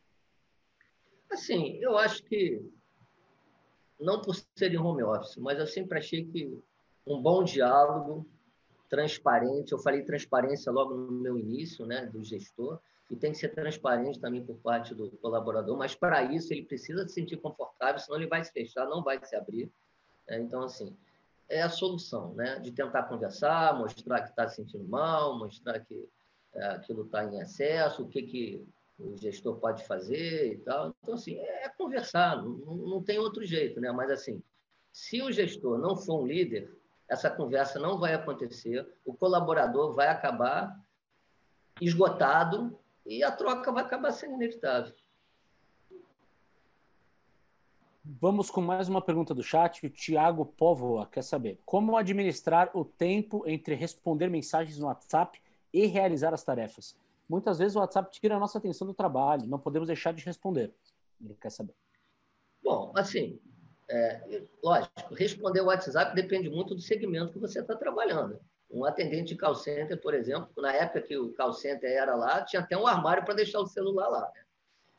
Assim, 1.31 1.77
eu 1.81 1.97
acho 1.97 2.23
que, 2.23 2.63
não 3.99 4.21
por 4.21 4.35
ser 4.35 4.73
em 4.73 4.77
home 4.77 5.03
office, 5.03 5.37
mas 5.37 5.59
eu 5.59 5.67
sempre 5.67 5.99
achei 5.99 6.25
que 6.25 6.57
um 7.05 7.21
bom 7.21 7.43
diálogo, 7.43 8.25
transparente, 8.89 9.71
eu 9.71 9.79
falei 9.79 10.03
transparência 10.03 10.71
logo 10.71 10.95
no 10.95 11.11
meu 11.11 11.37
início, 11.37 11.85
né, 11.85 12.05
do 12.05 12.23
gestor, 12.23 12.79
e 13.09 13.15
tem 13.15 13.31
que 13.31 13.37
ser 13.37 13.49
transparente 13.49 14.19
também 14.19 14.43
por 14.43 14.57
parte 14.57 14.95
do 14.95 15.09
colaborador, 15.17 15.77
mas 15.77 15.93
para 15.93 16.23
isso 16.23 16.51
ele 16.51 16.63
precisa 16.63 17.07
se 17.07 17.13
sentir 17.13 17.37
confortável, 17.37 17.99
senão 17.99 18.17
ele 18.17 18.27
vai 18.27 18.43
se 18.43 18.51
fechar, 18.51 18.85
não 18.85 19.03
vai 19.03 19.23
se 19.23 19.35
abrir. 19.35 19.71
Né? 20.27 20.39
Então, 20.39 20.63
assim, 20.63 20.95
é 21.47 21.61
a 21.61 21.69
solução, 21.69 22.33
né? 22.33 22.59
De 22.59 22.71
tentar 22.71 23.03
conversar, 23.03 23.77
mostrar 23.77 24.21
que 24.21 24.29
está 24.29 24.47
se 24.47 24.55
sentindo 24.55 24.83
mal, 24.85 25.37
mostrar 25.37 25.79
que 25.79 26.09
é, 26.53 26.65
aquilo 26.69 27.03
está 27.03 27.23
em 27.23 27.39
excesso, 27.39 28.03
o 28.03 28.07
que, 28.07 28.23
que 28.23 28.67
o 28.97 29.15
gestor 29.17 29.57
pode 29.57 29.85
fazer 29.85 30.53
e 30.53 30.57
tal. 30.57 30.95
Então, 31.01 31.13
assim, 31.13 31.37
é, 31.37 31.65
é 31.65 31.69
conversar, 31.69 32.37
não, 32.37 32.75
não 32.75 33.03
tem 33.03 33.19
outro 33.19 33.45
jeito, 33.45 33.79
né? 33.79 33.91
Mas, 33.91 34.09
assim, 34.09 34.41
se 34.91 35.21
o 35.21 35.31
gestor 35.31 35.77
não 35.77 35.95
for 35.95 36.21
um 36.21 36.25
líder, 36.25 36.73
essa 37.07 37.29
conversa 37.29 37.77
não 37.77 37.99
vai 37.99 38.15
acontecer, 38.15 38.87
o 39.05 39.13
colaborador 39.13 39.93
vai 39.93 40.07
acabar 40.07 40.75
esgotado 41.79 42.79
e 43.05 43.23
a 43.23 43.31
troca 43.31 43.71
vai 43.71 43.83
acabar 43.83 44.11
sendo 44.11 44.33
inevitável. 44.35 44.93
Vamos 48.03 48.51
com 48.51 48.61
mais 48.61 48.87
uma 48.87 49.01
pergunta 49.01 49.33
do 49.33 49.41
chat. 49.41 49.85
O 49.85 49.89
Tiago 49.89 50.45
Póvoa 50.45 51.07
quer 51.07 51.23
saber 51.23 51.59
como 51.65 51.97
administrar 51.97 52.69
o 52.73 52.85
tempo 52.85 53.43
entre 53.47 53.73
responder 53.73 54.29
mensagens 54.29 54.77
no 54.77 54.87
WhatsApp 54.87 55.41
e 55.73 55.87
realizar 55.87 56.33
as 56.33 56.43
tarefas. 56.43 56.95
Muitas 57.27 57.57
vezes 57.57 57.75
o 57.75 57.79
WhatsApp 57.79 58.11
tira 58.11 58.35
a 58.35 58.39
nossa 58.39 58.59
atenção 58.59 58.85
do 58.85 58.93
trabalho, 58.93 59.47
não 59.47 59.57
podemos 59.57 59.87
deixar 59.87 60.13
de 60.13 60.23
responder. 60.23 60.71
Ele 61.19 61.35
quer 61.41 61.49
saber. 61.49 61.73
Bom, 62.63 62.93
assim, 62.95 63.39
é, 63.89 64.43
lógico, 64.63 65.13
responder 65.15 65.61
o 65.61 65.65
WhatsApp 65.65 66.15
depende 66.15 66.49
muito 66.49 66.75
do 66.75 66.81
segmento 66.81 67.33
que 67.33 67.39
você 67.39 67.59
está 67.59 67.75
trabalhando. 67.75 68.39
Um 68.69 68.83
atendente 68.83 69.29
de 69.29 69.37
call 69.37 69.55
center, 69.55 69.99
por 70.01 70.13
exemplo, 70.13 70.49
na 70.57 70.73
época 70.73 71.01
que 71.01 71.17
o 71.17 71.33
call 71.33 71.53
center 71.53 71.89
era 71.89 72.15
lá, 72.15 72.43
tinha 72.43 72.61
até 72.61 72.77
um 72.77 72.87
armário 72.87 73.23
para 73.23 73.35
deixar 73.35 73.59
o 73.59 73.67
celular 73.67 74.09
lá. 74.09 74.31
Né? 74.33 74.43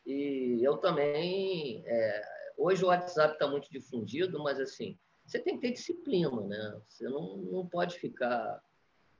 E 0.07 0.61
eu 0.62 0.77
também. 0.77 1.83
É, 1.87 2.23
hoje 2.57 2.85
o 2.85 2.89
WhatsApp 2.89 3.35
está 3.35 3.47
muito 3.49 3.71
difundido, 3.71 4.43
mas 4.43 4.61
assim, 4.61 4.97
você 5.27 5.39
tem 5.39 5.57
que 5.57 5.62
ter 5.62 5.73
disciplina, 5.73 6.41
né? 6.43 6.81
Você 6.89 7.05
não, 7.09 7.39
não 7.39 7.67
pode 7.67 7.99
ficar 7.99 8.62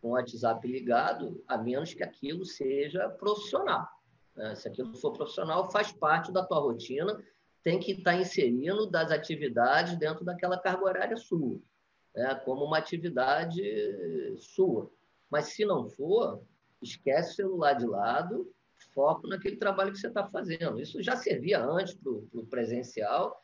com 0.01 0.09
o 0.09 0.13
WhatsApp 0.13 0.67
ligado, 0.67 1.43
a 1.49 1.59
menos 1.59 1.93
que 1.93 2.05
aquilo 2.05 2.45
seja 2.45 3.09
profissional. 3.09 3.89
Né? 4.37 4.55
Se 4.55 4.69
aquilo 4.69 4.95
for 4.95 5.13
profissional, 5.13 5.71
faz 5.71 5.91
parte 5.91 6.33
da 6.33 6.45
tua 6.45 6.61
rotina, 6.61 7.21
tem 7.65 7.81
que 7.81 7.93
estar 7.93 8.15
inserindo 8.15 8.89
das 8.89 9.11
atividades 9.11 9.97
dentro 9.99 10.25
daquela 10.25 10.57
carga 10.59 10.85
horária 10.85 11.17
sua, 11.17 11.59
né? 12.17 12.35
como 12.45 12.65
uma 12.65 12.79
atividade 12.79 13.63
sua. 14.39 14.91
Mas 15.31 15.49
se 15.49 15.65
não 15.65 15.89
for, 15.89 16.43
esquece 16.83 17.33
o 17.33 17.35
celular 17.35 17.75
de 17.75 17.87
lado, 17.87 18.51
foco 18.93 19.29
naquele 19.29 19.57
trabalho 19.57 19.93
que 19.93 19.99
você 19.99 20.09
está 20.09 20.27
fazendo. 20.27 20.81
Isso 20.81 21.03
já 21.03 21.17
servia 21.17 21.63
antes 21.63 21.95
para 21.95 22.11
o 22.11 22.47
presencial 22.49 23.39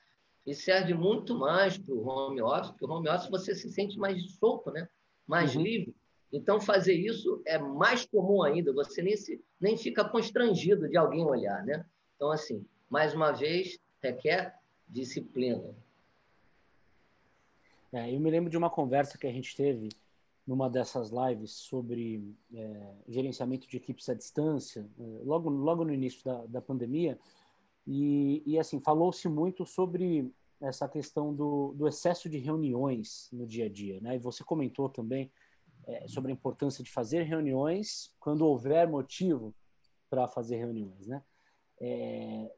e 0.46 0.54
serve 0.54 0.94
muito 0.94 1.38
mais 1.38 1.78
para 1.78 1.94
o 1.94 2.06
home 2.06 2.42
office, 2.42 2.70
porque 2.70 2.84
o 2.84 2.90
home 2.90 3.08
office 3.08 3.30
você 3.30 3.54
se 3.54 3.70
sente 3.70 3.98
mais 3.98 4.20
solto, 4.32 4.70
né? 4.70 4.88
mais 5.26 5.54
uhum. 5.54 5.62
livre. 5.62 5.94
Então, 6.32 6.60
fazer 6.60 6.94
isso 6.94 7.42
é 7.44 7.58
mais 7.58 8.06
comum 8.06 8.42
ainda, 8.42 8.72
você 8.72 9.02
nem, 9.02 9.16
se, 9.16 9.42
nem 9.60 9.76
fica 9.76 10.04
constrangido 10.04 10.88
de 10.88 10.96
alguém 10.96 11.24
olhar, 11.24 11.62
né? 11.64 11.84
Então, 12.16 12.30
assim, 12.30 12.64
mais 12.88 13.14
uma 13.14 13.32
vez, 13.32 13.78
requer 14.02 14.54
disciplina. 14.88 15.74
É, 17.92 18.14
eu 18.14 18.18
me 18.20 18.30
lembro 18.30 18.50
de 18.50 18.56
uma 18.56 18.70
conversa 18.70 19.18
que 19.18 19.26
a 19.26 19.32
gente 19.32 19.54
teve 19.54 19.88
numa 20.46 20.68
dessas 20.68 21.10
lives 21.10 21.52
sobre 21.52 22.34
é, 22.52 22.94
gerenciamento 23.06 23.68
de 23.68 23.76
equipes 23.76 24.08
à 24.08 24.14
distância, 24.14 24.88
é, 24.98 25.20
logo, 25.24 25.50
logo 25.50 25.84
no 25.84 25.92
início 25.92 26.24
da, 26.24 26.46
da 26.46 26.60
pandemia, 26.60 27.18
e, 27.86 28.42
e 28.46 28.58
assim, 28.58 28.80
falou-se 28.80 29.28
muito 29.28 29.66
sobre 29.66 30.32
essa 30.60 30.88
questão 30.88 31.34
do, 31.34 31.72
do 31.74 31.86
excesso 31.88 32.28
de 32.28 32.38
reuniões 32.38 33.28
no 33.32 33.46
dia 33.46 33.66
a 33.66 33.68
dia, 33.68 34.00
né? 34.00 34.14
E 34.14 34.18
você 34.18 34.44
comentou 34.44 34.88
também 34.88 35.30
é, 35.86 36.06
sobre 36.06 36.30
a 36.30 36.34
importância 36.34 36.84
de 36.84 36.90
fazer 36.90 37.22
reuniões 37.22 38.14
quando 38.20 38.46
houver 38.46 38.88
motivo 38.88 39.52
para 40.08 40.28
fazer 40.28 40.56
reuniões, 40.56 41.06
né? 41.06 41.22
É, 41.80 42.52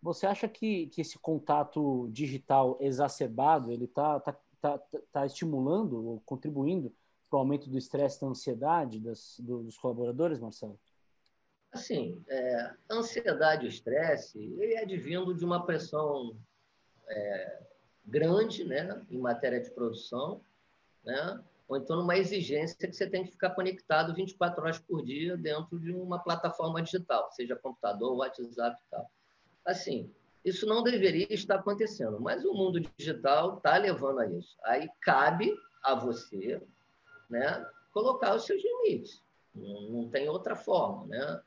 você 0.00 0.26
acha 0.26 0.48
que, 0.48 0.86
que 0.86 1.00
esse 1.00 1.18
contato 1.18 2.08
digital 2.12 2.78
exacerbado 2.80 3.72
ele 3.72 3.86
está 3.86 4.20
tá, 4.20 4.38
tá, 4.60 4.78
tá 5.12 5.26
estimulando 5.26 6.04
ou 6.04 6.20
contribuindo 6.20 6.94
para 7.28 7.36
o 7.36 7.40
aumento 7.40 7.68
do 7.68 7.76
estresse, 7.76 8.20
da 8.20 8.26
ansiedade 8.26 9.00
das, 9.00 9.36
do, 9.40 9.62
dos 9.62 9.76
colaboradores, 9.78 10.38
Marcelo? 10.38 10.78
Assim, 11.72 12.24
é, 12.28 12.74
ansiedade 12.90 13.66
e 13.66 13.68
estresse 13.68 14.38
ele 14.38 14.78
advindo 14.78 15.34
de 15.34 15.44
uma 15.44 15.66
pressão 15.66 16.36
é, 17.08 17.62
grande, 18.04 18.64
né, 18.64 19.04
em 19.10 19.18
matéria 19.18 19.60
de 19.60 19.70
produção, 19.70 20.40
né, 21.04 21.42
ou 21.68 21.76
então 21.76 21.96
numa 21.96 22.16
exigência 22.16 22.88
que 22.88 22.94
você 22.94 23.08
tem 23.08 23.24
que 23.24 23.32
ficar 23.32 23.50
conectado 23.50 24.14
24 24.14 24.62
horas 24.62 24.78
por 24.78 25.04
dia 25.04 25.36
dentro 25.36 25.78
de 25.80 25.92
uma 25.92 26.18
plataforma 26.18 26.80
digital, 26.80 27.30
seja 27.32 27.56
computador, 27.56 28.16
WhatsApp 28.16 28.80
e 28.80 28.90
tal. 28.90 29.10
Assim, 29.64 30.14
isso 30.46 30.64
não 30.64 30.80
deveria 30.80 31.26
estar 31.34 31.56
acontecendo, 31.56 32.20
mas 32.20 32.44
o 32.44 32.54
mundo 32.54 32.80
digital 32.96 33.56
está 33.56 33.76
levando 33.76 34.20
a 34.20 34.26
isso. 34.30 34.56
Aí 34.64 34.88
cabe 35.02 35.52
a 35.82 35.92
você 35.92 36.62
né, 37.28 37.68
colocar 37.92 38.36
os 38.36 38.46
seus 38.46 38.62
limites. 38.62 39.24
Não, 39.52 39.90
não 39.90 40.08
tem 40.08 40.28
outra 40.28 40.54
forma. 40.54 41.04
Né? 41.08 41.42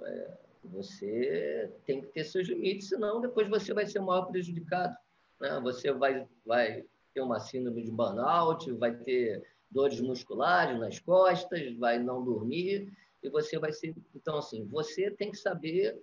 É, 0.00 0.38
você 0.64 1.72
tem 1.86 2.00
que 2.00 2.08
ter 2.08 2.24
seus 2.24 2.48
limites, 2.48 2.88
senão 2.88 3.20
depois 3.20 3.48
você 3.48 3.72
vai 3.72 3.86
ser 3.86 4.00
o 4.00 4.06
maior 4.06 4.26
prejudicado. 4.26 4.96
Né? 5.40 5.60
Você 5.62 5.92
vai, 5.92 6.26
vai 6.44 6.84
ter 7.14 7.20
uma 7.20 7.38
síndrome 7.38 7.84
de 7.84 7.92
burnout, 7.92 8.68
vai 8.72 8.96
ter 8.96 9.46
dores 9.70 10.00
musculares 10.00 10.76
nas 10.80 10.98
costas, 10.98 11.72
vai 11.76 12.00
não 12.00 12.24
dormir 12.24 12.92
e 13.22 13.28
você 13.28 13.60
vai 13.60 13.72
ser. 13.72 13.94
Então, 14.12 14.38
assim, 14.38 14.66
você 14.66 15.08
tem 15.08 15.30
que 15.30 15.36
saber 15.36 15.96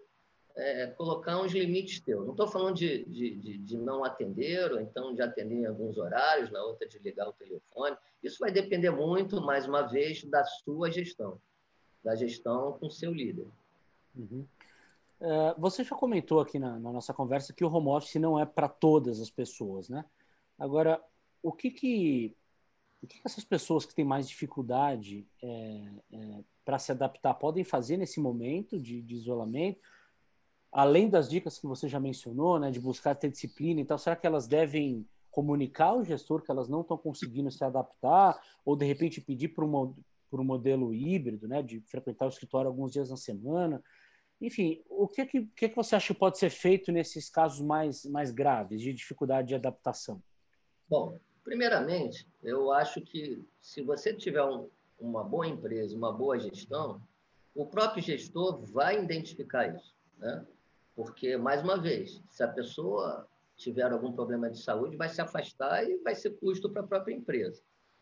é, 0.57 0.87
colocar 0.87 1.39
uns 1.39 1.51
limites 1.51 1.99
teus. 1.99 2.25
Não 2.25 2.31
estou 2.31 2.47
falando 2.47 2.75
de, 2.75 3.05
de, 3.05 3.35
de, 3.35 3.57
de, 3.59 3.77
não 3.77 4.03
atender, 4.03 4.71
ou 4.71 4.81
então 4.81 5.13
de 5.13 5.21
atender 5.21 5.61
em 5.61 5.65
alguns 5.65 5.97
horários, 5.97 6.51
na 6.51 6.63
outra 6.63 6.87
de 6.87 6.97
ligar 6.99 7.29
o 7.29 7.33
telefone. 7.33 7.95
Isso 8.23 8.39
vai 8.39 8.51
depender 8.51 8.89
muito, 8.89 9.39
mais 9.39 9.67
uma 9.67 9.83
vez, 9.83 10.23
da 10.23 10.43
sua 10.43 10.91
gestão, 10.91 11.39
da 12.03 12.15
gestão 12.15 12.73
com 12.73 12.87
o 12.87 12.91
seu 12.91 13.13
líder. 13.13 13.47
Uhum. 14.15 14.45
É, 15.19 15.55
você 15.57 15.83
já 15.83 15.95
comentou 15.95 16.39
aqui 16.39 16.57
na, 16.57 16.79
na, 16.79 16.91
nossa 16.91 17.13
conversa 17.13 17.53
que 17.53 17.63
o 17.63 17.71
home 17.71 17.89
office 17.89 18.15
não 18.15 18.39
é 18.39 18.45
para 18.45 18.67
todas 18.67 19.21
as 19.21 19.29
pessoas, 19.29 19.89
né? 19.89 20.05
Agora, 20.57 21.01
o 21.41 21.51
que 21.51 21.69
que 21.69 22.35
o 23.01 23.05
que 23.05 23.21
essas 23.23 23.43
pessoas 23.43 23.85
que 23.85 23.93
têm 23.93 24.03
mais 24.03 24.27
dificuldade 24.27 25.27
é, 25.41 25.83
é, 26.11 26.43
para 26.65 26.79
se 26.79 26.91
adaptar 26.91 27.35
podem 27.35 27.63
fazer 27.63 27.95
nesse 27.95 28.19
momento 28.19 28.79
de, 28.79 29.03
isolamento? 29.13 29.79
Além 30.71 31.09
das 31.09 31.29
dicas 31.29 31.57
que 31.57 31.65
você 31.65 31.87
já 31.87 31.99
mencionou, 31.99 32.59
né, 32.59 32.71
de 32.71 32.79
buscar 32.79 33.15
ter 33.15 33.29
disciplina 33.29 33.81
e 33.81 33.85
tal, 33.85 33.97
será 33.97 34.15
que 34.15 34.27
elas 34.27 34.47
devem 34.47 35.05
comunicar 35.31 35.89
ao 35.89 36.03
gestor 36.03 36.41
que 36.41 36.49
elas 36.51 36.67
não 36.67 36.81
estão 36.81 36.97
conseguindo 36.97 37.51
se 37.51 37.63
adaptar, 37.63 38.41
ou 38.65 38.75
de 38.75 38.85
repente 38.85 39.21
pedir 39.21 39.49
para 39.49 39.63
um, 39.63 39.93
por 40.29 40.39
um 40.39 40.43
modelo 40.43 40.93
híbrido, 40.93 41.47
né, 41.47 41.61
de 41.61 41.79
frequentar 41.81 42.25
o 42.25 42.29
escritório 42.29 42.67
alguns 42.67 42.91
dias 42.91 43.09
na 43.09 43.17
semana. 43.17 43.81
Enfim, 44.41 44.83
o 44.89 45.07
que, 45.07 45.25
que, 45.25 45.45
que, 45.55 45.69
que 45.69 45.75
você 45.75 45.95
acha 45.95 46.13
que 46.13 46.19
pode 46.19 46.37
ser 46.37 46.49
feito 46.49 46.91
nesses 46.91 47.29
casos 47.29 47.61
mais, 47.61 48.05
mais 48.05 48.31
graves, 48.31 48.81
de 48.81 48.93
dificuldade 48.93 49.49
de 49.49 49.55
adaptação? 49.55 50.21
Bom, 50.89 51.19
primeiramente, 51.43 52.27
eu 52.43 52.71
acho 52.71 53.01
que 53.01 53.43
se 53.59 53.81
você 53.81 54.13
tiver 54.13 54.43
um, 54.43 54.69
uma 54.99 55.23
boa 55.23 55.47
empresa, 55.47 55.95
uma 55.95 56.11
boa 56.11 56.39
gestão, 56.39 57.01
o 57.53 57.65
próprio 57.65 58.01
gestor 58.01 58.61
vai 58.71 59.03
identificar 59.03 59.75
isso. 59.75 59.95
Né? 60.17 60.45
Porque, 60.97 61.37
mais 61.37 61.61
uma 61.61 61.77
vez, 61.77 62.23
se 62.27 62.41
a 62.41 62.47
pessoa 62.47 63.27
tiver 63.55 63.91
algum 63.91 64.11
problema 64.11 64.49
de 64.49 64.59
saúde, 64.59 64.97
vai 64.97 65.07
se 65.07 65.21
afastar 65.21 65.87
e 65.87 65.99
vai 65.99 66.15
ser 66.15 66.31
custo 66.31 66.71
para 66.71 66.81
a 66.81 66.87
própria 66.87 67.13
empresa. 67.13 67.61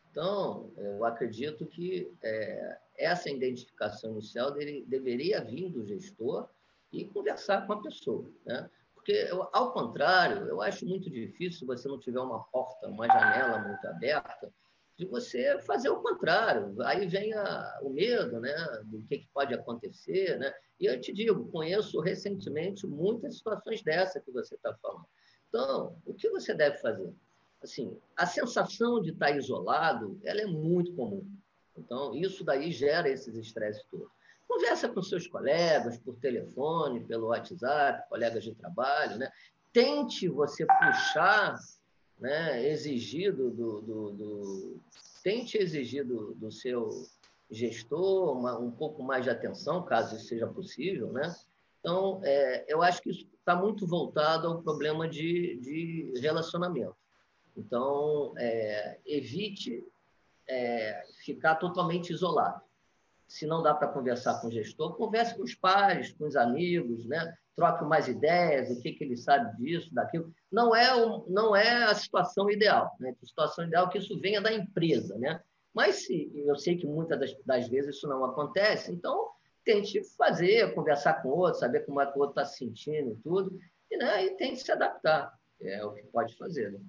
Então, 0.10 0.72
eu 0.78 1.04
acredito 1.04 1.66
que 1.66 2.10
é, 2.24 2.78
essa 2.98 3.30
identificação 3.30 4.12
inicial 4.12 4.52
dele, 4.52 4.86
deveria 4.88 5.44
vir 5.44 5.70
do 5.70 5.86
gestor 5.86 6.48
e 6.90 7.04
conversar 7.04 7.68
com 7.68 7.74
a 7.74 7.82
pessoa. 7.82 8.32
Né? 8.46 8.70
Porque, 8.94 9.28
eu, 9.30 9.46
ao 9.52 9.74
contrário, 9.74 10.48
eu 10.48 10.62
acho 10.62 10.86
muito 10.86 11.10
difícil, 11.10 11.60
se 11.60 11.66
você 11.66 11.90
não 11.90 12.00
tiver 12.00 12.22
uma 12.22 12.46
porta, 12.46 12.88
uma 12.88 13.08
janela 13.08 13.60
muito 13.60 13.86
aberta, 13.88 14.54
de 14.98 15.06
você 15.06 15.60
fazer 15.62 15.90
o 15.90 16.02
contrário. 16.02 16.76
Aí 16.84 17.06
vem 17.06 17.34
a, 17.34 17.80
o 17.82 17.90
medo 17.90 18.40
né, 18.40 18.56
do 18.86 19.02
que, 19.04 19.20
que, 19.20 19.28
pode 19.34 19.54
acontecer. 19.54 20.38
Né? 20.40 20.54
E 20.80 20.86
eu 20.86 21.00
te 21.00 21.12
digo, 21.12 21.52
conheço 21.52 22.00
recentemente 22.00 22.88
muitas 22.88 23.38
situações 23.38 23.82
dessa 23.82 24.22
que 24.22 24.32
você 24.32 24.56
está 24.56 24.74
falando. 24.82 25.06
Então, 25.50 25.98
o 26.06 26.14
que 26.14 26.30
você 26.30 26.54
deve 26.54 26.78
fazer? 26.78 27.14
Assim, 27.62 27.98
a 28.16 28.26
sensação 28.26 29.02
de 29.02 29.12
estar 29.12 29.32
isolado, 29.32 30.20
ela 30.24 30.42
é 30.42 30.46
muito 30.46 30.94
comum. 30.94 31.26
Então, 31.78 32.16
isso 32.16 32.44
daí 32.44 32.72
gera 32.72 33.10
esses 33.10 33.36
estresses 33.36 33.84
todos. 33.90 34.10
Conversa 34.48 34.88
com 34.88 35.02
seus 35.02 35.28
colegas 35.28 35.98
por 35.98 36.16
telefone, 36.18 37.04
pelo 37.04 37.28
WhatsApp, 37.28 38.08
colegas 38.08 38.44
de 38.44 38.54
trabalho, 38.54 39.18
né? 39.18 39.32
Tente 39.74 40.30
você 40.30 40.66
puxar, 40.66 41.58
né, 42.20 42.68
exigir 42.68 43.34
do, 43.34 43.52
do, 43.52 43.82
do, 43.82 44.12
do 44.12 44.82
tente 45.24 45.58
exigir 45.58 46.06
do, 46.06 46.34
do 46.36 46.52
seu 46.52 46.90
gestor 47.50 48.38
uma, 48.38 48.58
um 48.58 48.72
pouco 48.72 49.04
mais 49.04 49.24
de 49.24 49.30
atenção, 49.30 49.84
caso 49.84 50.16
isso 50.16 50.28
seja 50.28 50.48
possível, 50.48 51.12
né? 51.12 51.36
Então, 51.80 52.20
é, 52.24 52.66
eu 52.68 52.82
acho 52.82 53.02
que 53.02 53.12
isso 53.12 53.28
está 53.38 53.56
muito 53.56 53.86
voltado 53.86 54.48
ao 54.48 54.62
problema 54.62 55.08
de, 55.08 55.58
de 55.58 56.20
relacionamento. 56.20 56.96
Então, 57.56 58.34
é, 58.38 59.00
evite 59.06 59.84
é, 60.48 61.04
ficar 61.24 61.56
totalmente 61.56 62.12
isolado. 62.12 62.62
Se 63.28 63.46
não 63.46 63.62
dá 63.62 63.74
para 63.74 63.88
conversar 63.88 64.42
com 64.42 64.48
o 64.48 64.52
gestor, 64.52 64.96
converse 64.96 65.36
com 65.36 65.44
os 65.44 65.54
pais, 65.54 66.12
com 66.14 66.26
os 66.26 66.36
amigos, 66.36 67.06
né? 67.06 67.38
Troque 67.56 67.86
mais 67.86 68.08
ideias, 68.08 68.70
o 68.70 68.82
que, 68.82 68.94
que 68.94 69.04
ele 69.04 69.16
sabe 69.16 69.56
disso, 69.58 69.94
daquilo. 69.94 70.34
Não 70.52 70.76
é, 70.76 70.94
um, 70.96 71.26
não 71.30 71.56
é 71.56 71.86
a 71.86 71.96
situação 71.96 72.50
ideal. 72.50 72.96
Né? 73.00 73.16
A 73.22 73.26
situação 73.26 73.66
ideal 73.66 73.88
é 73.88 73.90
que 73.90 73.98
isso 73.98 74.20
venha 74.20 74.42
da 74.42 74.54
empresa. 74.54 75.18
Né? 75.18 75.40
Mas 75.74 76.06
se, 76.06 76.32
eu 76.36 76.56
sei 76.58 76.78
que 76.78 76.86
muitas 76.86 77.20
das, 77.20 77.36
das 77.46 77.68
vezes 77.70 77.96
isso 77.96 78.08
não 78.08 78.26
acontece, 78.26 78.92
então 78.92 79.30
tente 79.64 80.02
fazer, 80.16 80.74
conversar 80.76 81.22
com 81.22 81.30
o 81.30 81.38
outro, 81.38 81.60
saber 81.60 81.86
como 81.86 82.00
é 82.00 82.06
que 82.06 82.18
o 82.18 82.22
outro 82.22 82.40
está 82.40 82.46
se 82.46 82.58
sentindo 82.58 83.12
e 83.12 83.16
tudo, 83.16 83.58
e, 83.90 83.98
né, 83.98 84.26
e 84.26 84.38
tente 84.38 84.62
se 84.62 84.72
adaptar. 84.72 85.34
É 85.62 85.84
o 85.84 85.94
que 85.94 86.04
pode 86.04 86.38
fazer. 86.38 86.72
Né? 86.72 86.80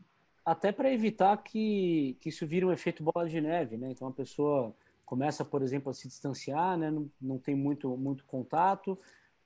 Até 0.45 0.73
para 0.73 0.93
evitar 0.93 1.37
que, 1.39 2.17
que 2.21 2.29
isso 2.29 2.47
vire 2.47 2.65
um 2.65 2.73
efeito 2.73 3.03
bola 3.03 3.29
de 3.29 3.41
neve, 3.41 3.77
né? 3.77 3.91
Então 3.91 4.09
a 4.09 4.13
pessoa 4.13 4.75
começa, 5.05 5.45
por 5.45 5.63
exemplo, 5.63 5.91
a 5.91 5.95
se 5.95 6.09
distanciar, 6.09 6.77
né? 6.77 6.91
não, 6.91 7.11
não 7.21 7.39
tem 7.39 7.55
muito, 7.55 7.97
muito 7.97 8.25
contato, 8.27 8.99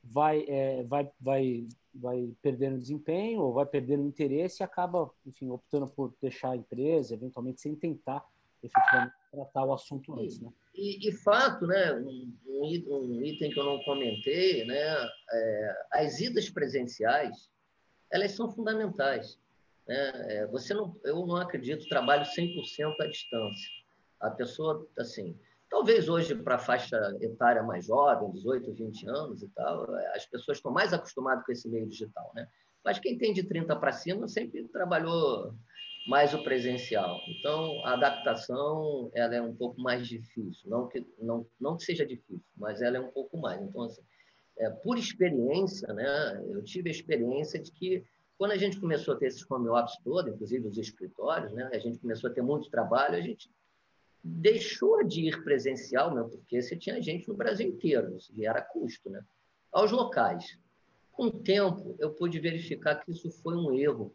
vai, 0.02 0.44
é, 0.48 0.82
vai, 0.84 1.10
vai, 1.20 1.68
vai 1.94 2.32
perdendo 2.42 2.78
desempenho 2.78 3.42
ou 3.42 3.52
vai 3.52 3.66
perdendo 3.66 4.06
interesse 4.06 4.62
e 4.62 4.64
acaba, 4.64 5.10
enfim, 5.26 5.50
optando 5.50 5.86
por 5.88 6.14
deixar 6.20 6.50
a 6.50 6.56
empresa, 6.56 7.14
eventualmente 7.14 7.60
sem 7.60 7.74
tentar 7.74 8.24
efetivamente 8.62 9.14
tratar 9.30 9.64
o 9.64 9.72
assunto 9.72 10.18
antes, 10.18 10.40
né? 10.40 10.52
E, 10.74 11.08
e 11.08 11.12
fato, 11.12 11.66
né, 11.66 11.94
um, 11.94 12.32
um, 12.46 13.22
item 13.22 13.50
que 13.50 13.58
eu 13.58 13.64
não 13.64 13.82
comentei, 13.82 14.64
né, 14.64 15.08
é, 15.32 15.76
as 15.92 16.20
idas 16.20 16.48
presenciais, 16.48 17.50
elas 18.10 18.32
são 18.32 18.50
fundamentais. 18.50 19.38
Né? 19.86 20.12
É, 20.28 20.46
você 20.46 20.74
não, 20.74 20.96
eu 21.04 21.26
não 21.26 21.36
acredito 21.36 21.88
trabalho 21.88 22.24
100% 22.24 22.94
à 23.00 23.06
distância. 23.06 23.68
A 24.20 24.30
pessoa, 24.30 24.86
assim, 24.98 25.36
talvez 25.70 26.08
hoje 26.08 26.34
para 26.34 26.56
a 26.56 26.58
faixa 26.58 26.98
etária 27.20 27.62
mais 27.62 27.86
jovem, 27.86 28.30
18, 28.32 28.74
20 28.74 29.08
anos 29.08 29.42
e 29.42 29.48
tal, 29.48 29.94
as 30.14 30.26
pessoas 30.26 30.58
estão 30.58 30.72
mais 30.72 30.92
acostumadas 30.92 31.46
com 31.46 31.52
esse 31.52 31.68
meio 31.68 31.86
digital, 31.86 32.30
né? 32.34 32.46
Mas 32.84 32.98
quem 32.98 33.16
tem 33.16 33.32
de 33.32 33.44
30 33.44 33.76
para 33.76 33.92
cima 33.92 34.26
sempre 34.26 34.66
trabalhou 34.68 35.54
mais 36.08 36.34
o 36.34 36.42
presencial. 36.42 37.18
Então, 37.28 37.84
a 37.84 37.92
adaptação 37.92 39.10
ela 39.14 39.34
é 39.34 39.40
um 39.40 39.54
pouco 39.54 39.80
mais 39.80 40.08
difícil. 40.08 40.68
Não 40.68 40.88
que, 40.88 41.06
não, 41.20 41.46
não 41.60 41.76
que 41.76 41.84
seja 41.84 42.04
difícil, 42.06 42.42
mas 42.56 42.82
ela 42.82 42.96
é 42.96 43.00
um 43.00 43.10
pouco 43.10 43.36
mais. 43.36 43.60
Então, 43.62 43.82
assim, 43.82 44.02
é, 44.58 44.70
por 44.70 44.98
experiência, 44.98 45.92
né, 45.92 46.42
eu 46.48 46.62
tive 46.64 46.88
a 46.88 46.92
experiência 46.92 47.60
de 47.60 47.70
que 47.70 48.04
quando 48.38 48.52
a 48.52 48.56
gente 48.56 48.80
começou 48.80 49.14
a 49.14 49.18
ter 49.18 49.26
esses 49.26 49.48
home 49.50 49.68
office 49.68 49.98
todo, 50.02 50.30
inclusive 50.30 50.66
os 50.66 50.78
escritórios, 50.78 51.52
né, 51.52 51.68
a 51.72 51.78
gente 51.78 51.98
começou 51.98 52.30
a 52.30 52.32
ter 52.32 52.42
muito 52.42 52.70
trabalho, 52.70 53.16
a 53.16 53.20
gente 53.20 53.50
deixou 54.22 55.02
de 55.04 55.28
ir 55.28 55.42
presencial, 55.42 56.14
né, 56.14 56.22
porque 56.22 56.60
você 56.60 56.76
tinha 56.76 57.00
gente 57.00 57.28
no 57.28 57.34
Brasil 57.34 57.66
inteiro, 57.66 58.16
e 58.36 58.46
era 58.46 58.60
custo, 58.60 59.08
né, 59.10 59.24
aos 59.72 59.90
locais. 59.90 60.58
Com 61.12 61.26
o 61.26 61.30
tempo, 61.30 61.96
eu 61.98 62.10
pude 62.12 62.38
verificar 62.38 62.96
que 62.96 63.10
isso 63.10 63.30
foi 63.30 63.54
um 63.54 63.72
erro. 63.72 64.14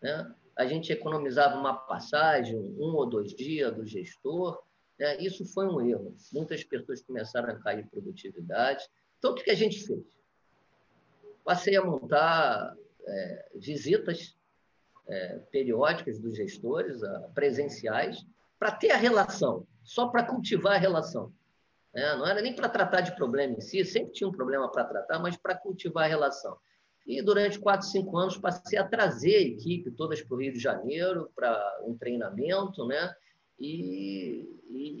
Né? 0.00 0.34
a 0.56 0.66
gente 0.66 0.90
economizava 0.90 1.58
uma 1.58 1.74
passagem, 1.74 2.56
um 2.56 2.94
ou 2.94 3.04
dois 3.04 3.34
dias 3.34 3.74
do 3.74 3.86
gestor. 3.86 4.62
Né? 4.98 5.18
Isso 5.18 5.44
foi 5.44 5.66
um 5.66 5.80
erro. 5.82 6.16
Muitas 6.32 6.64
pessoas 6.64 7.02
começaram 7.02 7.50
a 7.50 7.58
cair 7.58 7.86
produtividade. 7.88 8.88
Então, 9.18 9.32
o 9.32 9.34
que 9.34 9.50
a 9.50 9.54
gente 9.54 9.86
fez? 9.86 10.02
Passei 11.44 11.76
a 11.76 11.84
montar 11.84 12.74
é, 13.06 13.48
visitas 13.54 14.34
é, 15.06 15.38
periódicas 15.52 16.18
dos 16.18 16.34
gestores, 16.34 17.02
a, 17.02 17.20
presenciais, 17.34 18.24
para 18.58 18.72
ter 18.72 18.90
a 18.90 18.96
relação, 18.96 19.66
só 19.82 20.08
para 20.08 20.24
cultivar 20.24 20.74
a 20.74 20.78
relação. 20.78 21.32
É, 21.94 22.14
não 22.16 22.26
era 22.26 22.42
nem 22.42 22.54
para 22.54 22.68
tratar 22.68 23.00
de 23.00 23.14
problema 23.16 23.54
em 23.54 23.60
si, 23.60 23.84
sempre 23.84 24.12
tinha 24.12 24.28
um 24.28 24.32
problema 24.32 24.70
para 24.70 24.84
tratar, 24.84 25.18
mas 25.18 25.36
para 25.36 25.56
cultivar 25.56 26.04
a 26.04 26.08
relação. 26.08 26.56
E 27.06 27.22
durante 27.22 27.58
quatro, 27.58 27.86
cinco 27.86 28.18
anos 28.18 28.36
passei 28.36 28.78
a 28.78 28.86
trazer 28.86 29.36
a 29.36 29.40
equipe 29.40 29.90
todas 29.92 30.20
para 30.20 30.34
o 30.34 30.40
Rio 30.40 30.52
de 30.52 30.58
Janeiro 30.58 31.30
para 31.34 31.80
um 31.84 31.96
treinamento, 31.96 32.84
né? 32.84 33.14
E 33.58 34.46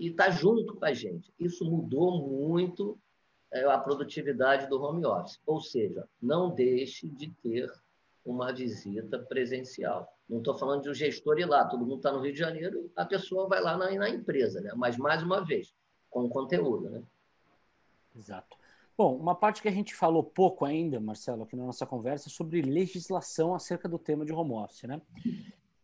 estar 0.00 0.26
tá 0.26 0.30
junto 0.30 0.76
com 0.76 0.84
a 0.84 0.94
gente. 0.94 1.34
Isso 1.38 1.64
mudou 1.68 2.26
muito 2.26 2.98
é, 3.52 3.64
a 3.64 3.76
produtividade 3.78 4.68
do 4.68 4.80
home 4.80 5.04
office. 5.04 5.40
Ou 5.44 5.60
seja, 5.60 6.08
não 6.22 6.54
deixe 6.54 7.08
de 7.08 7.30
ter 7.42 7.70
uma 8.24 8.52
visita 8.52 9.18
presencial. 9.18 10.15
Não 10.28 10.38
estou 10.38 10.54
falando 10.58 10.82
de 10.82 10.90
um 10.90 10.94
gestor 10.94 11.38
ir 11.38 11.46
lá, 11.46 11.64
todo 11.64 11.84
mundo 11.84 11.96
está 11.96 12.12
no 12.12 12.20
Rio 12.20 12.32
de 12.32 12.38
Janeiro, 12.38 12.90
a 12.96 13.04
pessoa 13.04 13.48
vai 13.48 13.60
lá 13.60 13.76
na, 13.76 13.90
na 13.92 14.08
empresa, 14.08 14.60
né? 14.60 14.72
Mas 14.74 14.96
mais 14.96 15.22
uma 15.22 15.44
vez, 15.44 15.72
com 16.10 16.28
conteúdo, 16.28 16.90
né? 16.90 17.02
Exato. 18.14 18.56
Bom, 18.96 19.14
uma 19.14 19.34
parte 19.34 19.60
que 19.60 19.68
a 19.68 19.72
gente 19.72 19.94
falou 19.94 20.24
pouco 20.24 20.64
ainda, 20.64 20.98
Marcelo, 20.98 21.42
aqui 21.42 21.54
na 21.54 21.66
nossa 21.66 21.84
conversa, 21.84 22.28
é 22.28 22.32
sobre 22.32 22.62
legislação 22.62 23.54
acerca 23.54 23.88
do 23.88 23.98
tema 23.98 24.24
de 24.24 24.32
home 24.32 24.52
office, 24.52 24.84
né? 24.84 25.00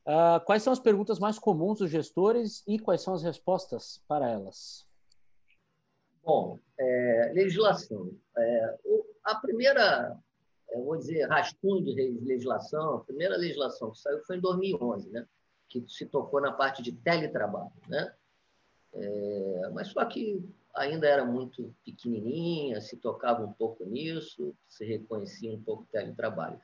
Uh, 0.04 0.44
quais 0.44 0.62
são 0.62 0.72
as 0.72 0.80
perguntas 0.80 1.18
mais 1.18 1.38
comuns 1.38 1.78
dos 1.78 1.90
gestores 1.90 2.64
e 2.66 2.78
quais 2.78 3.02
são 3.02 3.14
as 3.14 3.22
respostas 3.22 4.02
para 4.08 4.28
elas? 4.28 4.86
Bom, 6.24 6.58
é, 6.78 7.32
legislação. 7.34 8.10
É, 8.36 8.78
a 9.24 9.34
primeira, 9.36 10.16
eu 10.72 10.84
vou 10.84 10.96
dizer, 10.96 11.28
rascunho 11.28 11.84
de 11.84 11.92
legislação, 12.22 12.96
a 12.96 13.04
primeira 13.04 13.36
legislação 13.36 13.90
que 13.90 13.98
saiu 13.98 14.20
foi 14.24 14.36
em 14.36 14.40
2011, 14.40 15.10
né? 15.10 15.26
Que 15.68 15.84
se 15.88 16.06
tocou 16.06 16.40
na 16.40 16.52
parte 16.52 16.82
de 16.82 16.92
teletrabalho, 16.92 17.72
né? 17.88 18.12
É, 18.94 19.70
mas 19.72 19.88
só 19.88 20.04
que 20.04 20.42
ainda 20.74 21.06
era 21.06 21.24
muito 21.24 21.74
pequenininha, 21.84 22.80
se 22.80 22.96
tocava 22.96 23.44
um 23.44 23.52
pouco 23.52 23.84
nisso, 23.84 24.54
se 24.68 24.84
reconhecia 24.84 25.52
um 25.52 25.62
pouco 25.62 25.82
o 25.82 25.86
teletrabalho. 25.86 26.60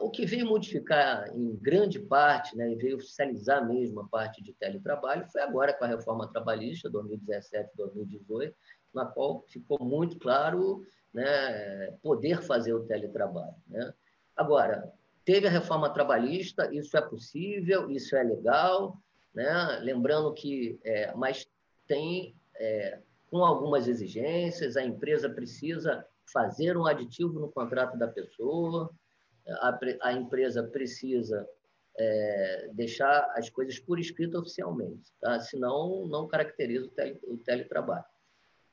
O 0.00 0.10
que 0.10 0.26
veio 0.26 0.46
modificar 0.46 1.28
em 1.36 1.54
grande 1.54 2.00
parte, 2.00 2.56
né, 2.56 2.72
e 2.72 2.74
veio 2.74 2.96
oficializar 2.96 3.66
mesmo 3.66 4.00
a 4.00 4.08
parte 4.08 4.42
de 4.42 4.52
teletrabalho, 4.52 5.30
foi 5.30 5.40
agora 5.40 5.72
com 5.72 5.84
a 5.84 5.88
reforma 5.88 6.26
trabalhista 6.26 6.90
2017-2018, 6.90 8.52
na 8.92 9.06
qual 9.06 9.44
ficou 9.48 9.78
muito 9.80 10.18
claro 10.18 10.84
né, 11.12 11.92
poder 12.02 12.42
fazer 12.42 12.72
o 12.74 12.84
teletrabalho. 12.84 13.54
Né? 13.66 13.92
Agora, 14.36 14.92
teve 15.24 15.46
a 15.46 15.50
reforma 15.50 15.90
trabalhista, 15.90 16.72
isso 16.72 16.96
é 16.96 17.00
possível, 17.00 17.90
isso 17.90 18.16
é 18.16 18.22
legal, 18.22 18.96
né? 19.34 19.78
lembrando 19.82 20.32
que, 20.32 20.78
é, 20.84 21.12
mas 21.14 21.46
tem 21.86 22.34
é, 22.56 22.98
com 23.30 23.44
algumas 23.44 23.88
exigências, 23.88 24.76
a 24.76 24.82
empresa 24.82 25.28
precisa 25.28 26.04
fazer 26.32 26.76
um 26.76 26.86
aditivo 26.86 27.38
no 27.38 27.50
contrato 27.50 27.96
da 27.96 28.08
pessoa, 28.08 28.90
a, 29.48 29.78
a 30.02 30.12
empresa 30.12 30.62
precisa 30.62 31.48
é, 31.98 32.70
deixar 32.72 33.32
as 33.34 33.50
coisas 33.50 33.78
por 33.78 33.98
escrito 33.98 34.38
oficialmente, 34.38 35.12
tá? 35.20 35.40
senão 35.40 36.06
não 36.06 36.28
caracteriza 36.28 36.86
o, 36.86 36.90
tele, 36.90 37.20
o 37.24 37.36
teletrabalho. 37.38 38.04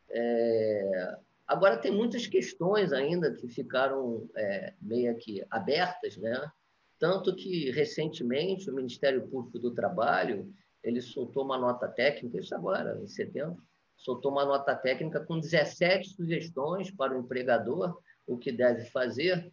É, 0.09 1.17
agora, 1.47 1.77
tem 1.77 1.91
muitas 1.91 2.27
questões 2.27 2.91
ainda 2.91 3.33
que 3.33 3.47
ficaram 3.47 4.29
é, 4.35 4.73
meio 4.81 5.15
que 5.17 5.43
abertas, 5.49 6.17
né? 6.17 6.51
tanto 6.99 7.35
que, 7.35 7.71
recentemente, 7.71 8.69
o 8.69 8.75
Ministério 8.75 9.27
Público 9.27 9.59
do 9.59 9.73
Trabalho 9.73 10.51
ele 10.83 11.01
soltou 11.01 11.43
uma 11.43 11.57
nota 11.57 11.87
técnica, 11.87 12.39
isso 12.39 12.53
agora, 12.53 12.99
em 13.01 13.07
setembro, 13.07 13.57
soltou 13.97 14.31
uma 14.31 14.45
nota 14.45 14.75
técnica 14.75 15.19
com 15.19 15.39
17 15.39 16.09
sugestões 16.09 16.91
para 16.91 17.15
o 17.15 17.19
empregador, 17.19 17.99
o 18.27 18.37
que 18.37 18.51
deve 18.51 18.85
fazer 18.85 19.51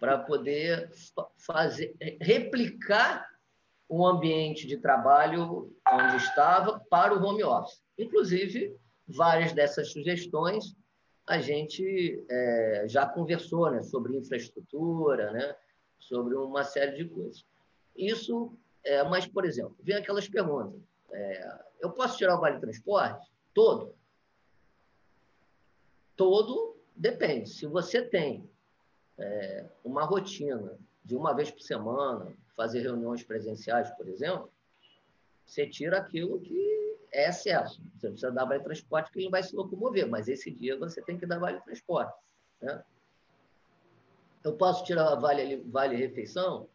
para 0.00 0.18
poder 0.18 0.90
fazer, 1.38 1.94
replicar 2.20 3.24
o 3.88 4.04
ambiente 4.04 4.66
de 4.66 4.76
trabalho 4.78 5.72
onde 5.92 6.16
estava 6.16 6.80
para 6.90 7.14
o 7.14 7.22
home 7.24 7.44
office. 7.44 7.80
Inclusive, 7.96 8.76
várias 9.06 9.52
dessas 9.52 9.92
sugestões 9.92 10.74
a 11.26 11.38
gente 11.40 12.24
é, 12.28 12.84
já 12.86 13.06
conversou 13.06 13.70
né, 13.70 13.82
sobre 13.82 14.16
infraestrutura, 14.16 15.32
né, 15.32 15.56
sobre 15.98 16.34
uma 16.34 16.64
série 16.64 16.96
de 16.96 17.08
coisas. 17.08 17.44
Isso, 17.96 18.52
é, 18.84 19.02
mas, 19.04 19.26
por 19.26 19.44
exemplo, 19.44 19.76
vem 19.82 19.96
aquelas 19.96 20.28
perguntas. 20.28 20.80
É, 21.10 21.58
eu 21.80 21.90
posso 21.90 22.18
tirar 22.18 22.36
o 22.36 22.40
vale 22.40 22.58
transporte? 22.58 23.30
Todo? 23.54 23.94
Todo 26.16 26.76
depende. 26.94 27.48
Se 27.48 27.66
você 27.66 28.02
tem 28.02 28.48
é, 29.18 29.66
uma 29.82 30.04
rotina 30.04 30.78
de 31.04 31.16
uma 31.16 31.32
vez 31.32 31.50
por 31.50 31.60
semana, 31.60 32.32
fazer 32.54 32.80
reuniões 32.80 33.22
presenciais, 33.22 33.90
por 33.90 34.08
exemplo, 34.08 34.50
você 35.44 35.66
tira 35.66 35.98
aquilo 35.98 36.40
que 36.40 36.83
é 37.14 37.28
excesso. 37.28 37.80
Você 37.94 38.08
precisa 38.08 38.32
dar 38.32 38.44
vale 38.44 38.62
transporte 38.62 39.10
que 39.10 39.20
ele 39.20 39.30
vai 39.30 39.42
se 39.42 39.54
locomover, 39.54 40.08
mas 40.08 40.28
esse 40.28 40.50
dia 40.50 40.76
você 40.76 41.00
tem 41.00 41.16
que 41.16 41.26
dar 41.26 41.38
vale 41.38 41.60
transporte. 41.60 42.12
Né? 42.60 42.82
Eu 44.42 44.54
posso 44.54 44.84
tirar 44.84 45.14
vale, 45.14 45.62
vale 45.66 45.96
refeição? 45.96 46.68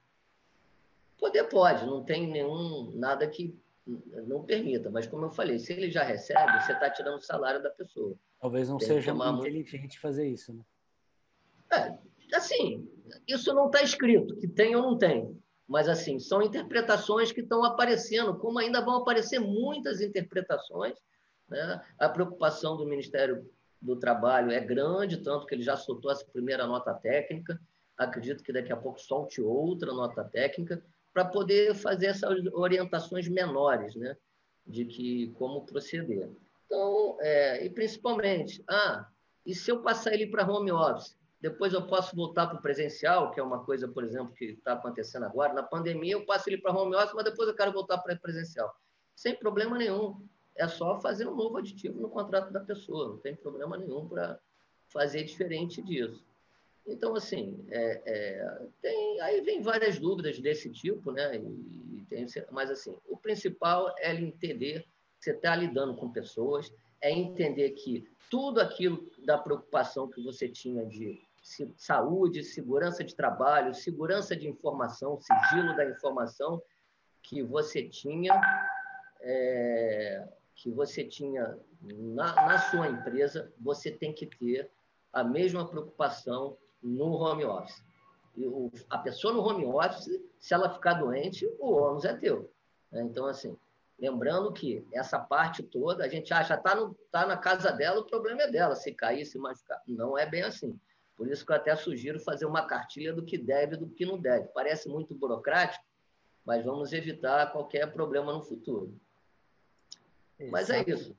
Poder 1.19 1.43
pode, 1.49 1.85
não 1.85 2.03
tem 2.03 2.27
nenhum 2.27 2.91
nada 2.95 3.27
que 3.27 3.59
não 4.27 4.43
permita, 4.43 4.89
mas 4.89 5.05
como 5.07 5.25
eu 5.25 5.31
falei, 5.31 5.59
se 5.59 5.73
ele 5.73 5.91
já 5.91 6.03
recebe, 6.03 6.63
você 6.63 6.71
está 6.71 6.89
tirando 6.89 7.17
o 7.17 7.21
salário 7.21 7.61
da 7.61 7.69
pessoa. 7.69 8.15
Talvez 8.39 8.69
não 8.69 8.77
tem 8.77 8.87
seja 8.87 9.11
inteligente 9.11 9.79
muito... 9.79 9.99
fazer 9.99 10.27
isso, 10.27 10.53
né? 10.53 10.63
É, 11.71 12.35
assim, 12.35 12.87
isso 13.27 13.53
não 13.53 13.67
está 13.67 13.81
escrito, 13.81 14.37
que 14.37 14.47
tem 14.47 14.75
ou 14.75 14.81
não 14.81 14.97
tem. 14.97 15.37
Mas, 15.69 15.87
assim, 15.87 16.17
são 16.19 16.41
interpretações 16.41 17.31
que 17.31 17.41
estão 17.41 17.63
aparecendo, 17.63 18.35
como 18.35 18.57
ainda 18.57 18.81
vão 18.81 18.95
aparecer 18.95 19.37
muitas 19.37 20.01
interpretações. 20.01 20.97
Né? 21.47 21.79
A 21.99 22.09
preocupação 22.09 22.75
do 22.75 22.87
Ministério 22.87 23.47
do 23.79 23.95
Trabalho 23.95 24.51
é 24.51 24.59
grande, 24.59 25.17
tanto 25.17 25.45
que 25.45 25.53
ele 25.53 25.61
já 25.61 25.77
soltou 25.77 26.11
essa 26.11 26.25
primeira 26.25 26.65
nota 26.65 26.91
técnica. 26.95 27.61
Acredito 27.95 28.43
que 28.43 28.51
daqui 28.51 28.73
a 28.73 28.77
pouco 28.77 28.99
solte 28.99 29.41
outra 29.41 29.93
nota 29.93 30.23
técnica 30.23 30.83
para 31.13 31.25
poder 31.25 31.75
fazer 31.75 32.07
essas 32.07 32.43
orientações 32.53 33.27
menores, 33.27 33.95
né? 33.95 34.17
De 34.65 34.85
que 34.85 35.31
como 35.33 35.67
proceder. 35.67 36.31
Então, 36.65 37.17
é, 37.21 37.63
e 37.63 37.69
principalmente, 37.69 38.63
ah, 38.67 39.07
e 39.45 39.53
se 39.53 39.71
eu 39.71 39.83
passar 39.83 40.13
ele 40.13 40.27
para 40.27 40.49
home 40.49 40.71
office? 40.71 41.15
Depois 41.41 41.71
eu 41.71 41.87
posso 41.87 42.15
voltar 42.15 42.47
para 42.47 42.57
o 42.57 42.61
presencial, 42.61 43.31
que 43.31 43.39
é 43.39 43.43
uma 43.43 43.63
coisa, 43.63 43.87
por 43.87 44.03
exemplo, 44.03 44.33
que 44.33 44.45
está 44.45 44.73
acontecendo 44.73 45.23
agora. 45.23 45.53
Na 45.53 45.63
pandemia, 45.63 46.13
eu 46.13 46.25
passo 46.25 46.49
ele 46.49 46.57
para 46.57 46.73
home 46.73 46.95
office, 46.95 47.13
mas 47.13 47.23
depois 47.23 47.47
eu 47.47 47.55
quero 47.55 47.71
voltar 47.71 47.97
para 47.99 48.15
presencial. 48.17 48.73
Sem 49.15 49.35
problema 49.35 49.77
nenhum. 49.77 50.21
É 50.55 50.67
só 50.67 50.99
fazer 50.99 51.27
um 51.27 51.35
novo 51.35 51.57
aditivo 51.57 52.01
no 52.01 52.09
contrato 52.09 52.51
da 52.51 52.59
pessoa. 52.59 53.09
Não 53.09 53.17
tem 53.17 53.35
problema 53.35 53.77
nenhum 53.77 54.07
para 54.07 54.37
fazer 54.89 55.23
diferente 55.23 55.81
disso. 55.81 56.21
Então, 56.85 57.15
assim, 57.15 57.65
é, 57.69 58.01
é, 58.05 58.67
tem, 58.81 59.21
aí 59.21 59.39
vem 59.41 59.61
várias 59.61 59.97
dúvidas 59.97 60.39
desse 60.39 60.69
tipo, 60.69 61.11
né? 61.11 61.37
E, 61.37 62.05
tem, 62.09 62.25
mas, 62.51 62.69
assim, 62.69 62.97
o 63.07 63.15
principal 63.15 63.95
é 63.99 64.13
entender 64.13 64.81
que 65.19 65.25
você 65.25 65.31
está 65.31 65.55
lidando 65.55 65.95
com 65.95 66.11
pessoas, 66.11 66.73
é 66.99 67.11
entender 67.11 67.69
que 67.71 68.05
tudo 68.29 68.59
aquilo 68.59 69.09
da 69.19 69.37
preocupação 69.37 70.09
que 70.09 70.21
você 70.21 70.49
tinha 70.49 70.85
de 70.85 71.21
saúde, 71.75 72.43
segurança 72.43 73.03
de 73.03 73.15
trabalho, 73.15 73.73
segurança 73.73 74.35
de 74.35 74.47
informação, 74.47 75.19
sigilo 75.19 75.75
da 75.75 75.85
informação 75.85 76.61
que 77.21 77.43
você 77.43 77.87
tinha, 77.87 78.33
é, 79.21 80.27
que 80.55 80.71
você 80.71 81.03
tinha 81.03 81.57
na, 81.81 82.33
na 82.35 82.57
sua 82.59 82.87
empresa, 82.87 83.51
você 83.59 83.91
tem 83.91 84.13
que 84.13 84.25
ter 84.25 84.69
a 85.11 85.23
mesma 85.23 85.67
preocupação 85.67 86.57
no 86.81 87.13
home 87.13 87.45
office. 87.45 87.83
E 88.35 88.45
o, 88.45 88.71
a 88.89 88.97
pessoa 88.97 89.33
no 89.33 89.41
home 89.41 89.65
office, 89.65 90.21
se 90.39 90.53
ela 90.53 90.73
ficar 90.73 90.93
doente, 90.93 91.45
o 91.59 91.71
ônus 91.71 92.05
é 92.05 92.15
teu. 92.15 92.51
Né? 92.91 93.01
Então, 93.01 93.25
assim, 93.25 93.57
lembrando 93.99 94.51
que 94.53 94.85
essa 94.93 95.19
parte 95.19 95.63
toda, 95.63 96.05
a 96.05 96.07
gente 96.07 96.33
acha, 96.33 96.55
está 96.55 96.75
tá 97.11 97.25
na 97.25 97.37
casa 97.37 97.71
dela, 97.71 97.99
o 97.99 98.05
problema 98.05 98.43
é 98.43 98.51
dela, 98.51 98.75
se 98.75 98.93
cair, 98.93 99.25
se 99.25 99.37
machucar. 99.37 99.81
Não 99.87 100.17
é 100.17 100.25
bem 100.25 100.43
assim. 100.43 100.79
Por 101.19 101.29
isso 101.29 101.45
que 101.45 101.51
eu 101.51 101.57
até 101.57 101.75
sugiro 101.75 102.17
fazer 102.17 102.45
uma 102.45 102.65
cartilha 102.65 103.11
do 103.11 103.25
que 103.25 103.37
deve 103.37 103.75
e 103.75 103.77
do 103.77 103.89
que 103.89 104.05
não 104.05 104.17
deve. 104.17 104.47
Parece 104.53 104.87
muito 104.87 105.13
burocrático, 105.13 105.83
mas 106.45 106.63
vamos 106.63 106.93
evitar 106.93 107.51
qualquer 107.51 107.91
problema 107.91 108.31
no 108.31 108.41
futuro. 108.41 108.97
Exato. 110.39 110.49
Mas 110.49 110.69
é 110.69 110.81
isso. 110.89 111.13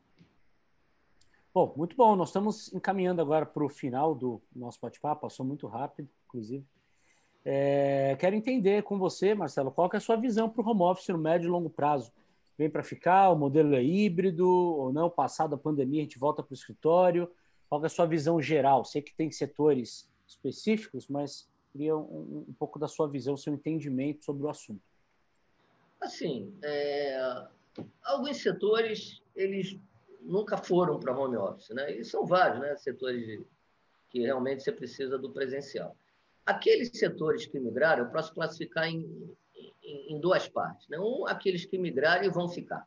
Bom, 1.52 1.74
muito 1.76 1.94
bom. 1.94 2.16
Nós 2.16 2.30
estamos 2.30 2.72
encaminhando 2.72 3.20
agora 3.20 3.44
para 3.44 3.62
o 3.62 3.68
final 3.68 4.14
do 4.14 4.40
nosso 4.56 4.78
bate-papo. 4.80 5.20
Passou 5.20 5.44
muito 5.44 5.66
rápido, 5.66 6.08
inclusive. 6.26 6.64
É, 7.44 8.16
quero 8.18 8.34
entender 8.34 8.82
com 8.82 8.98
você, 8.98 9.34
Marcelo, 9.34 9.70
qual 9.70 9.90
é 9.92 9.98
a 9.98 10.00
sua 10.00 10.16
visão 10.16 10.48
para 10.48 10.62
o 10.62 10.66
home 10.66 10.80
office 10.80 11.08
no 11.08 11.18
médio 11.18 11.46
e 11.46 11.50
longo 11.50 11.68
prazo? 11.68 12.10
Vem 12.56 12.70
para 12.70 12.82
ficar? 12.82 13.28
O 13.28 13.36
modelo 13.36 13.74
é 13.74 13.84
híbrido 13.84 14.48
ou 14.48 14.94
não? 14.94 15.10
Passado 15.10 15.54
a 15.56 15.58
pandemia, 15.58 16.00
a 16.00 16.04
gente 16.04 16.18
volta 16.18 16.42
para 16.42 16.52
o 16.52 16.56
escritório? 16.56 17.30
Qual 17.70 17.80
é 17.84 17.86
a 17.86 17.88
sua 17.88 18.04
visão 18.04 18.42
geral? 18.42 18.84
Sei 18.84 19.00
que 19.00 19.14
tem 19.14 19.30
setores 19.30 20.10
específicos, 20.26 21.08
mas 21.08 21.48
queria 21.72 21.96
um, 21.96 22.44
um 22.48 22.54
pouco 22.58 22.80
da 22.80 22.88
sua 22.88 23.08
visão, 23.08 23.36
seu 23.36 23.54
entendimento 23.54 24.24
sobre 24.24 24.44
o 24.44 24.48
assunto. 24.48 24.82
Assim, 26.00 26.52
é, 26.64 27.46
alguns 28.02 28.38
setores, 28.38 29.22
eles 29.36 29.78
nunca 30.20 30.56
foram 30.56 30.98
para 30.98 31.16
home 31.16 31.36
office, 31.36 31.70
né? 31.70 31.92
E 31.92 32.04
são 32.04 32.26
vários, 32.26 32.60
né? 32.60 32.76
Setores 32.76 33.24
de, 33.24 33.46
que 34.10 34.20
realmente 34.20 34.64
você 34.64 34.72
precisa 34.72 35.16
do 35.16 35.30
presencial. 35.30 35.96
Aqueles 36.44 36.90
setores 36.92 37.46
que 37.46 37.60
migraram, 37.60 38.04
eu 38.04 38.10
posso 38.10 38.34
classificar 38.34 38.88
em, 38.88 39.36
em, 39.80 40.16
em 40.16 40.20
duas 40.20 40.48
partes. 40.48 40.88
Né? 40.88 40.98
Um, 40.98 41.24
aqueles 41.28 41.64
que 41.64 41.78
migraram 41.78 42.24
e 42.24 42.30
vão 42.30 42.48
ficar. 42.48 42.84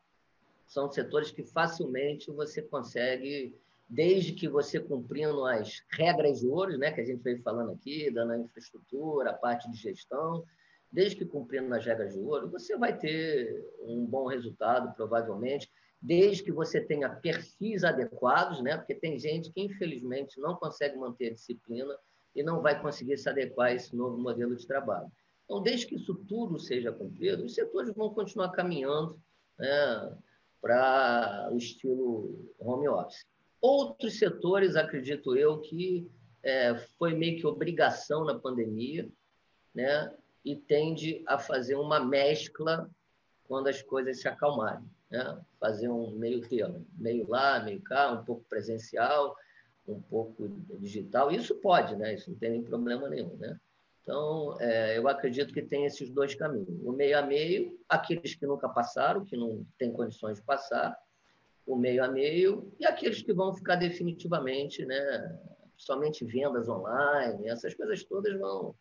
São 0.66 0.90
setores 0.90 1.30
que 1.30 1.42
facilmente 1.42 2.30
você 2.30 2.60
consegue, 2.60 3.54
desde 3.94 4.32
que 4.32 4.48
você 4.48 4.80
cumprindo 4.80 5.44
as 5.46 5.80
regras 5.92 6.40
de 6.40 6.48
ouro, 6.48 6.76
né? 6.76 6.90
Que 6.90 7.00
a 7.00 7.04
gente 7.04 7.22
veio 7.22 7.40
falando 7.42 7.70
aqui, 7.70 8.10
dando 8.10 8.32
a 8.32 8.38
infraestrutura, 8.38 9.30
a 9.30 9.34
parte 9.34 9.70
de 9.70 9.76
gestão, 9.78 10.44
desde 10.90 11.16
que 11.16 11.24
cumprindo 11.24 11.72
as 11.72 11.86
regras 11.86 12.12
de 12.12 12.18
ouro, 12.18 12.50
você 12.50 12.76
vai 12.76 12.96
ter 12.96 13.64
um 13.82 14.04
bom 14.04 14.26
resultado, 14.26 14.92
provavelmente 14.94 15.70
desde 16.02 16.42
que 16.42 16.52
você 16.52 16.80
tenha 16.80 17.08
perfis 17.08 17.82
adequados, 17.82 18.60
né? 18.60 18.76
porque 18.76 18.94
tem 18.94 19.18
gente 19.18 19.50
que, 19.50 19.62
infelizmente, 19.62 20.38
não 20.38 20.54
consegue 20.54 20.98
manter 20.98 21.28
a 21.28 21.34
disciplina 21.34 21.96
e 22.34 22.42
não 22.42 22.60
vai 22.60 22.78
conseguir 22.82 23.16
se 23.16 23.28
adequar 23.28 23.68
a 23.68 23.74
esse 23.74 23.96
novo 23.96 24.18
modelo 24.18 24.54
de 24.54 24.66
trabalho. 24.66 25.10
Então, 25.44 25.62
desde 25.62 25.86
que 25.86 25.94
isso 25.94 26.14
tudo 26.28 26.58
seja 26.58 26.92
cumprido, 26.92 27.44
os 27.44 27.54
setores 27.54 27.94
vão 27.94 28.12
continuar 28.12 28.50
caminhando 28.50 29.18
né, 29.58 30.18
para 30.60 31.48
o 31.50 31.56
estilo 31.56 32.52
home 32.58 32.88
office. 32.88 33.24
Outros 33.66 34.18
setores, 34.18 34.76
acredito 34.76 35.36
eu, 35.36 35.58
que 35.60 36.10
é, 36.42 36.74
foi 36.98 37.14
meio 37.14 37.38
que 37.38 37.46
obrigação 37.46 38.24
na 38.24 38.38
pandemia, 38.38 39.08
né, 39.74 40.14
e 40.44 40.54
tende 40.54 41.22
a 41.26 41.38
fazer 41.38 41.74
uma 41.74 41.98
mescla 41.98 42.90
quando 43.44 43.68
as 43.68 43.80
coisas 43.80 44.20
se 44.20 44.28
acalmarem 44.28 44.84
né? 45.14 45.40
fazer 45.60 45.88
um 45.88 46.10
meio 46.10 46.46
termo, 46.46 46.84
meio 46.98 47.28
lá, 47.28 47.60
meio 47.62 47.80
cá, 47.80 48.10
um 48.10 48.24
pouco 48.24 48.44
presencial, 48.48 49.36
um 49.86 50.00
pouco 50.00 50.48
digital. 50.78 51.30
Isso 51.30 51.54
pode, 51.56 51.94
né? 51.94 52.14
Isso 52.14 52.30
não 52.30 52.38
tem 52.38 52.62
problema 52.62 53.08
nenhum, 53.08 53.36
né? 53.36 53.58
Então, 54.02 54.56
é, 54.60 54.98
eu 54.98 55.08
acredito 55.08 55.54
que 55.54 55.62
tem 55.62 55.86
esses 55.86 56.10
dois 56.10 56.34
caminhos. 56.34 56.68
O 56.84 56.92
meio 56.92 57.18
a 57.18 57.22
meio, 57.22 57.78
aqueles 57.88 58.34
que 58.34 58.44
nunca 58.44 58.68
passaram, 58.68 59.24
que 59.24 59.36
não 59.36 59.64
têm 59.78 59.92
condições 59.92 60.38
de 60.38 60.44
passar, 60.44 60.98
o 61.66 61.76
meio 61.76 62.04
a 62.04 62.08
meio, 62.08 62.72
e 62.78 62.86
aqueles 62.86 63.22
que 63.22 63.32
vão 63.32 63.54
ficar 63.54 63.76
definitivamente, 63.76 64.84
né, 64.84 65.38
somente 65.76 66.24
vendas 66.24 66.68
online, 66.68 67.48
essas 67.48 67.74
coisas 67.74 68.04
todas 68.04 68.38
vão, 68.38 68.74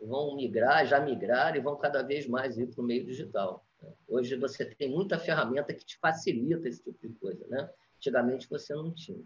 vão 0.00 0.34
migrar, 0.34 0.86
já 0.86 0.98
migraram 1.00 1.56
e 1.56 1.60
vão 1.60 1.76
cada 1.76 2.02
vez 2.02 2.26
mais 2.26 2.58
ir 2.58 2.66
para 2.66 2.82
o 2.82 2.86
meio 2.86 3.04
digital. 3.04 3.64
Hoje 4.08 4.36
você 4.36 4.64
tem 4.64 4.90
muita 4.90 5.18
ferramenta 5.18 5.74
que 5.74 5.84
te 5.84 5.98
facilita 5.98 6.68
esse 6.68 6.82
tipo 6.82 7.06
de 7.06 7.14
coisa, 7.14 7.46
né? 7.48 7.68
Antigamente 7.96 8.48
você 8.48 8.74
não 8.74 8.92
tinha. 8.92 9.22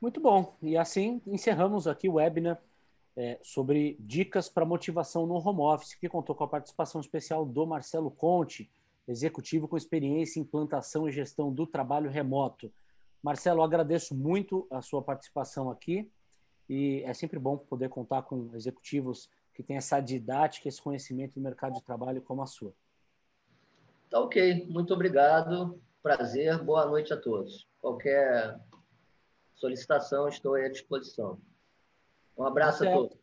Muito 0.00 0.20
bom. 0.20 0.56
E 0.62 0.76
assim 0.76 1.20
encerramos 1.26 1.88
aqui 1.88 2.08
o 2.08 2.14
webinar 2.14 2.62
é, 3.16 3.38
sobre 3.42 3.96
dicas 3.98 4.48
para 4.48 4.64
motivação 4.64 5.26
no 5.26 5.34
home 5.34 5.60
office, 5.60 5.94
que 5.94 6.08
contou 6.08 6.34
com 6.36 6.44
a 6.44 6.48
participação 6.48 7.00
especial 7.00 7.44
do 7.44 7.66
Marcelo 7.66 8.10
Conte, 8.10 8.70
executivo 9.08 9.66
com 9.66 9.76
experiência 9.76 10.38
em 10.38 10.42
implantação 10.42 11.08
e 11.08 11.12
gestão 11.12 11.52
do 11.52 11.66
trabalho 11.66 12.10
remoto. 12.10 12.72
Marcelo, 13.22 13.62
agradeço 13.62 14.14
muito 14.14 14.66
a 14.70 14.82
sua 14.82 15.02
participação 15.02 15.70
aqui 15.70 16.08
e 16.68 17.02
é 17.04 17.14
sempre 17.14 17.38
bom 17.38 17.56
poder 17.56 17.88
contar 17.88 18.22
com 18.22 18.50
executivos 18.54 19.28
que 19.54 19.62
têm 19.62 19.76
essa 19.76 19.98
didática, 19.98 20.68
esse 20.68 20.80
conhecimento 20.80 21.34
do 21.34 21.40
mercado 21.40 21.74
de 21.74 21.82
trabalho 21.82 22.22
como 22.22 22.42
a 22.42 22.46
sua. 22.46 22.72
Tá 24.10 24.20
ok, 24.20 24.66
muito 24.68 24.94
obrigado, 24.94 25.80
prazer, 26.02 26.62
boa 26.62 26.86
noite 26.86 27.12
a 27.12 27.16
todos. 27.16 27.66
Qualquer 27.80 28.58
solicitação, 29.54 30.28
estou 30.28 30.54
à 30.54 30.68
disposição. 30.68 31.40
Um 32.36 32.44
abraço 32.44 32.86
a 32.86 32.92
todos. 32.92 33.18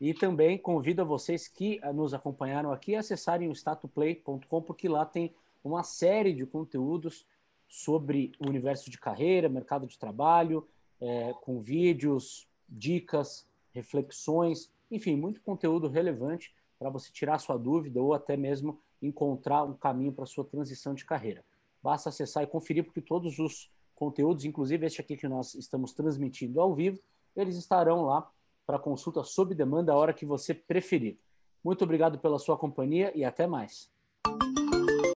E 0.00 0.14
também 0.14 0.56
convido 0.56 1.02
a 1.02 1.04
vocês 1.04 1.46
que 1.46 1.80
nos 1.92 2.14
acompanharam 2.14 2.72
aqui 2.72 2.94
a 2.94 3.00
acessarem 3.00 3.48
o 3.48 3.52
statuplay.com, 3.52 4.62
porque 4.62 4.88
lá 4.88 5.04
tem 5.04 5.34
uma 5.62 5.82
série 5.82 6.32
de 6.32 6.46
conteúdos 6.46 7.26
sobre 7.68 8.32
o 8.40 8.48
universo 8.48 8.90
de 8.90 8.98
carreira, 8.98 9.48
mercado 9.48 9.86
de 9.86 9.98
trabalho, 9.98 10.66
é, 11.00 11.34
com 11.42 11.60
vídeos, 11.60 12.48
dicas, 12.68 13.46
reflexões, 13.72 14.70
enfim, 14.90 15.16
muito 15.16 15.40
conteúdo 15.40 15.86
relevante 15.86 16.52
para 16.78 16.90
você 16.90 17.12
tirar 17.12 17.38
sua 17.38 17.56
dúvida 17.56 18.00
ou 18.00 18.14
até 18.14 18.36
mesmo 18.36 18.80
encontrar 19.00 19.64
um 19.64 19.74
caminho 19.74 20.12
para 20.12 20.26
sua 20.26 20.44
transição 20.44 20.94
de 20.94 21.04
carreira. 21.04 21.44
Basta 21.82 22.08
acessar 22.08 22.42
e 22.42 22.46
conferir, 22.46 22.84
porque 22.84 23.00
todos 23.00 23.38
os 23.38 23.70
conteúdos, 23.94 24.44
inclusive 24.44 24.86
este 24.86 25.00
aqui 25.00 25.16
que 25.16 25.28
nós 25.28 25.54
estamos 25.54 25.92
transmitindo 25.92 26.60
ao 26.60 26.74
vivo, 26.74 26.98
eles 27.36 27.56
estarão 27.56 28.02
lá 28.02 28.28
para 28.70 28.78
consulta 28.78 29.24
sob 29.24 29.52
demanda 29.52 29.92
a 29.92 29.96
hora 29.96 30.14
que 30.14 30.24
você 30.24 30.54
preferir. 30.54 31.18
Muito 31.64 31.82
obrigado 31.82 32.20
pela 32.20 32.38
sua 32.38 32.56
companhia 32.56 33.10
e 33.16 33.24
até 33.24 33.44
mais. 33.44 33.90